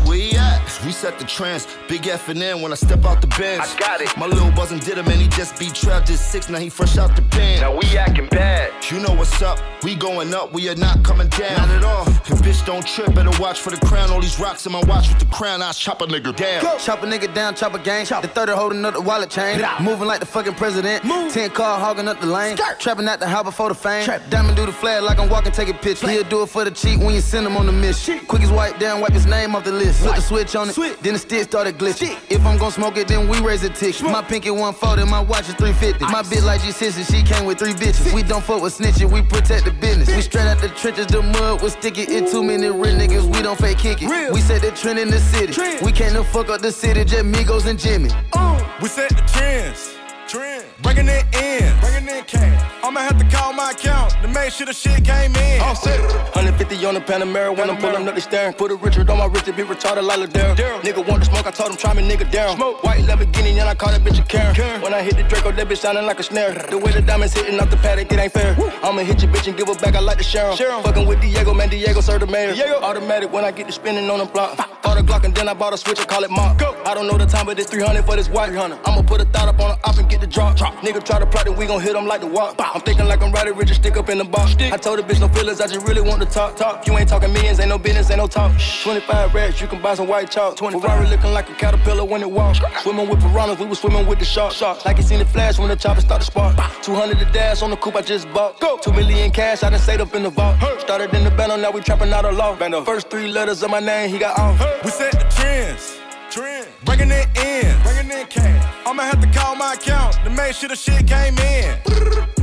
Where 0.06 0.18
he 0.20 0.38
at? 0.38 0.62
We 0.86 0.92
set 0.92 1.18
the 1.18 1.26
trends. 1.26 1.68
Big 1.90 2.06
F 2.08 2.30
and 2.30 2.42
N 2.44 2.62
when 2.62 2.72
I 2.72 2.76
step 2.76 3.06
out 3.06 3.22
the 3.22 3.28
bench. 3.28 3.64
I 3.64 3.80
got 3.80 4.02
it. 4.02 4.16
My 4.18 4.28
little 4.28 4.52
buzzin' 4.52 4.86
did 4.86 5.00
him, 5.00 5.08
and 5.08 5.20
he 5.20 5.28
just 5.30 5.58
be 5.58 5.70
trapped 5.72 6.12
at 6.12 6.20
six. 6.20 6.48
Now 6.48 6.60
he 6.60 6.70
fresh 6.70 7.00
out 7.00 7.16
the 7.16 7.24
pen. 7.24 7.62
Now 7.62 7.76
we 7.76 7.98
acting 7.98 8.28
bad. 8.28 8.72
You 8.92 9.00
know 9.00 9.16
what's 9.16 9.42
up? 9.42 9.58
We 9.84 9.96
going 9.96 10.32
up, 10.34 10.54
we 10.54 10.70
are 10.70 10.76
not 10.76 11.04
coming 11.04 11.28
down. 11.30 11.58
Not 11.58 11.70
at 11.70 11.84
all. 11.84 12.08
If 12.08 12.40
bitch 12.46 12.64
don't 12.68 12.86
trip, 12.86 13.16
better 13.16 13.36
watch 13.42 13.60
for 13.60 13.72
the 13.72 13.84
crown. 13.86 14.12
All 14.12 14.22
these 14.22 14.40
rocks 14.44 14.66
in 14.66 14.74
my 14.74 14.82
watch 14.82 15.08
with 15.08 15.20
the 15.20 15.26
crown, 15.26 15.62
I 15.62 15.72
chop 15.72 16.02
a 16.02 16.06
nigga 16.06 16.36
down. 16.36 16.62
Chop 16.78 17.02
a 17.02 17.06
nigga 17.06 17.34
down, 17.34 17.56
chop 17.56 17.74
a 17.74 17.80
gang. 17.80 18.06
The 18.06 18.28
30 18.28 18.52
holding 18.52 18.84
up 18.84 18.94
the 18.94 19.02
wallet 19.02 19.30
chain. 19.30 19.62
Moving 19.82 20.08
like 20.08 20.20
the 20.20 20.26
fucking 20.26 20.56
president. 20.56 21.04
10 21.04 21.50
car 21.52 21.80
hogging 21.80 22.10
up 22.10 22.20
the 22.20 22.28
lane. 22.28 22.58
Trapping 22.78 23.08
at 23.08 23.20
the 23.22 23.28
house 23.28 23.46
before 23.46 23.70
the 23.70 23.76
fame. 23.76 24.06
Diamond 24.30 24.58
do 24.58 24.66
the 24.66 24.74
flag 24.74 25.04
like 25.04 25.18
I'm 25.18 25.30
walking, 25.30 25.54
taking 25.54 25.76
pictures. 25.76 26.10
He'll 26.10 26.24
do 26.26 26.44
it 26.44 26.48
for 26.48 26.66
the 26.66 26.72
cheap 26.72 27.00
when 27.00 27.16
you 27.16 27.22
send 27.22 27.48
him 27.48 27.56
on 27.56 27.66
the 27.66 27.72
mission. 27.72 28.20
Quick 28.26 28.42
as 28.42 28.52
wipe 28.52 28.78
down, 28.80 29.00
wipe 29.00 29.14
his 29.14 29.26
name 29.26 29.56
off 29.56 29.64
the 29.64 29.72
list. 29.72 30.02
Flip 30.02 30.16
the 30.16 30.22
switch 30.22 30.56
on 30.56 30.70
it, 30.70 30.76
then 31.02 31.14
the 31.14 31.20
stick 31.20 31.44
started 31.44 31.78
glitching. 31.78 32.18
If 32.30 32.46
I'm 32.46 32.58
gon' 32.58 32.72
smoke 32.72 32.98
it, 32.98 33.08
then 33.08 33.30
we 33.30 33.40
raise 33.40 33.64
a 33.64 33.70
ticket. 33.70 34.04
My 34.04 34.22
pinky 34.22 34.52
140, 34.52 35.10
my 35.10 35.22
watch 35.22 35.48
is 35.48 35.56
350. 35.56 36.06
My 36.12 36.22
bitch 36.22 36.44
like 36.44 36.60
G6, 36.60 37.10
she 37.10 37.24
came 37.24 37.46
with 37.46 37.60
three 37.60 37.74
bitches. 37.74 38.14
We 38.14 38.24
don't 38.24 38.44
fuck 38.44 38.62
with 38.62 38.78
snitching, 38.78 39.10
we 39.10 39.22
protect 39.22 39.66
the 39.66 39.72
business. 39.72 40.10
We 40.10 40.22
straight 40.22 40.48
out 40.48 40.60
the 40.60 40.68
trenches, 40.70 41.08
the 41.08 41.22
mud 41.22 41.62
was 41.62 41.74
sticky. 41.74 42.02
It 42.04 42.30
too 42.30 42.44
many 42.44 42.68
real 42.68 42.96
niggas, 42.96 43.24
we 43.34 43.42
don't 43.42 43.58
fake 43.58 43.78
kick 43.78 44.02
it. 44.02 44.33
We 44.34 44.42
set 44.42 44.64
the 44.64 44.72
trend 44.72 44.98
in 44.98 45.10
the 45.10 45.20
city. 45.20 45.54
We 45.86 45.92
can't 45.92 46.16
no 46.16 46.24
fuck 46.24 46.50
up 46.50 46.60
the 46.60 46.72
city, 46.72 47.06
just 47.06 47.24
Migos 47.24 47.68
and 47.68 47.78
Jimmy. 47.78 48.10
Oh. 48.36 48.78
We 48.82 48.88
set 48.88 49.10
the 49.10 49.22
trends. 49.32 49.94
Trend. 50.28 50.66
Bringing 50.82 51.08
it 51.08 51.24
in. 51.36 51.80
Bringing 51.80 52.18
in 52.18 52.24
cash. 52.24 52.73
I'ma 52.84 53.00
have 53.00 53.18
to 53.18 53.26
call 53.36 53.54
my 53.54 53.72
account 53.72 54.12
to 54.22 54.28
make 54.28 54.52
sure 54.52 54.66
the 54.66 54.74
shit 54.74 55.06
came 55.06 55.34
in. 55.36 55.62
All 55.62 55.74
set. 55.74 55.98
150 56.36 56.86
on 56.86 56.96
the 56.96 57.00
Panamera 57.00 57.56
when 57.56 57.70
I'm 57.70 57.78
pulling 57.78 58.06
up 58.10 58.16
the 58.16 58.20
steering. 58.20 58.54
Put 58.54 58.72
a 58.72 58.76
Richard 58.76 59.10
on 59.10 59.20
my 59.20 59.26
wrist 59.26 59.46
to 59.46 59.54
be 59.54 59.64
retarded 59.64 60.04
like 60.04 60.20
Ladera. 60.20 60.54
Nigga 60.82 61.08
want 61.08 61.24
to 61.24 61.32
smoke, 61.32 61.48
I 61.48 61.52
told 61.52 61.72
him 61.72 61.78
try 61.78 61.94
me, 61.94 62.04
nigga 62.04 62.30
down. 62.30 62.58
Smoke. 62.58 62.84
White 62.84 63.06
Lamborghini, 63.06 63.52
and 63.52 63.70
I 63.70 63.76
call 63.76 63.92
that 63.92 64.02
bitch 64.02 64.20
a 64.20 64.24
Karen. 64.24 64.82
When 64.82 64.94
I 64.94 65.02
hit 65.02 65.16
the 65.16 65.24
Draco, 65.24 65.54
that 65.54 65.68
bitch 65.70 65.78
sounding 65.78 66.06
like 66.06 66.20
a 66.20 66.24
snare. 66.24 66.52
The 66.70 66.78
way 66.78 66.92
the 66.92 67.02
diamonds 67.02 67.34
hitting 67.34 67.58
off 67.58 67.70
the 67.70 67.78
paddock, 67.78 68.12
it 68.12 68.20
ain't 68.20 68.34
fair. 68.34 68.54
I'ma 68.84 69.04
hit 69.04 69.24
your 69.24 69.32
bitch 69.32 69.48
and 69.48 69.56
give 69.58 69.70
her 69.70 69.76
back, 69.76 69.96
I 69.96 70.00
like 70.00 70.18
to 70.18 70.24
share 70.24 70.54
share 70.58 70.72
'em. 70.72 70.84
Fucking 70.84 71.08
with 71.08 71.22
Diego, 71.22 71.54
man, 71.54 71.70
Diego, 71.70 72.02
sir, 72.02 72.20
the 72.20 72.28
mayor. 72.28 72.54
Automatic 72.82 73.32
when 73.32 73.46
I 73.46 73.52
get 73.52 73.68
to 73.68 73.72
spinning 73.72 74.10
on 74.10 74.20
the 74.20 74.26
block. 74.26 74.58
Bought 74.84 75.00
a 75.00 75.04
Glock 75.04 75.24
and 75.24 75.34
then 75.34 75.48
I 75.48 75.54
bought 75.54 75.74
a 75.74 75.78
switch 75.78 76.00
I 76.00 76.06
call 76.06 76.24
it 76.24 76.30
Mark. 76.30 76.62
I 76.86 76.94
don't 76.94 77.08
know 77.08 77.18
the 77.18 77.26
time, 77.26 77.46
but 77.46 77.58
it's 77.58 77.70
300 77.70 78.06
for 78.06 78.18
this 78.18 78.28
white. 78.30 78.54
Hunter. 78.54 78.78
I'ma 78.86 79.02
put 79.02 79.22
a 79.22 79.26
thought 79.26 79.48
up 79.48 79.60
on 79.62 79.70
the 79.72 79.90
op 79.90 79.98
and 79.98 80.10
get 80.10 80.20
the 80.22 80.28
drop. 80.28 80.58
Nigga 80.58 81.02
try 81.04 81.20
to 81.20 81.26
plot 81.26 81.48
it, 81.48 81.56
we 81.58 81.66
gon' 81.66 81.82
hit 81.82 81.96
him 81.96 82.06
like 82.06 82.22
the 82.22 82.28
walk. 82.28 82.58
I'm 82.74 82.82
thinking 82.82 83.06
like 83.06 83.22
I'm 83.22 83.32
riding 83.32 83.56
rich 83.56 83.72
stick 83.74 83.98
up 83.98 84.10
in 84.10 84.18
the 84.18 84.24
box. 84.24 84.56
I 84.60 84.78
told 84.78 84.98
the 84.98 85.04
bitch 85.04 85.20
no 85.20 85.28
feelings, 85.28 85.62
I 85.62 85.68
just 85.68 85.88
really 85.88 86.02
want 86.02 86.22
to 86.24 86.28
talk. 86.28 86.56
Talk. 86.56 86.88
You 86.88 86.98
ain't 86.98 87.08
talking 87.08 87.32
millions, 87.32 87.60
ain't 87.60 87.70
no 87.70 87.78
business, 87.78 88.10
ain't 88.10 88.18
no 88.18 88.26
talk. 88.28 88.52
25 88.82 89.34
racks, 89.34 89.62
you 89.62 89.68
can 89.68 89.80
buy 89.80 89.94
some 89.94 90.08
white 90.08 90.32
chalk. 90.32 90.56
20 90.56 90.80
Ferrari 90.80 91.08
looking 91.08 91.32
like 91.34 91.48
a 91.52 91.54
caterpillar 91.54 92.04
when 92.04 92.22
it 92.22 92.32
walks. 92.32 92.60
Swimming 92.82 93.08
with 93.08 93.22
piranhas, 93.22 93.60
we 93.60 93.68
was 93.68 93.80
swimming 93.80 94.08
with 94.08 94.18
the 94.18 94.26
sharks. 94.26 94.60
Like 94.62 94.98
you 94.98 95.04
seen 95.04 95.20
the 95.20 95.26
flash 95.26 95.60
when 95.60 95.70
the 95.70 95.76
chopper 95.76 96.02
start 96.02 96.22
to 96.22 96.26
spark. 96.26 96.56
200 96.82 97.20
the 97.20 97.26
dash 97.26 97.62
on 97.62 97.70
the 97.70 97.78
coupe 97.78 97.96
I 97.96 98.02
just 98.02 98.28
bought. 98.34 98.60
Go. 98.60 98.78
2 98.78 98.92
million 98.92 99.30
cash, 99.30 99.62
I 99.62 99.70
done 99.70 99.80
stayed 99.80 100.02
up 100.02 100.16
in 100.16 100.24
the 100.24 100.32
vault. 100.32 100.58
Started 100.80 101.14
in 101.14 101.24
the 101.24 101.32
bando, 101.32 101.56
now 101.58 101.70
we 101.70 101.82
trapping 101.82 102.12
out 102.12 102.26
a 102.26 102.32
law. 102.32 102.56
First 102.84 103.12
three 103.12 103.28
letters 103.28 103.62
of 103.62 103.70
my 103.70 103.82
name, 103.82 104.10
he 104.10 104.18
got 104.18 104.40
off. 104.40 104.60
We 104.84 104.90
set 104.90 105.12
the 105.12 105.28
trends. 105.30 106.03
Trend. 106.34 106.68
Bringing 106.84 107.12
it 107.12 107.28
in. 107.38 107.80
Bringing 107.84 108.10
in 108.10 108.26
cash. 108.26 108.88
I'ma 108.88 109.04
have 109.04 109.22
to 109.22 109.40
call 109.40 109.56
my 109.56 109.76
account 109.76 110.16
to 110.24 110.32
make 110.32 110.56
sure 110.56 110.68
the 110.68 110.76
shit 110.76 111.06
came 111.06 111.38
in. 111.38 111.78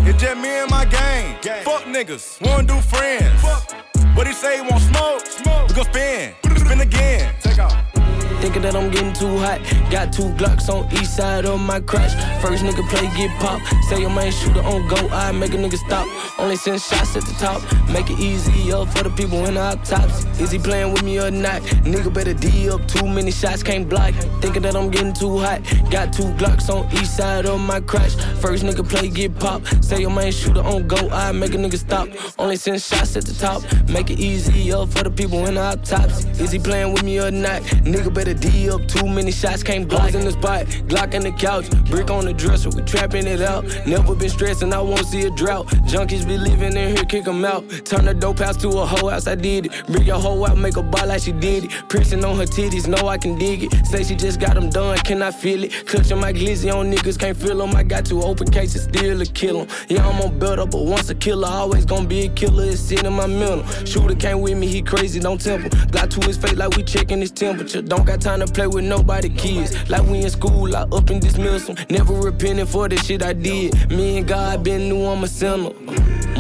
It's 0.06 0.22
just 0.22 0.40
me 0.40 0.60
and 0.60 0.70
my 0.70 0.84
gang. 0.84 1.36
Fuck 1.64 1.86
niggas, 1.86 2.40
wanna 2.40 2.68
do 2.68 2.80
friends. 2.82 3.42
What 4.14 4.28
he 4.28 4.32
say, 4.32 4.58
he 4.58 4.60
want 4.60 4.80
smoke? 4.82 5.26
Smoke. 5.26 5.68
We 5.70 5.74
gon' 5.74 5.84
spin, 5.86 6.34
spin 6.56 6.80
again. 6.82 7.34
Take 7.40 7.58
off. 7.58 7.89
Thinking 8.40 8.62
that 8.62 8.74
I'm 8.74 8.90
getting 8.90 9.12
too 9.12 9.36
hot. 9.38 9.60
Got 9.90 10.12
two 10.12 10.30
Glocks 10.34 10.68
on 10.68 10.90
each 10.92 11.06
side 11.06 11.44
of 11.44 11.60
my 11.60 11.80
crash. 11.80 12.14
First 12.40 12.64
nigga 12.64 12.88
play, 12.88 13.02
get 13.16 13.30
pop. 13.38 13.60
Say 13.88 14.00
your 14.00 14.10
main 14.10 14.32
shooter 14.32 14.62
on 14.62 14.88
go, 14.88 14.96
I 15.10 15.30
make 15.32 15.52
a 15.52 15.56
nigga 15.56 15.76
stop. 15.76 16.06
Only 16.38 16.56
send 16.56 16.80
shots 16.80 17.16
at 17.16 17.24
the 17.24 17.34
top. 17.34 17.60
Make 17.90 18.08
it 18.08 18.18
easier 18.18 18.86
for 18.86 19.04
the 19.04 19.10
people 19.10 19.44
in 19.44 19.54
the 19.54 19.60
autopsy. 19.60 20.26
Is 20.42 20.50
he 20.50 20.58
playing 20.58 20.92
with 20.92 21.02
me 21.02 21.20
or 21.20 21.30
not? 21.30 21.60
Nigga 21.84 22.12
better 22.12 22.32
D 22.32 22.70
up. 22.70 22.86
Too 22.88 23.06
many 23.06 23.30
shots 23.30 23.62
can't 23.62 23.88
block. 23.88 24.14
Thinking 24.40 24.62
that 24.62 24.74
I'm 24.74 24.90
getting 24.90 25.12
too 25.12 25.38
hot. 25.38 25.60
Got 25.90 26.12
two 26.12 26.30
Glocks 26.40 26.70
on 26.70 26.90
each 26.94 27.08
side 27.08 27.44
of 27.44 27.60
my 27.60 27.80
crash. 27.80 28.14
First 28.40 28.64
nigga 28.64 28.88
play, 28.88 29.08
get 29.08 29.38
pop. 29.38 29.66
Say 29.82 30.00
your 30.00 30.10
main 30.10 30.32
shooter 30.32 30.62
on 30.62 30.86
go, 30.88 30.96
I 31.10 31.32
make 31.32 31.52
a 31.52 31.58
nigga 31.58 31.76
stop. 31.76 32.08
Only 32.38 32.56
send 32.56 32.80
shots 32.80 33.16
at 33.16 33.26
the 33.26 33.34
top. 33.34 33.62
Make 33.90 34.10
it 34.10 34.18
easier 34.18 34.86
for 34.86 35.04
the 35.04 35.10
people 35.10 35.44
in 35.46 35.56
the 35.56 35.60
autopsy. 35.60 36.26
Is 36.42 36.52
he 36.52 36.58
playing 36.58 36.94
with 36.94 37.02
me 37.02 37.20
or 37.20 37.30
not? 37.30 37.60
Nigga 37.84 38.12
better 38.14 38.29
D 38.34 38.70
up. 38.70 38.86
Too 38.86 39.06
many 39.06 39.30
shots 39.32 39.62
can't 39.62 39.88
block 39.88 40.14
in 40.14 40.24
the 40.24 40.32
spot. 40.32 40.66
Glock 40.88 41.14
in 41.14 41.22
the 41.22 41.32
couch. 41.32 41.70
Brick 41.90 42.10
on 42.10 42.24
the 42.24 42.32
dresser. 42.32 42.70
We 42.70 42.82
trapping 42.82 43.26
it 43.26 43.40
out. 43.40 43.64
Never 43.86 44.14
been 44.14 44.28
stressing. 44.30 44.72
I 44.72 44.80
won't 44.80 45.06
see 45.06 45.22
a 45.26 45.30
drought. 45.30 45.66
Junkies 45.90 46.26
be 46.26 46.38
living 46.38 46.76
in 46.76 46.96
here, 46.96 47.04
kick 47.04 47.26
'em 47.26 47.44
out. 47.44 47.64
Turn 47.84 48.04
the 48.04 48.14
dope 48.14 48.38
house 48.38 48.56
to 48.58 48.68
a 48.68 48.86
whole 48.86 49.10
house. 49.10 49.26
I 49.26 49.34
did 49.34 49.66
it. 49.66 49.72
Bring 49.86 50.04
your 50.04 50.18
hoe 50.18 50.46
out, 50.46 50.58
make 50.58 50.76
a 50.76 50.82
ball 50.82 51.06
like 51.06 51.22
she 51.22 51.32
did 51.32 51.64
it. 51.64 51.70
Piercing 51.88 52.24
on 52.24 52.36
her 52.36 52.46
titties. 52.46 52.86
Know 52.86 53.08
I 53.08 53.18
can 53.18 53.36
dig 53.38 53.64
it. 53.64 53.86
Say 53.86 54.04
she 54.04 54.14
just 54.14 54.40
got 54.40 54.54
them 54.54 54.70
done. 54.70 54.96
Can 54.98 55.22
I 55.22 55.30
feel 55.30 55.64
it? 55.64 55.86
Clutching 55.86 56.18
my 56.20 56.32
glizzy 56.32 56.72
on 56.72 56.92
niggas. 56.92 57.18
Can't 57.18 57.36
feel 57.36 57.58
them. 57.58 57.74
I 57.74 57.82
got 57.82 58.04
two 58.04 58.22
open 58.22 58.50
cases. 58.50 58.84
Still 58.84 59.20
a 59.20 59.26
kill 59.26 59.60
'em. 59.60 59.66
Yeah, 59.88 60.06
I'm 60.06 60.20
on 60.20 60.38
better, 60.38 60.66
but 60.66 60.84
once 60.84 61.10
a 61.10 61.14
killer, 61.14 61.48
always 61.48 61.84
gonna 61.84 62.06
be 62.06 62.26
a 62.26 62.28
killer. 62.28 62.64
It's 62.64 62.90
in 62.90 63.12
my 63.12 63.26
mental. 63.26 63.64
Shooter 63.84 64.14
came 64.14 64.40
with 64.40 64.56
me. 64.56 64.66
He 64.66 64.82
crazy. 64.82 65.20
Don't 65.20 65.40
temple. 65.40 65.70
Got 65.90 66.10
to 66.12 66.20
his 66.26 66.36
face 66.36 66.56
like 66.56 66.76
we 66.76 66.82
checking 66.82 67.20
his 67.20 67.30
temperature. 67.30 67.82
Don't 67.82 68.06
got 68.06 68.19
time 68.20 68.40
to 68.40 68.46
play 68.46 68.66
with 68.66 68.84
nobody 68.84 69.28
kids. 69.28 69.88
Like 69.88 70.06
we 70.06 70.22
in 70.22 70.30
school, 70.30 70.76
I 70.76 70.82
up 70.82 71.10
and 71.10 71.20
dismiss 71.20 71.66
them. 71.66 71.76
Never 71.88 72.14
repenting 72.14 72.66
for 72.66 72.88
the 72.88 72.96
shit 72.96 73.22
I 73.22 73.32
did. 73.32 73.90
Me 73.90 74.18
and 74.18 74.28
God 74.28 74.62
been 74.62 74.88
new, 74.88 75.04
I'm 75.06 75.24
a 75.24 75.28
sinner. 75.28 75.70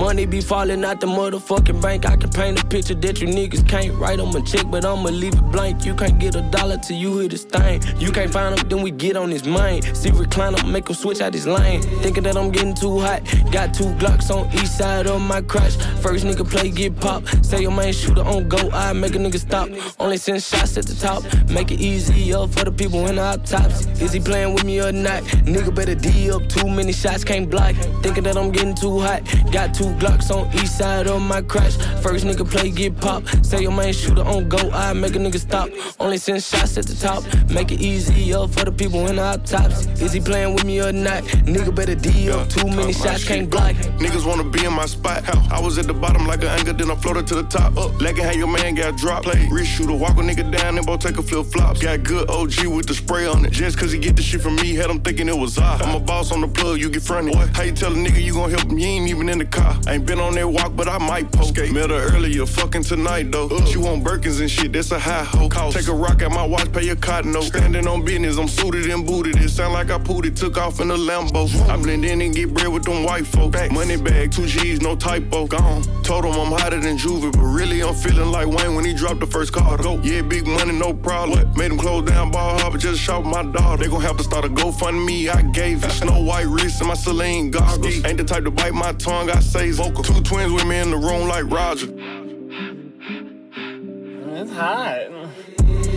Money 0.00 0.24
be 0.24 0.40
falling 0.40 0.82
out 0.82 0.98
the 0.98 1.06
motherfucking 1.06 1.82
bank. 1.82 2.06
I 2.06 2.16
can 2.16 2.30
paint 2.30 2.58
a 2.58 2.64
picture 2.64 2.94
that 2.94 3.20
you 3.20 3.28
niggas 3.28 3.68
can't 3.68 3.94
write 3.98 4.18
on 4.18 4.34
a 4.34 4.40
check, 4.42 4.64
but 4.70 4.82
I'ma 4.82 5.10
leave 5.10 5.34
it 5.34 5.52
blank. 5.52 5.84
You 5.84 5.94
can't 5.94 6.18
get 6.18 6.34
a 6.34 6.40
dollar 6.40 6.78
till 6.78 6.96
you 6.96 7.18
hear 7.18 7.28
this 7.28 7.44
thing. 7.44 7.82
You 7.98 8.10
can't 8.10 8.32
find 8.32 8.56
them, 8.56 8.66
then 8.66 8.80
we 8.80 8.92
get 8.92 9.14
on 9.18 9.30
his 9.30 9.44
mind. 9.44 9.84
See 9.94 10.08
recliner, 10.08 10.66
make 10.72 10.88
him 10.88 10.94
switch 10.94 11.20
out 11.20 11.34
his 11.34 11.46
lane. 11.46 11.82
Thinking 12.00 12.22
that 12.22 12.38
I'm 12.38 12.50
getting 12.50 12.74
too 12.74 12.98
hot. 12.98 13.22
Got 13.52 13.74
two 13.74 13.92
Glocks 14.00 14.30
on 14.30 14.50
each 14.54 14.68
side 14.68 15.06
of 15.06 15.20
my 15.20 15.42
crotch. 15.42 15.76
First 16.00 16.24
nigga 16.24 16.48
play, 16.48 16.70
get 16.70 16.98
pop. 16.98 17.28
Say 17.44 17.60
your 17.60 17.70
main 17.70 17.92
shooter 17.92 18.22
on 18.22 18.48
go, 18.48 18.70
I 18.72 18.94
make 18.94 19.14
a 19.14 19.18
nigga 19.18 19.38
stop. 19.38 19.68
Only 19.98 20.16
send 20.16 20.42
shots 20.42 20.78
at 20.78 20.86
the 20.86 20.94
top. 20.94 21.24
Make 21.50 21.72
it 21.72 21.80
easier 21.80 22.46
for 22.46 22.64
the 22.64 22.72
people 22.72 23.06
in 23.06 23.16
the 23.16 23.22
autopsy. 23.22 23.90
Is 24.02 24.12
he 24.12 24.20
playing 24.20 24.54
with 24.54 24.64
me 24.64 24.80
or 24.80 24.92
not? 24.92 25.24
Nigga 25.44 25.74
better 25.74 25.94
D 25.94 26.30
up. 26.30 26.48
Too 26.48 26.70
many 26.70 26.94
shots 26.94 27.22
can't 27.22 27.50
block. 27.50 27.74
Thinking 28.02 28.24
that 28.24 28.38
I'm 28.38 28.50
getting 28.50 28.74
too 28.74 28.98
hot. 28.98 29.22
Got 29.52 29.74
two 29.74 29.89
Glocks 29.98 30.30
on 30.30 30.52
each 30.54 30.68
side 30.68 31.06
of 31.06 31.20
my 31.20 31.42
crash. 31.42 31.76
First 32.02 32.24
nigga 32.24 32.48
play, 32.48 32.70
get 32.70 32.98
pop. 33.00 33.22
Say 33.44 33.62
your 33.62 33.72
main 33.72 33.92
shooter 33.92 34.22
on 34.22 34.48
go, 34.48 34.58
I 34.72 34.92
make 34.92 35.16
a 35.16 35.18
nigga 35.18 35.38
stop. 35.38 35.68
Only 35.98 36.18
send 36.18 36.42
shots 36.42 36.78
at 36.78 36.86
the 36.86 36.94
top. 36.94 37.24
Make 37.50 37.72
it 37.72 37.80
easier 37.80 38.46
for 38.48 38.64
the 38.64 38.72
people 38.72 39.06
in 39.08 39.16
the 39.16 39.22
autopsy. 39.22 39.90
Is 40.02 40.12
he 40.12 40.20
playing 40.20 40.54
with 40.54 40.64
me 40.64 40.80
or 40.80 40.92
not? 40.92 41.22
Nigga 41.44 41.74
better 41.74 41.94
D 41.94 42.30
up. 42.30 42.48
Too 42.48 42.66
many 42.68 42.92
shots 42.92 43.24
can't 43.24 43.50
block. 43.50 43.74
Niggas 43.98 44.26
wanna 44.26 44.44
be 44.44 44.64
in 44.64 44.72
my 44.72 44.86
spot. 44.86 45.22
I 45.50 45.60
was 45.60 45.78
at 45.78 45.86
the 45.86 45.94
bottom 45.94 46.26
like 46.26 46.42
an 46.42 46.48
anchor, 46.48 46.72
then 46.72 46.90
I 46.90 46.94
floated 46.96 47.26
to 47.28 47.34
the 47.34 47.44
top. 47.44 47.76
Up, 47.76 48.00
legging 48.00 48.24
how 48.24 48.32
your 48.32 48.48
man 48.48 48.74
got 48.74 48.96
dropped. 48.96 49.24
Play, 49.24 49.64
shooter, 49.64 49.94
walk 49.94 50.16
a 50.16 50.22
nigga 50.22 50.50
down, 50.50 50.78
and 50.78 50.86
both 50.86 51.00
take 51.00 51.18
a 51.18 51.22
flip 51.22 51.46
flops. 51.46 51.82
Got 51.82 52.02
good 52.04 52.30
OG 52.30 52.66
with 52.66 52.86
the 52.86 52.94
spray 52.94 53.26
on 53.26 53.44
it. 53.44 53.52
Just 53.52 53.78
cause 53.78 53.92
he 53.92 53.98
get 53.98 54.16
the 54.16 54.22
shit 54.22 54.40
from 54.40 54.56
me, 54.56 54.74
had 54.74 54.90
him 54.90 55.00
thinking 55.00 55.28
it 55.28 55.36
was 55.36 55.58
I. 55.58 55.76
I'm 55.76 55.94
a 55.94 56.00
boss 56.00 56.32
on 56.32 56.40
the 56.40 56.48
plug, 56.48 56.78
you 56.78 56.90
get 56.90 57.02
fronted. 57.02 57.34
How 57.54 57.62
you 57.62 57.72
tell 57.72 57.92
a 57.92 57.96
nigga 57.96 58.22
you 58.22 58.34
gon' 58.34 58.50
help 58.50 58.64
him? 58.64 58.78
You 58.78 58.86
ain't 58.86 59.08
even 59.08 59.28
in 59.28 59.38
the 59.38 59.44
car. 59.44 59.79
Ain't 59.88 60.06
been 60.06 60.20
on 60.20 60.34
that 60.34 60.48
walk, 60.48 60.76
but 60.76 60.88
I 60.88 60.98
might 60.98 61.30
poke. 61.32 61.56
Met 61.72 61.90
her 61.90 62.14
earlier, 62.14 62.46
fucking 62.46 62.84
tonight 62.84 63.32
though. 63.32 63.48
She 63.64 63.78
want 63.78 64.04
Birkins 64.04 64.40
and 64.40 64.50
shit, 64.50 64.72
that's 64.72 64.92
a 64.92 64.98
high 64.98 65.24
hoe. 65.24 65.48
Take 65.70 65.88
a 65.88 65.92
rock 65.92 66.22
at 66.22 66.30
my 66.30 66.46
watch, 66.46 66.72
pay 66.72 66.88
a 66.88 66.96
cotton 66.96 67.32
note. 67.32 67.44
Standing 67.44 67.86
on 67.86 68.04
business, 68.04 68.38
I'm 68.38 68.48
suited 68.48 68.88
and 68.90 69.06
booted. 69.06 69.36
It 69.36 69.48
sound 69.50 69.74
like 69.74 69.90
I 69.90 70.00
it, 70.00 70.36
took 70.36 70.56
off 70.56 70.80
in 70.80 70.90
a 70.90 70.96
Lambo. 70.96 71.48
I 71.68 71.76
blend 71.76 72.04
in 72.04 72.20
and 72.20 72.34
get 72.34 72.54
bread 72.54 72.68
with 72.68 72.84
them 72.84 73.04
white 73.04 73.26
folk. 73.26 73.52
Back. 73.52 73.72
Money 73.72 73.96
bag, 73.96 74.32
two 74.32 74.46
G's, 74.46 74.80
no 74.80 74.96
typo. 74.96 75.46
Gone. 75.46 75.82
Told 76.02 76.24
him 76.24 76.32
I'm 76.32 76.52
hotter 76.52 76.80
than 76.80 76.96
Juvie, 76.96 77.32
but 77.32 77.40
really 77.40 77.82
I'm 77.82 77.94
feeling 77.94 78.30
like 78.30 78.46
Wayne 78.46 78.74
when 78.74 78.84
he 78.84 78.94
dropped 78.94 79.20
the 79.20 79.26
first 79.26 79.52
car. 79.52 79.76
Go. 79.76 79.98
Yeah, 80.02 80.22
big 80.22 80.46
money, 80.46 80.72
no 80.72 80.92
problem. 80.92 81.38
What? 81.38 81.56
Made 81.56 81.72
him 81.72 81.78
close 81.78 82.08
down 82.08 82.30
Bal 82.30 82.58
Harbour, 82.58 82.78
just 82.78 83.00
shot 83.00 83.24
my 83.24 83.42
daughter. 83.42 83.82
They 83.82 83.90
gon' 83.90 84.02
have 84.02 84.16
to 84.18 84.24
start 84.24 84.44
a 84.44 84.48
GoFundMe, 84.48 85.34
I 85.34 85.42
gave 85.42 85.84
it. 85.84 85.90
Snow 85.90 86.22
white 86.22 86.46
wrist 86.46 86.80
and 86.80 86.88
my 86.88 86.94
Celine 86.94 87.50
goggles. 87.50 88.04
Ain't 88.04 88.18
the 88.18 88.24
type 88.24 88.44
to 88.44 88.50
bite 88.50 88.74
my 88.74 88.92
tongue, 88.92 89.30
I 89.30 89.40
say 89.40 89.59
vocal. 89.68 90.02
Two 90.02 90.22
twins 90.22 90.52
with 90.52 90.64
me 90.66 90.78
in 90.78 90.90
the 90.90 90.96
room 90.96 91.28
like 91.28 91.44
Roger. 91.50 91.88
It's 94.32 94.52
hot. 94.52 95.19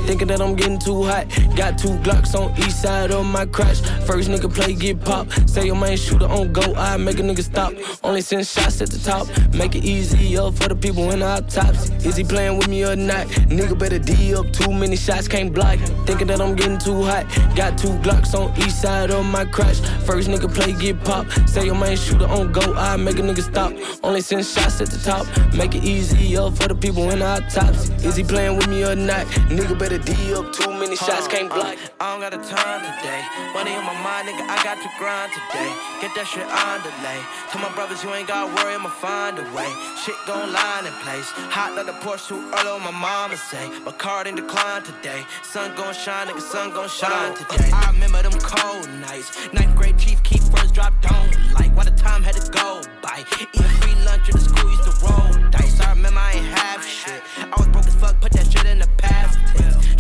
Thinking 0.05 0.27
that 0.27 0.41
I'm 0.41 0.55
getting 0.55 0.79
too 0.79 1.03
hot. 1.03 1.27
Got 1.55 1.77
two 1.77 1.95
Glocks 2.03 2.35
on 2.35 2.51
each 2.59 2.71
side 2.71 3.11
of 3.11 3.25
my 3.25 3.45
crash. 3.45 3.81
First 4.05 4.29
nigga 4.29 4.53
play, 4.53 4.73
get 4.73 5.01
pop. 5.03 5.31
Say 5.47 5.65
your 5.65 5.75
main 5.75 5.97
shooter 5.97 6.25
on 6.25 6.51
go, 6.51 6.61
I 6.75 6.97
make 6.97 7.19
a 7.19 7.23
nigga 7.23 7.43
stop. 7.43 7.73
Only 8.03 8.21
send 8.21 8.45
shots 8.45 8.81
at 8.81 8.89
the 8.89 8.99
top. 8.99 9.27
Make 9.53 9.75
it 9.75 9.85
easier 9.85 10.51
for 10.51 10.67
the 10.67 10.75
people 10.75 11.11
in 11.11 11.19
the 11.19 11.25
autopsy. 11.25 11.93
Is 12.07 12.15
he 12.17 12.23
playing 12.23 12.57
with 12.57 12.67
me 12.67 12.83
or 12.83 12.95
not? 12.95 13.27
Nigga 13.47 13.77
better 13.77 13.99
D 13.99 14.35
up. 14.35 14.51
Too 14.51 14.71
many 14.73 14.95
shots 14.95 15.27
can't 15.27 15.53
block. 15.53 15.79
Thinking 16.05 16.27
that 16.27 16.41
I'm 16.41 16.55
getting 16.55 16.77
too 16.77 17.03
hot. 17.03 17.25
Got 17.55 17.77
two 17.77 17.93
Glocks 18.03 18.33
on 18.33 18.55
each 18.57 18.71
side 18.71 19.09
of 19.11 19.25
my 19.25 19.45
crash. 19.45 19.79
First 20.05 20.27
nigga 20.29 20.53
play, 20.53 20.73
get 20.73 21.03
pop. 21.03 21.25
Say 21.47 21.65
your 21.65 21.75
main 21.75 21.95
shooter 21.97 22.27
on 22.27 22.51
go, 22.51 22.73
I 22.73 22.97
make 22.97 23.19
a 23.19 23.21
nigga 23.21 23.41
stop. 23.41 23.71
Only 24.03 24.21
send 24.21 24.45
shots 24.45 24.81
at 24.81 24.89
the 24.89 24.97
top. 24.97 25.25
Make 25.53 25.75
it 25.75 25.83
easier 25.83 26.51
for 26.51 26.67
the 26.67 26.75
people 26.75 27.09
in 27.11 27.19
the 27.19 27.25
autopsy. 27.25 27.93
Is 28.05 28.15
he 28.15 28.23
playing 28.23 28.57
with 28.57 28.67
me 28.67 28.83
or 28.83 28.95
not? 28.95 29.25
Nigga 29.47 29.77
better 29.79 29.92
D 29.99 30.33
up. 30.33 30.51
Too 30.53 30.71
many 30.73 30.95
shots 30.95 31.27
can't 31.27 31.51
uh, 31.51 31.55
block. 31.55 31.77
I 31.99 32.11
don't 32.11 32.21
got 32.21 32.31
the 32.33 32.41
time 32.41 32.81
today. 32.81 33.21
Money 33.53 33.75
on 33.75 33.85
my 33.85 33.93
mind, 34.01 34.27
nigga, 34.27 34.41
I 34.49 34.57
got 34.63 34.81
to 34.81 34.89
grind 34.97 35.29
today. 35.33 35.69
Get 36.01 36.15
that 36.17 36.25
shit 36.25 36.47
on 36.49 36.81
delay. 36.81 37.21
Tell 37.53 37.61
my 37.61 37.69
brothers 37.75 38.03
you 38.03 38.09
ain't 38.13 38.27
gotta 38.27 38.49
worry, 38.49 38.73
I'ma 38.73 38.89
find 38.89 39.37
a 39.37 39.45
way. 39.53 39.69
Shit 40.01 40.15
gon' 40.25 40.51
line 40.51 40.85
in 40.89 40.93
place. 41.05 41.29
Hot 41.53 41.77
on 41.77 41.85
the 41.85 41.93
porch 42.01 42.25
too 42.27 42.41
early, 42.41 42.79
my 42.81 42.91
mama 42.91 43.37
say. 43.37 43.69
My 43.85 43.91
card 43.91 44.27
ain't 44.27 44.37
decline 44.37 44.81
today. 44.81 45.21
Sun 45.43 45.75
gon' 45.75 45.93
shine, 45.93 46.27
nigga, 46.27 46.41
sun 46.41 46.73
gon' 46.73 46.89
shine 46.89 47.35
today. 47.35 47.69
I 47.71 47.91
remember 47.93 48.21
them 48.23 48.37
cold 48.41 48.89
nights. 48.97 49.29
Ninth 49.53 49.75
grade 49.75 49.97
chief 49.99 50.23
keep 50.23 50.41
first 50.41 50.73
drop 50.73 50.93
down. 51.01 51.29
Like, 51.53 51.75
why 51.77 51.85
the 51.85 51.91
time 51.91 52.23
had 52.23 52.33
to 52.35 52.51
go 52.51 52.81
by. 53.01 53.23
Eat 53.41 53.65
free 53.81 53.95
lunch 54.05 54.29
in 54.29 54.35
the 54.37 54.41
school, 54.41 54.69
used 54.71 54.89
to 54.89 54.93
roll 55.05 55.33
dice. 55.53 55.79
I 55.79 55.93
remember 55.93 56.19
I 56.19 56.33
ain't 56.33 56.45
have 56.57 56.83
shit. 56.83 57.21
I 57.37 57.55
was 57.57 57.67
broke 57.67 57.87
as 57.87 57.95
fuck, 57.95 58.19
put 58.19 58.31
that 58.33 58.49
shit 58.51 58.62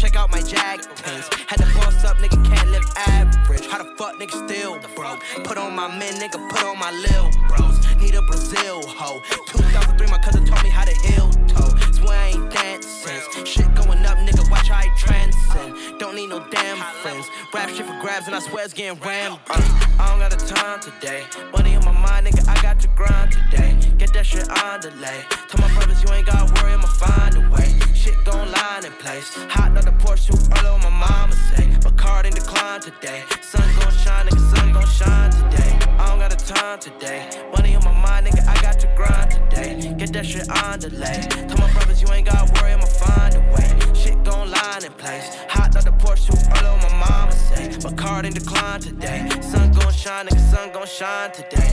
Check 0.03 0.17
out 0.17 0.31
my 0.31 0.41
jag 0.41 0.81
tanks. 0.97 1.29
Had 1.47 1.59
to 1.59 1.79
boss 1.79 2.03
up, 2.03 2.17
nigga 2.17 2.35
can't 2.43 2.69
live 2.71 2.83
average. 3.07 3.65
How 3.67 3.77
the 3.81 3.85
fuck 3.95 4.19
nigga 4.19 4.35
still 4.45 4.77
broke? 4.97 5.21
Put 5.45 5.57
on 5.57 5.73
my 5.73 5.87
men, 5.97 6.15
nigga, 6.15 6.45
put 6.49 6.61
on 6.65 6.77
my 6.77 6.91
lil 6.91 7.31
bros. 7.47 7.79
Need 8.01 8.13
a 8.15 8.21
Brazil 8.23 8.85
hoe. 8.85 9.21
2003, 9.47 10.07
my 10.07 10.17
cousin 10.17 10.43
taught 10.45 10.61
me 10.61 10.69
how 10.69 10.83
to 10.83 10.93
heel 11.07 11.31
toe. 11.47 11.71
Swear 11.93 12.19
I 12.19 12.27
ain't 12.35 12.51
dancing. 12.51 13.45
Shit 13.45 13.73
going 13.75 14.05
up, 14.05 14.12
transcend. 15.05 15.99
Don't 15.99 16.15
need 16.15 16.27
no 16.27 16.39
damn 16.49 16.77
friends. 17.01 17.27
Rap 17.53 17.69
shit 17.69 17.85
for 17.85 17.99
grabs, 18.01 18.27
and 18.27 18.35
I 18.35 18.39
swear 18.39 18.63
it's 18.65 18.73
getting 18.73 18.99
rammed. 19.01 19.39
Uh, 19.49 19.61
I 19.99 20.09
don't 20.09 20.19
got 20.19 20.31
the 20.31 20.43
time 20.45 20.79
today. 20.79 21.23
Money 21.53 21.75
on 21.75 21.85
my 21.85 21.91
mind, 21.91 22.27
nigga, 22.27 22.47
I 22.47 22.61
got 22.61 22.79
to 22.81 22.87
grind 22.89 23.31
today. 23.31 23.77
Get 23.97 24.13
that 24.13 24.25
shit 24.25 24.49
on 24.63 24.79
delay. 24.81 25.23
Tell 25.49 25.61
my 25.61 25.73
brothers 25.75 26.01
you 26.03 26.09
ain't 26.11 26.25
gotta 26.25 26.51
worry, 26.55 26.73
I'ma 26.73 26.87
find 26.87 27.35
a 27.37 27.49
way. 27.49 27.69
Shit 27.93 28.15
gon' 28.25 28.51
line 28.51 28.85
in 28.85 28.91
place. 28.93 29.29
Hot 29.49 29.77
on 29.77 29.85
the 29.85 29.93
porch 30.03 30.27
too 30.27 30.37
early, 30.57 30.67
on 30.67 30.81
my 30.81 30.89
mama 30.89 31.33
say. 31.55 31.69
But 31.81 31.95
card 31.97 32.25
ain't 32.25 32.35
decline 32.35 32.81
today. 32.81 33.23
Sun 33.41 33.63
gon' 33.79 33.93
shine, 34.03 34.25
nigga, 34.27 34.55
sun 34.55 34.73
gon' 34.73 34.87
shine 34.87 35.31
today. 35.31 35.71
I 35.99 36.07
don't 36.07 36.19
got 36.19 36.31
the 36.31 36.43
time 36.53 36.79
today. 36.79 37.29
Money 37.55 37.75
on 37.75 37.83
my 37.85 37.93
mind, 37.93 38.27
nigga, 38.27 38.45
I 38.47 38.61
got 38.61 38.79
to 38.81 38.87
grind 38.97 39.31
today. 39.31 39.93
Get 39.97 40.11
that 40.13 40.25
shit 40.25 40.49
on 40.49 40.79
delay. 40.79 41.21
Tell 41.47 41.57
my 41.57 41.71
brothers 41.73 42.01
you 42.01 42.09
ain't 42.09 42.27
gotta 42.27 42.51
worry, 42.59 42.73
I'ma 42.73 42.85
find 42.85 43.35
a 43.35 43.39
way. 43.53 43.69
Shit 43.93 44.21
gon' 44.25 44.51
line 44.51 44.82
in 44.82 44.82
place. 44.93 45.35
Hot 45.49 45.75
on 45.75 45.83
the 45.83 45.91
porch 45.93 46.25
too 46.25 46.37
early, 46.37 46.67
on 46.67 46.79
my 46.81 47.07
mama 47.07 47.31
say. 47.31 47.69
My 47.83 47.93
card 47.95 48.25
ain't 48.25 48.35
decline 48.35 48.81
today. 48.81 49.29
Sun 49.41 49.71
gon' 49.73 49.93
shine, 49.93 50.27
nigga, 50.27 50.39
sun 50.51 50.71
gon' 50.71 50.87
shine 50.87 51.31
today. 51.31 51.71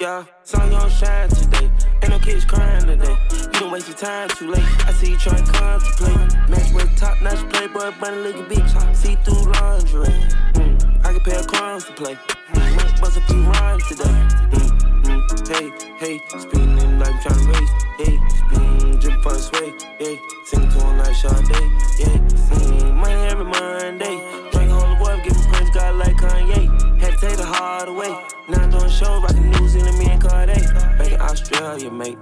Yeah, 0.00 0.24
sun 0.42 0.70
gon' 0.70 0.90
shine 0.90 1.28
today. 1.28 1.70
Ain't 2.02 2.10
no 2.10 2.18
kids 2.18 2.44
crying 2.44 2.86
today. 2.86 3.16
You 3.30 3.60
don't 3.60 3.70
waste 3.72 3.88
your 3.88 3.96
time 3.96 4.28
too 4.30 4.50
late. 4.50 4.86
I 4.86 4.92
see 4.92 5.10
you 5.12 5.16
trying 5.16 5.44
to 5.44 5.52
contemplate. 5.52 6.48
Match 6.48 6.72
with 6.72 6.96
top 6.96 7.20
notch 7.22 7.38
playboy, 7.52 7.92
bunny 8.00 8.16
looking 8.18 8.44
bitch. 8.44 8.96
See 8.96 9.14
through 9.24 9.52
lingerie. 9.52 10.08
Mm, 10.54 11.04
I 11.04 11.12
can 11.12 11.20
pay 11.20 11.36
a 11.36 11.44
crumbs 11.44 11.84
to 11.84 11.92
play. 11.92 12.18
Mm, 12.52 13.00
bust 13.00 13.16
a 13.16 13.20
few 13.22 13.42
rhymes 13.42 13.86
today. 13.88 14.04
Mm, 14.50 15.01
hey, 15.48 15.70
hey, 15.98 16.22
spinning 16.38 16.98
like 16.98 17.08
I'm 17.08 17.18
tryna 17.20 17.52
race. 17.52 17.70
Hey, 17.98 18.20
spin, 18.28 18.98
drip 18.98 19.26
on 19.26 19.38
sway. 19.38 19.72
Hey, 19.98 20.20
sing 20.44 20.68
to 20.68 20.78
him 20.78 20.98
like 20.98 21.14
Sade. 21.14 21.50
Yeah, 21.98 22.18
mm, 22.52 22.94
money 22.94 23.22
every 23.30 23.44
Monday. 23.44 24.16
Drink 24.50 24.70
holy 24.70 24.96
boy, 24.96 25.20
giving 25.24 25.42
Prince 25.50 25.70
God 25.70 25.94
like 25.96 26.16
Kanye. 26.16 27.00
Had 27.00 27.12
to 27.14 27.26
take 27.26 27.36
the 27.36 27.46
hard 27.46 27.88
away. 27.88 28.14
Now 28.48 28.62
I'm 28.62 28.70
doing 28.70 28.90
shows, 28.90 29.22
rocking 29.22 29.50
New 29.50 29.68
Zealand, 29.68 29.98
me 29.98 30.06
and 30.06 30.22
Cardi. 30.22 30.60
Back 30.98 31.12
in 31.12 31.20
Australia, 31.20 31.90
mate. 31.90 32.18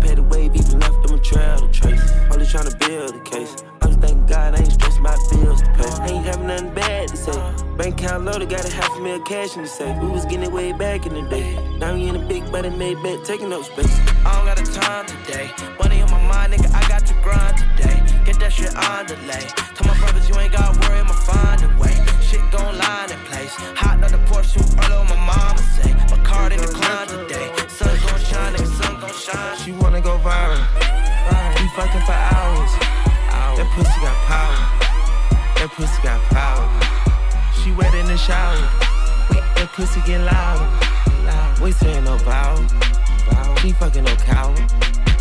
Paid 0.00 0.16
the 0.18 0.22
wave, 0.22 0.54
even 0.56 0.80
left 0.80 1.06
them 1.06 1.18
a 1.18 1.22
trail 1.22 1.58
to 1.58 1.68
trace. 1.68 2.10
Only 2.30 2.46
tryna 2.46 2.78
build 2.78 3.14
a 3.14 3.20
case. 3.20 3.56
I'm 3.82 3.88
just 3.88 4.00
thank 4.00 4.28
God 4.28 4.54
I 4.54 4.62
ain't 4.62 4.72
stressing 4.72 5.02
my 5.02 5.16
bills 5.30 5.62
to 5.62 5.70
pay. 5.72 6.12
Ain't 6.12 6.24
having 6.24 6.46
nothing 6.46 6.74
bad 6.74 7.08
to 7.08 7.16
say. 7.16 7.54
Bank 7.76 8.00
account 8.00 8.24
loaded, 8.24 8.48
got 8.50 8.64
a 8.64 8.72
half 8.72 8.96
a 8.96 9.00
mil 9.00 9.20
cash 9.22 9.56
in 9.56 9.62
the 9.62 9.68
safe. 9.68 9.96
We 10.02 10.08
was 10.08 10.24
getting 10.24 10.44
it 10.44 10.52
way 10.52 10.72
back 10.72 11.06
in 11.06 11.14
the 11.14 11.22
day. 11.28 11.54
Now 11.78 11.94
we 11.94 12.08
in 12.08 12.16
a 12.16 12.26
big 12.26 12.50
body 12.50 12.70
made 12.70 13.02
back, 13.02 13.24
taking 13.24 13.52
up 13.52 13.64
space. 13.64 13.98
I 14.24 14.36
don't 14.36 14.46
got 14.46 14.56
the 14.56 14.72
time 14.72 15.06
today. 15.06 15.50
Money 15.78 16.02
on 16.02 16.10
my 16.10 16.20
mind, 16.28 16.52
nigga, 16.54 16.72
I 16.74 16.86
got 16.88 17.06
to 17.06 17.14
grind 17.22 17.56
today. 17.58 18.00
Get 18.24 18.38
that 18.40 18.52
shit 18.52 18.74
on 18.76 19.06
delay. 19.06 19.46
Tell 19.74 19.86
my 19.86 19.98
brothers 20.00 20.28
you 20.28 20.36
ain't 20.36 20.52
gotta 20.52 20.78
worry, 20.80 21.00
I'ma 21.00 21.12
find 21.12 21.62
a 21.62 21.68
way. 21.78 21.94
Shit 22.20 22.42
gon' 22.50 22.76
line 22.78 23.10
in 23.10 23.18
place. 23.28 23.54
Hot 23.76 23.98
another 23.98 24.18
Porsche, 24.26 24.60
early 24.84 24.96
on 24.96 25.08
my 25.08 25.16
mama 25.16 25.58
say. 25.76 25.92
My 26.10 26.22
card 26.24 26.52
in 26.52 26.60
decline 26.60 27.08
today. 27.08 27.48
Sun 27.68 27.89
She 29.10 29.72
wanna 29.72 30.00
go 30.00 30.18
viral. 30.18 30.62
We 31.58 31.66
fucking 31.74 32.00
for 32.02 32.12
hours. 32.12 32.70
That 33.58 33.66
pussy 33.74 34.00
got 34.00 34.16
power. 34.30 34.58
That 35.58 35.70
pussy 35.74 36.02
got 36.02 36.20
power. 36.30 36.66
She 37.60 37.72
wet 37.72 37.92
in 37.94 38.06
the 38.06 38.16
shower. 38.16 38.56
That 39.56 39.68
pussy 39.74 40.00
get 40.06 40.20
louder. 40.20 40.64
Loud. 41.26 41.58
We 41.60 41.72
saying 41.72 42.04
no 42.04 42.18
vowel. 42.18 42.62
She 43.58 43.72
fucking 43.72 44.04
no 44.04 44.14
cow. 44.14 44.54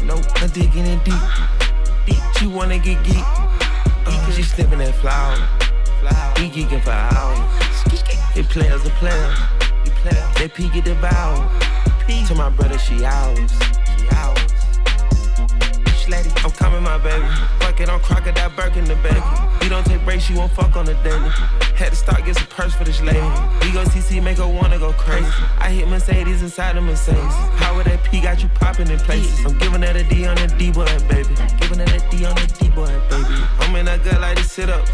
Nope, 0.03 0.23
I'm 0.35 0.49
digging 0.49 0.85
it 0.85 1.03
deep. 1.03 1.15
Deep. 2.05 2.21
She 2.37 2.45
wanna 2.45 2.77
get 2.77 3.03
geek. 3.03 3.25
Uh, 4.05 4.31
she 4.31 4.43
sniffing 4.43 4.79
that 4.79 4.93
flower. 5.01 5.35
We 6.37 6.49
geeking 6.49 6.83
for 6.83 6.91
hours. 6.91 7.39
They 8.35 8.43
players 8.43 8.85
are 8.85 8.89
players. 9.01 9.37
They 10.37 10.47
peek 10.47 10.75
at 10.75 10.85
the 10.85 10.93
vow. 10.95 11.49
To 12.27 12.35
my 12.35 12.49
brother, 12.49 12.77
she 12.79 13.05
ours. 13.05 13.78
She 14.09 14.15
ours. 14.15 14.39
Slatty. 16.03 16.45
I'm 16.45 16.51
coming, 16.51 16.83
my 16.83 16.97
baby. 16.97 17.25
Fuck 17.59 17.79
it, 17.81 17.89
I'm 17.89 17.99
crocodile 17.99 18.49
Birkin 18.51 18.85
the 18.85 18.95
baby. 18.95 19.21
You 19.63 19.69
don't 19.69 19.85
take 19.85 20.03
breaks, 20.03 20.29
you 20.29 20.37
won't 20.37 20.51
fuck 20.51 20.75
on 20.75 20.85
the 20.85 20.95
daily. 20.95 21.29
Had 21.75 21.89
to 21.89 21.95
start 21.95 22.25
get 22.25 22.37
some 22.37 22.47
purse 22.47 22.73
for 22.73 22.83
this 22.83 23.01
lady. 23.01 23.19
We 23.61 23.71
go 23.71 23.83
CC, 23.83 24.21
make 24.23 24.37
her 24.37 24.47
wanna 24.47 24.79
go 24.79 24.93
crazy. 24.93 25.27
I 25.59 25.69
hit 25.69 25.87
Mercedes 25.87 26.41
inside 26.41 26.75
the 26.75 26.81
Mercedes. 26.81 27.21
Power 27.57 27.83
that 27.83 28.03
P 28.03 28.21
got 28.21 28.41
you 28.41 28.49
popping 28.55 28.89
in 28.89 28.99
places. 28.99 29.45
I'm 29.45 29.57
giving 29.59 29.81
that 29.81 29.95
a 29.95 30.03
D 30.03 30.25
on 30.25 30.35
the 30.35 30.47
D 30.47 30.71
boy, 30.71 30.85
baby. 31.07 31.35
Giving 31.59 31.77
that 31.79 31.93
a 31.93 31.99
D 32.09 32.25
on 32.25 32.35
the 32.35 32.47
D 32.57 32.69
boy, 32.69 32.87
baby. 33.09 33.35
I'm 33.59 33.75
in 33.75 33.85
that 33.85 34.03
gut 34.03 34.19
like 34.21 34.37
to 34.37 34.43
sit 34.43 34.69
up. 34.69 34.87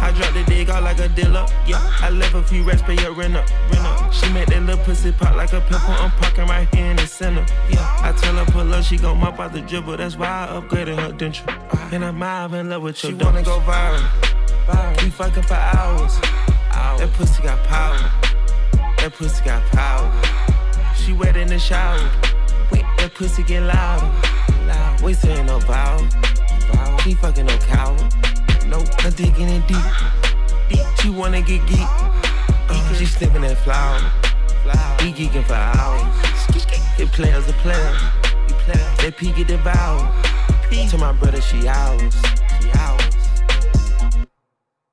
I 0.00 0.12
drop 0.16 0.32
the 0.34 0.44
dig 0.44 0.70
out 0.70 0.82
like 0.82 1.00
a 1.00 1.08
dealer. 1.08 1.46
Yeah, 1.66 1.80
I 2.00 2.10
left 2.10 2.34
a 2.34 2.42
few 2.42 2.62
rest, 2.62 2.84
pay 2.84 2.94
your 2.94 3.12
rent 3.12 3.36
up. 3.36 3.48
Rent 3.72 3.84
up. 3.84 4.12
She 4.12 4.30
make 4.32 4.46
that 4.48 4.62
little 4.62 4.84
pussy 4.84 5.12
pop 5.12 5.34
like 5.34 5.52
a 5.52 5.60
pimple. 5.60 5.94
I'm 5.94 6.10
parking 6.12 6.46
right 6.46 6.72
here 6.74 6.86
in 6.86 6.96
the 6.96 7.06
center. 7.06 7.44
Yeah, 7.70 7.99
I 8.10 8.12
tell 8.14 8.34
her 8.34 8.44
pull 8.46 8.74
up, 8.74 8.82
she 8.82 8.96
gon' 8.96 9.20
mop 9.20 9.38
out 9.38 9.52
the 9.52 9.60
dribble. 9.60 9.96
That's 9.98 10.16
why 10.16 10.48
I 10.50 10.60
upgraded 10.60 10.98
her 10.98 11.12
denture. 11.12 11.46
And 11.92 12.04
I'm 12.04 12.20
out 12.20 12.52
in 12.54 12.68
love 12.68 12.82
with 12.82 13.00
your 13.04 13.12
She 13.12 13.24
wanna 13.24 13.44
go 13.44 13.60
viral. 13.60 14.02
We 15.00 15.10
fucking 15.10 15.44
for 15.44 15.54
hours. 15.54 16.18
That 16.98 17.08
pussy 17.12 17.40
got 17.44 17.62
power. 17.68 18.10
That 18.98 19.12
pussy 19.14 19.44
got 19.44 19.62
power. 19.70 20.10
She 20.96 21.12
wet 21.12 21.36
in 21.36 21.46
the 21.46 21.58
shower. 21.60 22.00
Wait, 22.72 22.84
that 22.98 23.14
pussy 23.14 23.44
get 23.44 23.62
louder. 23.62 24.10
Loud. 24.66 25.02
We 25.02 25.14
saying 25.14 25.46
no 25.46 25.60
vowel. 25.60 26.04
She 27.04 27.14
fucking 27.14 27.46
no 27.46 27.56
cow. 27.58 27.94
Nope, 28.66 28.88
I'm 29.04 29.12
digging 29.12 29.48
it 29.48 29.68
deep. 29.68 29.86
Deep. 30.68 30.84
She 31.00 31.10
wanna 31.10 31.42
get 31.42 31.64
geek. 31.68 31.78
Uh, 31.78 32.94
she 32.94 33.06
sniffing 33.06 33.42
that 33.42 33.58
flower. 33.58 34.00
We 34.98 35.12
geeking 35.12 35.44
for 35.44 35.54
hours 35.54 36.29
play 37.08 37.30
players 37.30 37.48
a 37.48 37.52
player. 37.54 37.96
That 38.66 39.14
P 39.16 39.32
get 39.32 39.46
devoured. 39.46 40.08
To 40.90 40.98
my 40.98 41.12
brother, 41.12 41.40
she 41.40 41.66
ours. 41.66 42.14
She 42.60 42.70
ours. 42.72 42.99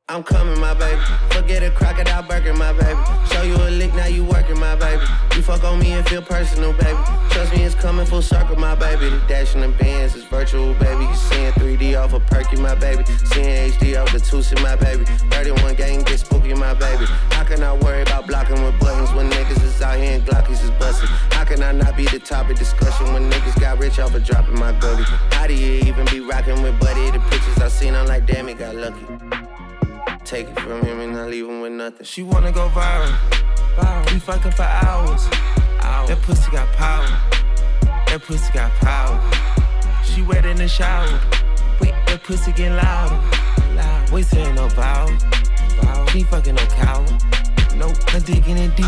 I'm 0.09 0.23
coming, 0.23 0.57
my 0.57 0.73
baby. 0.73 1.01
Forget 1.31 1.63
a 1.63 1.69
crocodile 1.69 2.23
Birkin, 2.23 2.57
my 2.57 2.71
baby. 2.71 2.97
Show 3.29 3.41
you 3.41 3.55
a 3.55 3.67
lick, 3.69 3.93
now 3.93 4.05
you 4.05 4.23
working, 4.23 4.57
my 4.57 4.73
baby. 4.73 5.03
You 5.35 5.41
fuck 5.41 5.65
on 5.65 5.79
me 5.79 5.91
and 5.91 6.07
feel 6.07 6.21
personal, 6.21 6.71
baby. 6.71 6.97
Trust 7.29 7.53
me, 7.53 7.63
it's 7.63 7.75
coming 7.75 8.05
full 8.05 8.21
circle, 8.21 8.55
my 8.55 8.73
baby. 8.73 9.09
The 9.09 9.21
dash 9.27 9.51
the 9.51 9.67
bands 9.67 10.15
is 10.15 10.23
virtual, 10.23 10.73
baby. 10.75 11.03
You 11.03 11.15
seeing 11.15 11.51
3D 11.51 12.01
off 12.01 12.13
a 12.13 12.15
of 12.15 12.25
perky, 12.27 12.55
my 12.55 12.73
baby. 12.73 13.03
Seeing 13.25 13.69
HD 13.69 14.01
off 14.01 14.13
the 14.13 14.19
Tusi, 14.19 14.55
my 14.63 14.77
baby. 14.77 15.03
31 15.29 15.75
gang 15.75 16.03
get 16.03 16.21
spooky, 16.21 16.53
my 16.53 16.73
baby. 16.73 17.03
How 17.31 17.43
can 17.43 17.61
I 17.61 17.73
worry 17.73 18.01
about 18.03 18.27
blocking 18.27 18.63
with 18.63 18.79
buttons 18.79 19.11
when 19.11 19.29
niggas 19.29 19.61
is 19.61 19.81
out 19.81 19.97
here 19.97 20.13
and 20.13 20.25
Glockies 20.25 20.63
is 20.63 20.71
busting? 20.79 21.09
How 21.31 21.43
can 21.43 21.61
I 21.61 21.73
not 21.73 21.97
be 21.97 22.05
the 22.05 22.19
topic 22.19 22.57
discussion 22.57 23.11
when 23.11 23.29
niggas 23.29 23.59
got 23.59 23.77
rich 23.77 23.99
off 23.99 24.15
of 24.15 24.23
dropping 24.23 24.57
my 24.57 24.71
goldie? 24.79 25.03
How 25.31 25.47
do 25.47 25.53
you 25.53 25.81
even 25.83 26.05
be 26.05 26.21
rocking 26.21 26.61
with 26.61 26.79
Buddy? 26.79 27.11
The 27.11 27.19
pictures 27.29 27.57
I 27.57 27.67
seen, 27.67 27.93
I'm 27.93 28.07
like, 28.07 28.25
damn, 28.25 28.47
he 28.47 28.53
got 28.53 28.73
lucky. 28.73 29.46
Take 30.27 30.49
it 30.49 30.59
from 30.59 30.83
him 30.85 30.99
and 30.99 31.13
not 31.13 31.29
leave 31.29 31.47
him 31.47 31.61
with 31.61 31.71
nothing. 31.71 32.05
She 32.05 32.21
wanna 32.21 32.51
go 32.51 32.67
viral. 32.67 33.15
We 34.11 34.19
fucking 34.19 34.51
for 34.51 34.63
hours. 34.63 35.25
hours. 35.79 36.09
That 36.09 36.21
pussy 36.21 36.51
got 36.51 36.67
power. 36.73 37.07
That 38.07 38.21
pussy 38.23 38.51
got 38.51 38.69
power. 38.81 39.17
She 40.03 40.23
wet 40.23 40.45
in 40.45 40.57
the 40.57 40.67
shower. 40.67 41.07
Wait, 41.79 41.93
that 42.07 42.23
pussy 42.25 42.51
get 42.51 42.73
louder. 42.73 43.15
Loud. 43.73 44.09
We 44.09 44.21
saying 44.21 44.55
no 44.55 44.67
vowel. 44.67 45.07
She 46.09 46.23
fucking 46.23 46.55
no 46.55 46.65
cow. 46.75 47.05
Nope, 47.77 47.95
I'm 48.13 48.21
digging 48.23 48.57
it 48.57 48.75
deep. 48.75 48.85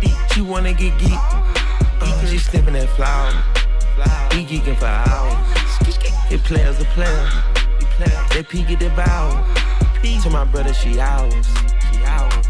Deep. 0.00 0.16
She 0.34 0.40
wanna 0.42 0.72
get 0.72 0.98
geek. 0.98 1.12
Uh, 1.12 2.26
she 2.26 2.38
sniffing 2.38 2.74
that 2.74 2.88
flower. 2.96 3.30
We 4.34 4.44
geeking 4.44 4.76
for 4.76 4.86
hours. 4.86 6.32
It 6.32 6.42
players 6.42 6.80
are 6.80 7.59
players. 8.00 8.28
They 8.30 8.42
at 8.70 8.78
the 8.80 8.88
vow. 8.90 9.46
To 10.22 10.30
my 10.30 10.44
brother, 10.44 10.72
she 10.72 10.98
ours. 10.98 11.46
She 11.92 12.04
ours. 12.04 12.46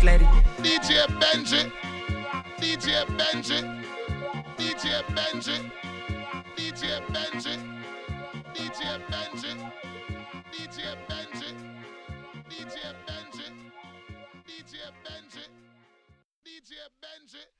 Benji. 0.00 0.26
DJ 0.62 1.06
Benji. 1.20 1.70
DJ 2.58 3.04
Benji. 3.18 3.58
DJ 4.56 5.02
Benji. 5.14 5.56
DJ 6.56 6.82
Benji. 7.12 7.54
DJ 8.54 8.80
Benji. 9.10 9.52
DJ 10.52 10.78
Benji. 11.08 11.50
DJ 12.48 12.76
Benji. 13.06 13.48
DJ 14.48 14.76
Benji. 15.04 15.44
DJ 16.44 16.72
Benji. 17.02 17.59